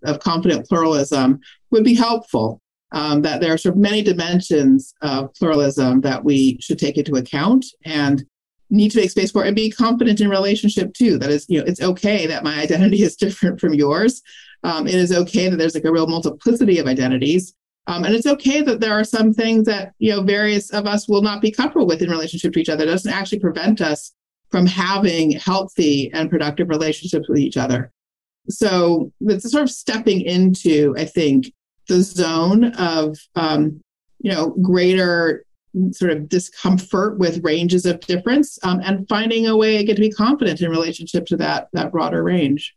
of 0.05 0.21
confident 0.21 0.67
pluralism 0.67 1.41
would 1.71 1.85
be 1.85 1.95
helpful 1.95 2.61
um, 2.93 3.23
that 3.23 3.41
there 3.41 3.53
are 3.53 3.59
sort 3.59 3.75
of 3.75 3.81
many 3.81 4.03
dimensions 4.03 4.95
of 5.03 5.33
pluralism 5.35 6.01
that 6.03 6.25
we 6.25 6.59
should 6.61 6.79
take 6.79 6.97
into 6.97 7.17
account 7.17 7.67
and 7.85 8.25
need 8.71 8.91
to 8.91 8.99
make 8.99 9.11
space 9.11 9.31
for 9.31 9.45
and 9.45 9.57
be 9.57 9.71
confident 9.71 10.21
in 10.21 10.29
relationship 10.29 10.93
too. 10.95 11.19
That 11.19 11.31
is, 11.31 11.47
you 11.49 11.59
know, 11.59 11.67
it's 11.67 11.83
okay 11.83 12.27
that 12.27 12.45
my 12.45 12.55
identity 12.61 13.03
is 13.03 13.17
different 13.17 13.61
from 13.61 13.75
yours. 13.75 14.23
Um, 14.65 14.87
it 14.87 14.95
is 14.95 15.13
okay 15.13 15.49
that 15.49 15.57
there's 15.57 15.75
like 15.75 15.85
a 15.85 15.93
real 15.93 16.07
multiplicity 16.07 16.79
of 16.79 16.87
identities. 16.87 17.55
Um, 17.87 18.05
and 18.05 18.15
it's 18.15 18.27
okay 18.27 18.61
that 18.61 18.81
there 18.81 18.93
are 18.93 19.05
some 19.05 19.33
things 19.33 19.65
that, 19.65 19.95
you 19.99 20.11
know, 20.11 20.23
various 20.23 20.71
of 20.71 20.87
us 20.87 21.09
will 21.09 21.23
not 21.23 21.41
be 21.41 21.51
comfortable 21.51 21.87
with 21.87 22.03
in 22.03 22.11
relationship 22.11 22.53
to 22.53 22.61
each 22.61 22.69
other. 22.69 22.85
It 22.85 22.89
doesn't 22.89 23.13
actually 23.13 23.39
prevent 23.39 23.81
us 23.81 24.13
from 24.51 24.67
having 24.67 25.33
healthy 25.33 26.11
and 26.13 26.29
productive 26.29 26.69
relationships 26.69 27.29
with 27.29 27.39
each 27.39 27.57
other. 27.57 27.91
So 28.51 29.13
it's 29.21 29.51
sort 29.51 29.63
of 29.63 29.71
stepping 29.71 30.21
into, 30.23 30.95
I 30.99 31.05
think, 31.05 31.53
the 31.89 32.03
zone 32.03 32.65
of 32.75 33.19
um, 33.35 33.81
you 34.21 34.33
know 34.33 34.51
greater 34.63 35.45
sort 35.93 36.11
of 36.11 36.29
discomfort 36.29 37.19
with 37.19 37.45
ranges 37.45 37.85
of 37.85 38.01
difference 38.01 38.59
um, 38.65 38.81
and 38.83 39.07
finding 39.09 39.47
a 39.47 39.57
way 39.57 39.77
again 39.77 39.95
to 39.95 40.01
be 40.01 40.11
confident 40.11 40.61
in 40.61 40.71
relationship 40.71 41.27
to 41.27 41.37
that 41.37 41.69
that 41.73 41.93
broader 41.93 42.23
range. 42.23 42.75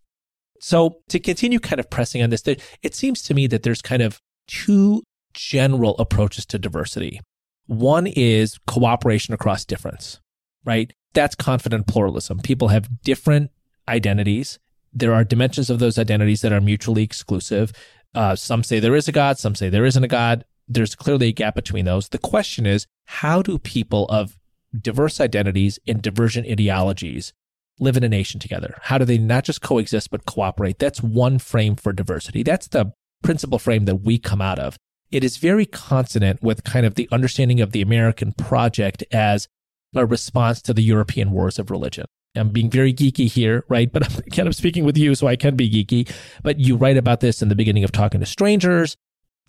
So 0.60 0.98
to 1.10 1.20
continue 1.20 1.60
kind 1.60 1.80
of 1.80 1.90
pressing 1.90 2.22
on 2.22 2.30
this 2.30 2.44
it 2.46 2.96
seems 2.96 3.22
to 3.24 3.34
me 3.34 3.48
that 3.48 3.64
there's 3.64 3.82
kind 3.82 4.02
of 4.02 4.20
two 4.48 5.04
general 5.34 5.96
approaches 5.98 6.46
to 6.48 6.60
diversity. 6.60 7.20
One 7.68 8.06
is 8.06 8.60
cooperation 8.68 9.34
across 9.34 9.66
difference 9.66 10.20
right? 10.66 10.94
That's 11.14 11.36
confident 11.36 11.88
pluralism. 11.88 12.40
People 12.40 12.70
have 12.70 13.02
different 13.04 13.52
identities. 13.88 14.60
There 14.94 15.14
are 15.14 15.24
dimensions 15.24 15.70
of 15.70 15.80
those 15.80 15.98
identities 15.98 16.42
that 16.42 16.54
are 16.54 16.62
mutually 16.62 17.04
exclusive 17.04 17.72
uh, 18.14 18.36
some 18.36 18.64
say 18.64 18.80
there 18.80 18.96
is 18.96 19.08
a 19.08 19.12
God, 19.12 19.38
some 19.38 19.56
say 19.56 19.70
there 19.70 19.86
isn't 19.86 20.04
a 20.04 20.08
God. 20.08 20.46
There's 20.68 20.96
clearly 20.96 21.30
a 21.30 21.34
gap 21.34 21.56
between 21.56 21.86
those. 21.86 22.10
The 22.10 22.18
question 22.18 22.66
is, 22.66 22.88
how 23.06 23.42
do 23.42 23.58
people 23.58 24.06
of 24.10 24.38
diverse 24.80 25.20
identities 25.20 25.80
and 25.88 26.02
divergent 26.02 26.48
ideologies 26.48 27.34
live 27.80 27.98
in 27.98 28.04
a 28.04 28.10
nation 28.10 28.40
together? 28.40 28.78
How 28.84 28.98
do 28.98 29.06
they 29.06 29.18
not 29.18 29.44
just 29.44 29.62
coexist, 29.62 30.12
but 30.12 30.26
cooperate? 30.26 30.80
That's 30.80 31.02
one 31.02 31.40
frame 31.40 31.76
for 31.76 31.92
diversity. 31.92 32.44
That's 32.44 32.68
the 32.68 32.94
principal 33.24 33.60
frame 33.60 33.86
that 33.86 33.98
we 33.98 34.18
come 34.18 34.42
out 34.42 34.60
of. 34.60 34.78
It 35.12 35.24
is 35.24 35.38
very 35.38 35.66
consonant 35.66 36.42
with 36.42 36.64
kind 36.64 36.86
of 36.86 36.96
the 36.96 37.10
understanding 37.12 37.60
of 37.60 37.72
the 37.72 37.82
American 37.82 38.32
project 38.34 39.04
as 39.12 39.48
a 39.94 40.06
response 40.06 40.62
to 40.62 40.74
the 40.74 40.84
European 40.84 41.32
wars 41.32 41.60
of 41.60 41.70
religion. 41.70 42.06
I'm 42.36 42.50
being 42.50 42.70
very 42.70 42.94
geeky 42.94 43.28
here, 43.30 43.66
right? 43.68 43.92
But 43.92 44.06
I'm 44.06 44.22
kind 44.32 44.48
of 44.48 44.56
speaking 44.56 44.86
with 44.86 44.98
you, 44.98 45.16
so 45.16 45.28
I 45.28 45.36
can 45.36 45.56
be 45.56 45.70
geeky. 45.70 46.12
But 46.44 46.60
you 46.60 46.76
write 46.76 46.98
about 46.98 47.20
this 47.20 47.42
in 47.42 47.50
the 47.50 47.56
beginning 47.56 47.84
of 47.84 47.92
Talking 47.92 48.20
to 48.20 48.26
Strangers. 48.26 48.96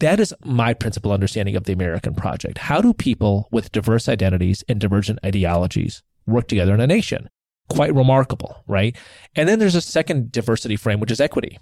That 0.00 0.18
is 0.18 0.34
my 0.44 0.74
principal 0.74 1.12
understanding 1.12 1.54
of 1.54 1.64
the 1.64 1.72
American 1.72 2.14
project. 2.14 2.58
How 2.58 2.80
do 2.80 2.92
people 2.92 3.48
with 3.52 3.70
diverse 3.70 4.08
identities 4.08 4.64
and 4.68 4.80
divergent 4.80 5.20
ideologies 5.24 6.02
work 6.26 6.48
together 6.48 6.74
in 6.74 6.80
a 6.80 6.86
nation? 6.86 7.28
Quite 7.68 7.94
remarkable, 7.94 8.64
right? 8.66 8.96
And 9.36 9.48
then 9.48 9.60
there's 9.60 9.76
a 9.76 9.80
second 9.80 10.32
diversity 10.32 10.74
frame, 10.74 10.98
which 10.98 11.12
is 11.12 11.20
equity. 11.20 11.58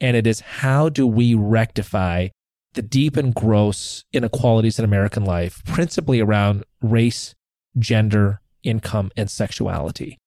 And 0.00 0.16
it 0.16 0.26
is 0.26 0.40
how 0.40 0.88
do 0.88 1.06
we 1.06 1.34
rectify 1.34 2.28
the 2.72 2.82
deep 2.82 3.16
and 3.16 3.34
gross 3.34 4.04
inequalities 4.12 4.78
in 4.78 4.84
American 4.84 5.24
life, 5.24 5.62
principally 5.64 6.20
around 6.20 6.64
race, 6.80 7.34
gender, 7.78 8.40
income, 8.62 9.10
and 9.14 9.30
sexuality? 9.30 10.18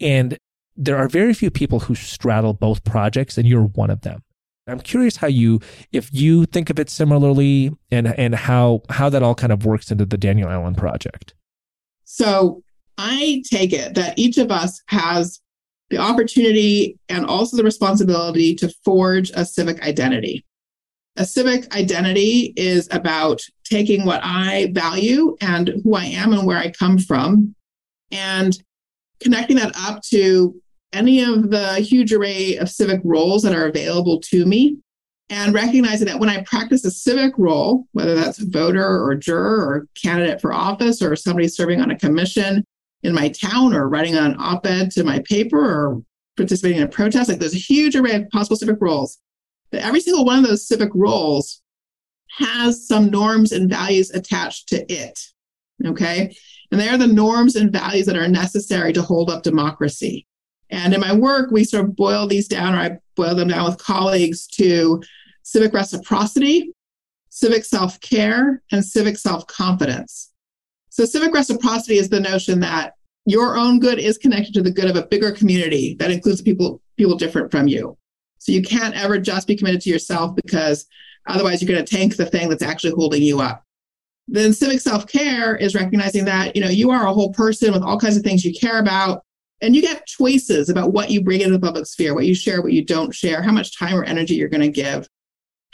And 0.00 0.38
there 0.76 0.96
are 0.96 1.08
very 1.08 1.34
few 1.34 1.50
people 1.50 1.80
who 1.80 1.94
straddle 1.94 2.54
both 2.54 2.84
projects, 2.84 3.36
and 3.36 3.46
you're 3.46 3.64
one 3.64 3.90
of 3.90 4.00
them. 4.02 4.22
I'm 4.66 4.80
curious 4.80 5.16
how 5.16 5.26
you, 5.26 5.60
if 5.92 6.12
you 6.12 6.46
think 6.46 6.70
of 6.70 6.78
it 6.78 6.88
similarly, 6.90 7.70
and 7.90 8.06
and 8.18 8.34
how 8.34 8.82
how 8.88 9.08
that 9.10 9.22
all 9.22 9.34
kind 9.34 9.52
of 9.52 9.64
works 9.66 9.90
into 9.90 10.06
the 10.06 10.16
Danielle 10.16 10.50
Allen 10.50 10.74
project. 10.74 11.34
So 12.04 12.62
I 12.98 13.42
take 13.50 13.72
it 13.72 13.94
that 13.94 14.18
each 14.18 14.38
of 14.38 14.50
us 14.50 14.80
has 14.88 15.40
the 15.90 15.98
opportunity 15.98 16.98
and 17.08 17.26
also 17.26 17.56
the 17.56 17.64
responsibility 17.64 18.54
to 18.56 18.72
forge 18.84 19.30
a 19.34 19.44
civic 19.44 19.82
identity. 19.82 20.44
A 21.16 21.24
civic 21.24 21.74
identity 21.74 22.52
is 22.56 22.88
about 22.92 23.42
taking 23.64 24.04
what 24.04 24.20
I 24.22 24.70
value 24.72 25.36
and 25.40 25.72
who 25.82 25.94
I 25.94 26.04
am 26.04 26.32
and 26.32 26.46
where 26.46 26.58
I 26.58 26.70
come 26.70 26.98
from 26.98 27.54
and 28.12 28.56
connecting 29.22 29.56
that 29.56 29.72
up 29.76 30.02
to 30.02 30.60
any 30.92 31.22
of 31.22 31.50
the 31.50 31.74
huge 31.76 32.12
array 32.12 32.56
of 32.56 32.68
civic 32.68 33.00
roles 33.04 33.42
that 33.42 33.54
are 33.54 33.66
available 33.66 34.20
to 34.20 34.44
me 34.44 34.78
and 35.28 35.54
recognizing 35.54 36.08
that 36.08 36.18
when 36.18 36.28
I 36.28 36.42
practice 36.42 36.84
a 36.84 36.90
civic 36.90 37.32
role, 37.38 37.86
whether 37.92 38.16
that's 38.16 38.40
a 38.40 38.48
voter 38.48 38.84
or 38.84 39.14
juror 39.14 39.64
or 39.64 39.86
candidate 40.00 40.40
for 40.40 40.52
office 40.52 41.00
or 41.00 41.14
somebody 41.14 41.46
serving 41.46 41.80
on 41.80 41.92
a 41.92 41.98
commission 41.98 42.64
in 43.04 43.14
my 43.14 43.28
town 43.28 43.72
or 43.72 43.88
writing 43.88 44.16
an 44.16 44.34
op 44.38 44.66
ed 44.66 44.90
to 44.92 45.04
my 45.04 45.20
paper 45.20 45.58
or 45.58 46.02
participating 46.36 46.78
in 46.78 46.84
a 46.84 46.88
protest, 46.88 47.28
like 47.28 47.38
there's 47.38 47.54
a 47.54 47.58
huge 47.58 47.94
array 47.94 48.14
of 48.14 48.28
possible 48.30 48.56
civic 48.56 48.78
roles. 48.80 49.18
But 49.70 49.82
every 49.82 50.00
single 50.00 50.24
one 50.24 50.38
of 50.38 50.46
those 50.46 50.66
civic 50.66 50.90
roles 50.94 51.62
has 52.38 52.86
some 52.86 53.10
norms 53.10 53.52
and 53.52 53.70
values 53.70 54.10
attached 54.10 54.68
to 54.70 54.92
it. 54.92 55.18
Okay. 55.86 56.34
And 56.70 56.80
they 56.80 56.88
are 56.88 56.98
the 56.98 57.06
norms 57.06 57.56
and 57.56 57.72
values 57.72 58.06
that 58.06 58.16
are 58.16 58.28
necessary 58.28 58.92
to 58.92 59.02
hold 59.02 59.30
up 59.30 59.42
democracy. 59.42 60.26
And 60.70 60.94
in 60.94 61.00
my 61.00 61.12
work, 61.12 61.50
we 61.50 61.64
sort 61.64 61.84
of 61.84 61.96
boil 61.96 62.26
these 62.26 62.46
down, 62.46 62.74
or 62.74 62.78
I 62.78 62.98
boil 63.16 63.34
them 63.34 63.48
down 63.48 63.64
with 63.64 63.78
colleagues 63.78 64.46
to 64.48 65.02
civic 65.42 65.72
reciprocity, 65.72 66.72
civic 67.28 67.64
self 67.64 68.00
care, 68.00 68.62
and 68.70 68.84
civic 68.84 69.18
self 69.18 69.46
confidence. 69.48 70.30
So, 70.90 71.04
civic 71.04 71.34
reciprocity 71.34 71.98
is 71.98 72.08
the 72.08 72.20
notion 72.20 72.60
that 72.60 72.94
your 73.26 73.56
own 73.56 73.80
good 73.80 73.98
is 73.98 74.18
connected 74.18 74.54
to 74.54 74.62
the 74.62 74.70
good 74.70 74.88
of 74.88 74.96
a 74.96 75.06
bigger 75.06 75.32
community 75.32 75.96
that 75.98 76.10
includes 76.10 76.40
people 76.40 76.80
people 76.96 77.16
different 77.16 77.50
from 77.50 77.66
you. 77.66 77.96
So 78.38 78.52
you 78.52 78.62
can't 78.62 78.96
ever 78.96 79.18
just 79.18 79.46
be 79.46 79.56
committed 79.56 79.82
to 79.82 79.90
yourself 79.90 80.34
because 80.34 80.86
otherwise 81.26 81.60
you're 81.60 81.72
going 81.72 81.84
to 81.84 81.96
tank 81.96 82.16
the 82.16 82.26
thing 82.26 82.48
that's 82.48 82.62
actually 82.62 82.92
holding 82.92 83.22
you 83.22 83.40
up. 83.40 83.64
Then 84.32 84.52
civic 84.52 84.80
self-care 84.80 85.56
is 85.56 85.74
recognizing 85.74 86.24
that, 86.26 86.54
you 86.54 86.62
know, 86.62 86.68
you 86.68 86.90
are 86.92 87.06
a 87.06 87.12
whole 87.12 87.32
person 87.32 87.72
with 87.72 87.82
all 87.82 87.98
kinds 87.98 88.16
of 88.16 88.22
things 88.22 88.44
you 88.44 88.54
care 88.54 88.78
about 88.78 89.24
and 89.60 89.74
you 89.74 89.82
get 89.82 90.06
choices 90.06 90.68
about 90.68 90.92
what 90.92 91.10
you 91.10 91.22
bring 91.22 91.40
into 91.40 91.52
the 91.52 91.60
public 91.66 91.84
sphere, 91.84 92.14
what 92.14 92.26
you 92.26 92.34
share, 92.34 92.62
what 92.62 92.72
you 92.72 92.84
don't 92.84 93.14
share, 93.14 93.42
how 93.42 93.50
much 93.50 93.76
time 93.76 93.96
or 93.96 94.04
energy 94.04 94.34
you're 94.34 94.48
going 94.48 94.60
to 94.60 94.68
give. 94.68 95.08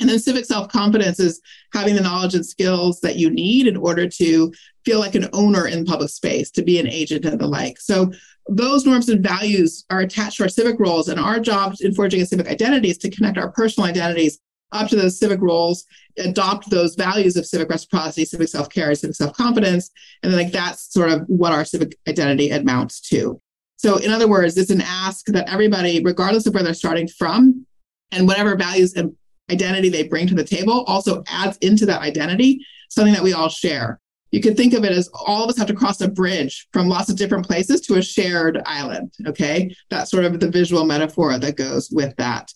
And 0.00 0.08
then 0.08 0.18
civic 0.18 0.46
self 0.46 0.68
confidence 0.68 1.20
is 1.20 1.40
having 1.72 1.94
the 1.94 2.00
knowledge 2.00 2.34
and 2.34 2.44
skills 2.44 3.00
that 3.00 3.16
you 3.16 3.30
need 3.30 3.66
in 3.66 3.76
order 3.76 4.08
to 4.08 4.52
feel 4.84 5.00
like 5.00 5.14
an 5.14 5.28
owner 5.34 5.66
in 5.66 5.84
public 5.84 6.10
space, 6.10 6.50
to 6.52 6.62
be 6.62 6.78
an 6.78 6.88
agent 6.88 7.24
and 7.24 7.38
the 7.38 7.46
like. 7.46 7.78
So 7.78 8.10
those 8.48 8.86
norms 8.86 9.08
and 9.08 9.22
values 9.22 9.84
are 9.90 10.00
attached 10.00 10.38
to 10.38 10.44
our 10.44 10.48
civic 10.48 10.78
roles. 10.80 11.08
And 11.08 11.20
our 11.20 11.40
job 11.40 11.74
in 11.80 11.94
forging 11.94 12.22
a 12.22 12.26
civic 12.26 12.48
identity 12.48 12.90
is 12.90 12.98
to 12.98 13.10
connect 13.10 13.38
our 13.38 13.50
personal 13.52 13.88
identities 13.88 14.38
up 14.72 14.88
to 14.88 14.96
those 14.96 15.18
civic 15.18 15.40
roles, 15.40 15.84
adopt 16.18 16.70
those 16.70 16.94
values 16.94 17.36
of 17.36 17.46
civic 17.46 17.68
reciprocity, 17.68 18.24
civic 18.24 18.48
self 18.48 18.68
care, 18.68 18.94
civic 18.94 19.16
self 19.16 19.36
confidence. 19.36 19.90
And 20.22 20.32
then, 20.32 20.40
like, 20.40 20.52
that's 20.52 20.92
sort 20.92 21.10
of 21.10 21.22
what 21.28 21.52
our 21.52 21.64
civic 21.64 21.96
identity 22.08 22.50
amounts 22.50 23.00
to. 23.08 23.40
So, 23.76 23.98
in 23.98 24.10
other 24.10 24.28
words, 24.28 24.56
it's 24.56 24.70
an 24.70 24.82
ask 24.82 25.26
that 25.26 25.48
everybody, 25.48 26.02
regardless 26.02 26.46
of 26.46 26.54
where 26.54 26.62
they're 26.62 26.74
starting 26.74 27.08
from 27.08 27.66
and 28.10 28.26
whatever 28.26 28.56
values 28.56 28.94
and 28.94 29.14
identity 29.50 29.88
they 29.88 30.08
bring 30.08 30.26
to 30.26 30.34
the 30.34 30.44
table, 30.44 30.84
also 30.86 31.22
adds 31.28 31.56
into 31.58 31.86
that 31.86 32.02
identity 32.02 32.64
something 32.88 33.14
that 33.14 33.22
we 33.22 33.32
all 33.32 33.48
share. 33.48 34.00
You 34.32 34.40
can 34.40 34.54
think 34.54 34.74
of 34.74 34.84
it 34.84 34.92
as 34.92 35.08
all 35.14 35.44
of 35.44 35.50
us 35.50 35.58
have 35.58 35.68
to 35.68 35.74
cross 35.74 36.00
a 36.00 36.08
bridge 36.08 36.66
from 36.72 36.88
lots 36.88 37.08
of 37.08 37.16
different 37.16 37.46
places 37.46 37.80
to 37.82 37.94
a 37.94 38.02
shared 38.02 38.60
island. 38.66 39.12
Okay. 39.26 39.74
That's 39.88 40.10
sort 40.10 40.24
of 40.24 40.40
the 40.40 40.50
visual 40.50 40.84
metaphor 40.84 41.38
that 41.38 41.56
goes 41.56 41.90
with 41.90 42.14
that. 42.16 42.52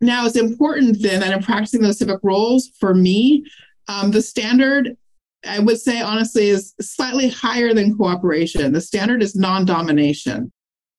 Now, 0.00 0.26
it's 0.26 0.36
important 0.36 1.00
then 1.00 1.20
that 1.20 1.32
in 1.32 1.42
practicing 1.42 1.80
those 1.80 1.98
civic 1.98 2.20
roles, 2.22 2.70
for 2.78 2.94
me, 2.94 3.44
um, 3.88 4.10
the 4.10 4.22
standard, 4.22 4.96
I 5.46 5.58
would 5.58 5.80
say 5.80 6.00
honestly, 6.00 6.48
is 6.48 6.74
slightly 6.80 7.28
higher 7.28 7.72
than 7.72 7.96
cooperation. 7.96 8.72
The 8.72 8.80
standard 8.80 9.22
is 9.22 9.34
non 9.34 9.64
domination. 9.64 10.52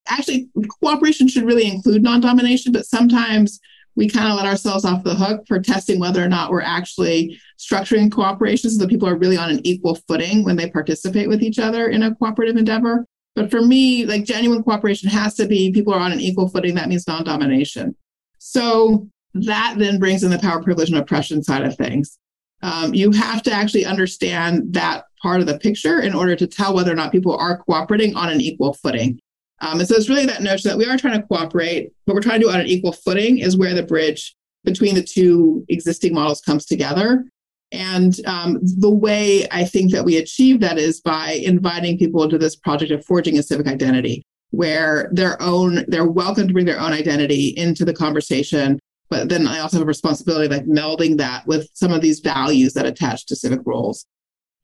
Actually, 0.08 0.50
cooperation 0.82 1.28
should 1.28 1.44
really 1.44 1.68
include 1.68 2.02
non 2.02 2.22
domination, 2.22 2.72
but 2.72 2.86
sometimes 2.86 3.60
we 3.96 4.08
kind 4.08 4.32
of 4.32 4.38
let 4.38 4.46
ourselves 4.46 4.86
off 4.86 5.04
the 5.04 5.16
hook 5.16 5.46
for 5.48 5.60
testing 5.60 6.00
whether 6.00 6.24
or 6.24 6.30
not 6.30 6.52
we're 6.52 6.62
actually 6.62 7.40
structuring 7.60 8.12
cooperation 8.12 8.70
so 8.70 8.78
that 8.78 8.90
people 8.90 9.08
are 9.08 9.18
really 9.18 9.38
on 9.38 9.50
an 9.50 9.60
equal 9.66 9.96
footing 10.08 10.44
when 10.44 10.56
they 10.56 10.70
participate 10.70 11.28
with 11.28 11.42
each 11.42 11.58
other 11.58 11.90
in 11.90 12.04
a 12.04 12.16
cooperative 12.16 12.58
endeavor. 12.58 13.06
But 13.36 13.52
for 13.52 13.62
me, 13.62 14.06
like 14.06 14.24
genuine 14.24 14.64
cooperation 14.64 15.10
has 15.10 15.34
to 15.36 15.48
be 15.48 15.72
people 15.72 15.94
are 15.94 16.00
on 16.00 16.12
an 16.12 16.22
equal 16.22 16.48
footing. 16.48 16.76
That 16.76 16.90
means 16.90 17.08
non 17.08 17.24
domination. 17.24 17.96
So 18.40 19.08
that 19.34 19.76
then 19.78 20.00
brings 20.00 20.24
in 20.24 20.32
the 20.32 20.40
power, 20.40 20.62
privilege, 20.62 20.90
and 20.90 20.98
oppression 20.98 21.44
side 21.44 21.64
of 21.64 21.76
things. 21.76 22.18
Um, 22.64 22.94
you 22.94 23.12
have 23.12 23.44
to 23.44 23.52
actually 23.52 23.86
understand 23.86 24.74
that 24.74 25.06
part 25.22 25.42
of 25.42 25.48
the 25.48 25.60
picture 25.60 26.00
in 26.00 26.14
order 26.14 26.36
to 26.36 26.48
tell 26.48 26.74
whether 26.74 26.92
or 26.92 26.96
not 26.96 27.12
people 27.12 27.36
are 27.36 27.58
cooperating 27.58 28.16
on 28.16 28.30
an 28.30 28.42
equal 28.42 28.74
footing. 28.74 29.20
Um, 29.60 29.80
and 29.80 29.88
so 29.88 29.96
it's 29.96 30.10
really 30.10 30.26
that 30.28 30.42
notion 30.42 30.70
that 30.70 30.78
we 30.78 30.86
are 30.86 30.98
trying 30.98 31.20
to 31.20 31.28
cooperate, 31.28 31.92
but 32.06 32.14
we're 32.16 32.22
trying 32.22 32.40
to 32.40 32.48
do 32.48 32.52
on 32.52 32.60
an 32.60 32.68
equal 32.68 32.94
footing 32.94 33.40
is 33.40 33.58
where 33.58 33.74
the 33.74 33.84
bridge 33.84 34.36
between 34.64 34.96
the 34.96 35.04
two 35.04 35.66
existing 35.70 36.14
models 36.14 36.42
comes 36.42 36.66
together. 36.66 37.26
And 37.72 38.20
um, 38.26 38.60
the 38.62 38.90
way 38.90 39.48
I 39.52 39.66
think 39.66 39.92
that 39.92 40.06
we 40.06 40.18
achieve 40.18 40.60
that 40.62 40.78
is 40.78 41.02
by 41.02 41.32
inviting 41.44 41.98
people 41.98 42.24
into 42.24 42.38
this 42.38 42.56
project 42.56 42.92
of 42.92 43.04
forging 43.04 43.38
a 43.38 43.44
civic 43.44 43.68
identity, 43.68 44.26
where 44.52 45.10
their 45.12 45.42
own 45.42 45.86
they're 45.88 46.06
welcome 46.06 46.48
to 46.48 46.54
bring 46.54 46.66
their 46.66 46.80
own 46.80 46.94
identity 46.94 47.54
into 47.58 47.86
the 47.86 47.94
conversation. 47.94 48.80
But 49.10 49.30
then 49.30 49.48
I 49.48 49.60
also 49.60 49.78
have 49.78 49.84
a 49.84 49.88
responsibility 49.88 50.54
like 50.54 50.66
melding 50.66 51.18
that 51.18 51.48
with 51.48 51.70
some 51.74 51.94
of 51.94 52.02
these 52.02 52.20
values 52.20 52.74
that 52.74 52.86
attach 52.86 53.26
to 53.28 53.36
civic 53.36 53.62
roles. 53.66 54.06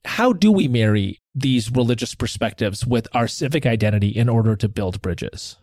How 0.04 0.34
do 0.34 0.52
we 0.52 0.68
marry 0.68 1.20
these 1.34 1.70
religious 1.70 2.14
perspectives 2.14 2.86
with 2.86 3.08
our 3.14 3.26
civic 3.26 3.64
identity 3.64 4.08
in 4.08 4.28
order 4.28 4.54
to 4.56 4.68
build 4.68 5.00
bridges? 5.00 5.56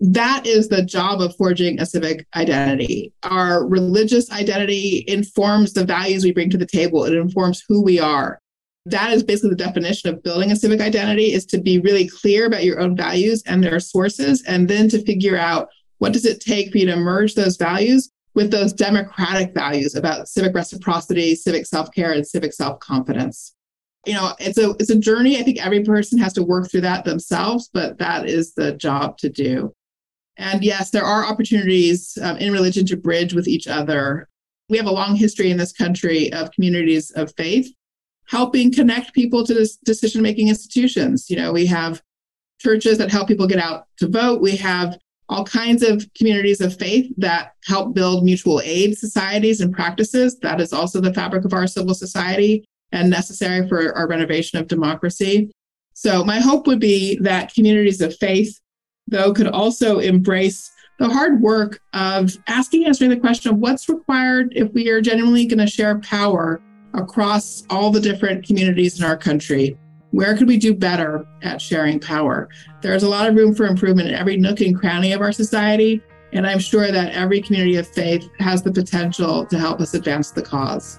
That 0.00 0.46
is 0.46 0.68
the 0.68 0.82
job 0.82 1.22
of 1.22 1.34
forging 1.36 1.80
a 1.80 1.86
civic 1.86 2.26
identity. 2.34 3.12
Our 3.22 3.66
religious 3.66 4.30
identity 4.30 5.04
informs 5.08 5.72
the 5.72 5.86
values 5.86 6.24
we 6.24 6.32
bring 6.32 6.50
to 6.50 6.58
the 6.58 6.66
table. 6.66 7.04
It 7.04 7.14
informs 7.14 7.62
who 7.66 7.82
we 7.82 7.98
are. 7.98 8.38
That 8.86 9.12
is 9.12 9.24
basically 9.24 9.50
the 9.50 9.56
definition 9.56 10.14
of 10.14 10.22
building 10.22 10.52
a 10.52 10.56
civic 10.56 10.80
identity 10.80 11.32
is 11.32 11.44
to 11.46 11.60
be 11.60 11.80
really 11.80 12.06
clear 12.06 12.46
about 12.46 12.62
your 12.62 12.78
own 12.78 12.96
values 12.96 13.42
and 13.44 13.62
their 13.62 13.80
sources 13.80 14.44
and 14.44 14.68
then 14.68 14.88
to 14.90 15.02
figure 15.02 15.36
out 15.36 15.68
what 15.98 16.12
does 16.12 16.24
it 16.24 16.40
take 16.40 16.70
for 16.70 16.78
you 16.78 16.86
to 16.86 16.96
merge 16.96 17.34
those 17.34 17.56
values 17.56 18.10
with 18.34 18.52
those 18.52 18.72
democratic 18.72 19.52
values 19.52 19.96
about 19.96 20.28
civic 20.28 20.54
reciprocity, 20.54 21.34
civic 21.34 21.66
self-care 21.66 22.12
and 22.12 22.24
civic 22.24 22.52
self-confidence. 22.52 23.54
You 24.06 24.14
know 24.14 24.34
it's 24.38 24.56
a 24.56 24.70
it's 24.78 24.90
a 24.90 24.98
journey. 24.98 25.36
I 25.36 25.42
think 25.42 25.58
every 25.58 25.82
person 25.82 26.16
has 26.20 26.32
to 26.34 26.44
work 26.44 26.70
through 26.70 26.82
that 26.82 27.04
themselves 27.04 27.68
but 27.72 27.98
that 27.98 28.28
is 28.28 28.54
the 28.54 28.72
job 28.72 29.18
to 29.18 29.28
do. 29.28 29.74
And 30.36 30.62
yes 30.62 30.90
there 30.90 31.04
are 31.04 31.26
opportunities 31.26 32.16
um, 32.22 32.36
in 32.36 32.52
religion 32.52 32.86
to 32.86 32.96
bridge 32.96 33.34
with 33.34 33.48
each 33.48 33.66
other. 33.66 34.28
We 34.68 34.76
have 34.76 34.86
a 34.86 34.92
long 34.92 35.16
history 35.16 35.50
in 35.50 35.56
this 35.56 35.72
country 35.72 36.32
of 36.32 36.52
communities 36.52 37.10
of 37.10 37.34
faith 37.36 37.68
helping 38.28 38.72
connect 38.72 39.14
people 39.14 39.44
to 39.46 39.68
decision 39.84 40.22
making 40.22 40.48
institutions. 40.48 41.30
You 41.30 41.36
know 41.36 41.52
we 41.52 41.66
have 41.66 42.02
churches 42.60 42.98
that 42.98 43.10
help 43.10 43.28
people 43.28 43.46
get 43.46 43.58
out 43.58 43.86
to 43.98 44.08
vote. 44.08 44.40
We 44.40 44.56
have 44.56 44.98
all 45.28 45.44
kinds 45.44 45.82
of 45.82 46.06
communities 46.16 46.60
of 46.60 46.78
faith 46.78 47.12
that 47.16 47.52
help 47.64 47.94
build 47.94 48.24
mutual 48.24 48.60
aid 48.62 48.96
societies 48.96 49.60
and 49.60 49.74
practices. 49.74 50.38
That 50.38 50.60
is 50.60 50.72
also 50.72 51.00
the 51.00 51.12
fabric 51.12 51.44
of 51.44 51.52
our 51.52 51.66
civil 51.66 51.94
society 51.94 52.64
and 52.92 53.10
necessary 53.10 53.68
for 53.68 53.94
our 53.96 54.06
renovation 54.06 54.58
of 54.58 54.68
democracy. 54.68 55.50
So, 55.94 56.24
my 56.24 56.40
hope 56.40 56.66
would 56.66 56.80
be 56.80 57.18
that 57.22 57.54
communities 57.54 58.00
of 58.00 58.16
faith, 58.16 58.60
though, 59.08 59.32
could 59.32 59.48
also 59.48 59.98
embrace 59.98 60.70
the 60.98 61.08
hard 61.08 61.40
work 61.40 61.80
of 61.92 62.36
asking 62.46 62.86
answering 62.86 63.10
the 63.10 63.16
question 63.16 63.52
of 63.52 63.58
what's 63.58 63.88
required 63.88 64.52
if 64.54 64.72
we 64.72 64.88
are 64.88 65.00
genuinely 65.00 65.46
going 65.46 65.58
to 65.58 65.66
share 65.66 65.98
power 66.00 66.60
across 66.96 67.64
all 67.70 67.90
the 67.90 68.00
different 68.00 68.44
communities 68.44 68.98
in 68.98 69.04
our 69.04 69.16
country. 69.16 69.78
Where 70.10 70.36
could 70.36 70.48
we 70.48 70.56
do 70.56 70.74
better 70.74 71.26
at 71.42 71.60
sharing 71.60 72.00
power? 72.00 72.48
There's 72.80 73.02
a 73.02 73.08
lot 73.08 73.28
of 73.28 73.34
room 73.34 73.54
for 73.54 73.66
improvement 73.66 74.08
in 74.08 74.14
every 74.14 74.36
nook 74.36 74.60
and 74.60 74.76
cranny 74.76 75.12
of 75.12 75.20
our 75.20 75.32
society. 75.32 76.02
And 76.32 76.46
I'm 76.46 76.58
sure 76.58 76.90
that 76.90 77.12
every 77.12 77.40
community 77.40 77.76
of 77.76 77.86
faith 77.86 78.28
has 78.38 78.62
the 78.62 78.72
potential 78.72 79.46
to 79.46 79.58
help 79.58 79.80
us 79.80 79.94
advance 79.94 80.30
the 80.30 80.42
cause. 80.42 80.98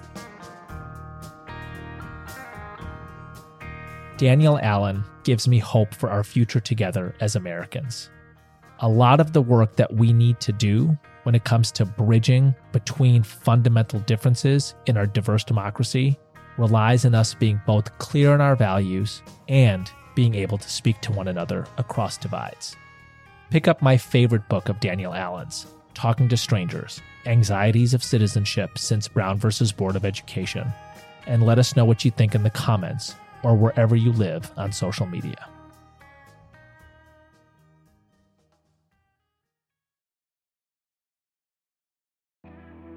Danielle 4.16 4.58
Allen 4.62 5.04
gives 5.22 5.46
me 5.46 5.58
hope 5.58 5.94
for 5.94 6.10
our 6.10 6.24
future 6.24 6.60
together 6.60 7.14
as 7.20 7.36
Americans. 7.36 8.10
A 8.80 8.88
lot 8.88 9.20
of 9.20 9.32
the 9.32 9.42
work 9.42 9.76
that 9.76 9.94
we 9.94 10.12
need 10.12 10.40
to 10.40 10.52
do 10.52 10.96
when 11.28 11.34
it 11.34 11.44
comes 11.44 11.70
to 11.70 11.84
bridging 11.84 12.54
between 12.72 13.22
fundamental 13.22 14.00
differences 14.00 14.74
in 14.86 14.96
our 14.96 15.04
diverse 15.04 15.44
democracy 15.44 16.18
relies 16.56 17.04
in 17.04 17.14
us 17.14 17.34
being 17.34 17.60
both 17.66 17.98
clear 17.98 18.32
on 18.32 18.40
our 18.40 18.56
values 18.56 19.20
and 19.46 19.92
being 20.14 20.34
able 20.34 20.56
to 20.56 20.70
speak 20.70 20.98
to 21.02 21.12
one 21.12 21.28
another 21.28 21.66
across 21.76 22.16
divides. 22.16 22.74
Pick 23.50 23.68
up 23.68 23.82
my 23.82 23.98
favorite 23.98 24.48
book 24.48 24.70
of 24.70 24.80
Danielle 24.80 25.12
Allen's, 25.12 25.66
Talking 25.92 26.30
to 26.30 26.36
Strangers 26.38 26.98
Anxieties 27.26 27.92
of 27.92 28.02
Citizenship 28.02 28.78
Since 28.78 29.06
Brown 29.08 29.36
versus 29.36 29.70
Board 29.70 29.96
of 29.96 30.06
Education, 30.06 30.72
and 31.26 31.42
let 31.42 31.58
us 31.58 31.76
know 31.76 31.84
what 31.84 32.06
you 32.06 32.10
think 32.10 32.34
in 32.34 32.42
the 32.42 32.48
comments 32.48 33.16
or 33.42 33.54
wherever 33.54 33.94
you 33.94 34.12
live 34.12 34.50
on 34.56 34.72
social 34.72 35.04
media. 35.04 35.46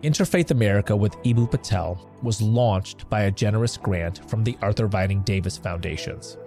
Interfaith 0.03 0.49
America 0.49 0.95
with 0.95 1.15
Eboo 1.17 1.51
Patel 1.51 2.09
was 2.23 2.41
launched 2.41 3.07
by 3.07 3.21
a 3.23 3.31
generous 3.31 3.77
grant 3.77 4.27
from 4.27 4.43
the 4.43 4.57
Arthur 4.59 4.87
Vining 4.87 5.21
Davis 5.21 5.59
Foundations. 5.59 6.37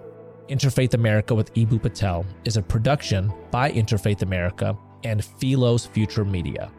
Interfaith 0.49 0.93
America 0.93 1.33
with 1.33 1.53
Eboo 1.53 1.81
Patel 1.81 2.25
is 2.43 2.57
a 2.57 2.61
production 2.61 3.33
by 3.51 3.71
Interfaith 3.71 4.23
America 4.23 4.77
and 5.05 5.23
Philos 5.23 5.85
Future 5.85 6.25
Media. 6.25 6.69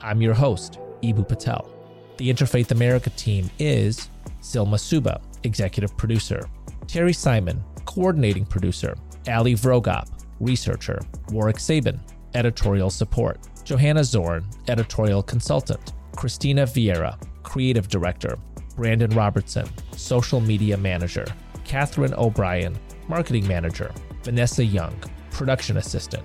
I'm 0.00 0.22
your 0.22 0.32
host, 0.32 0.78
Eboo 1.02 1.28
Patel. 1.28 1.70
The 2.16 2.32
Interfaith 2.32 2.70
America 2.70 3.10
team 3.10 3.50
is 3.58 4.08
Silma 4.40 4.80
Suba, 4.80 5.20
executive 5.42 5.94
producer, 5.98 6.48
Terry 6.86 7.12
Simon, 7.12 7.62
coordinating 7.84 8.46
producer, 8.46 8.96
Ali 9.28 9.52
Vrogop, 9.52 10.08
researcher, 10.40 10.98
Warwick 11.30 11.58
Sabin, 11.58 12.00
editorial 12.34 12.88
support, 12.88 13.38
Johanna 13.64 14.02
Zorn, 14.02 14.46
editorial 14.68 15.22
consultant, 15.22 15.92
Christina 16.16 16.64
Vieira, 16.64 17.18
Creative 17.42 17.86
Director, 17.86 18.38
Brandon 18.74 19.10
Robertson, 19.10 19.68
Social 19.92 20.40
Media 20.40 20.76
Manager, 20.76 21.26
Catherine 21.64 22.14
O'Brien, 22.14 22.76
Marketing 23.08 23.46
Manager, 23.46 23.92
Vanessa 24.22 24.64
Young, 24.64 24.94
Production 25.30 25.76
Assistant. 25.76 26.24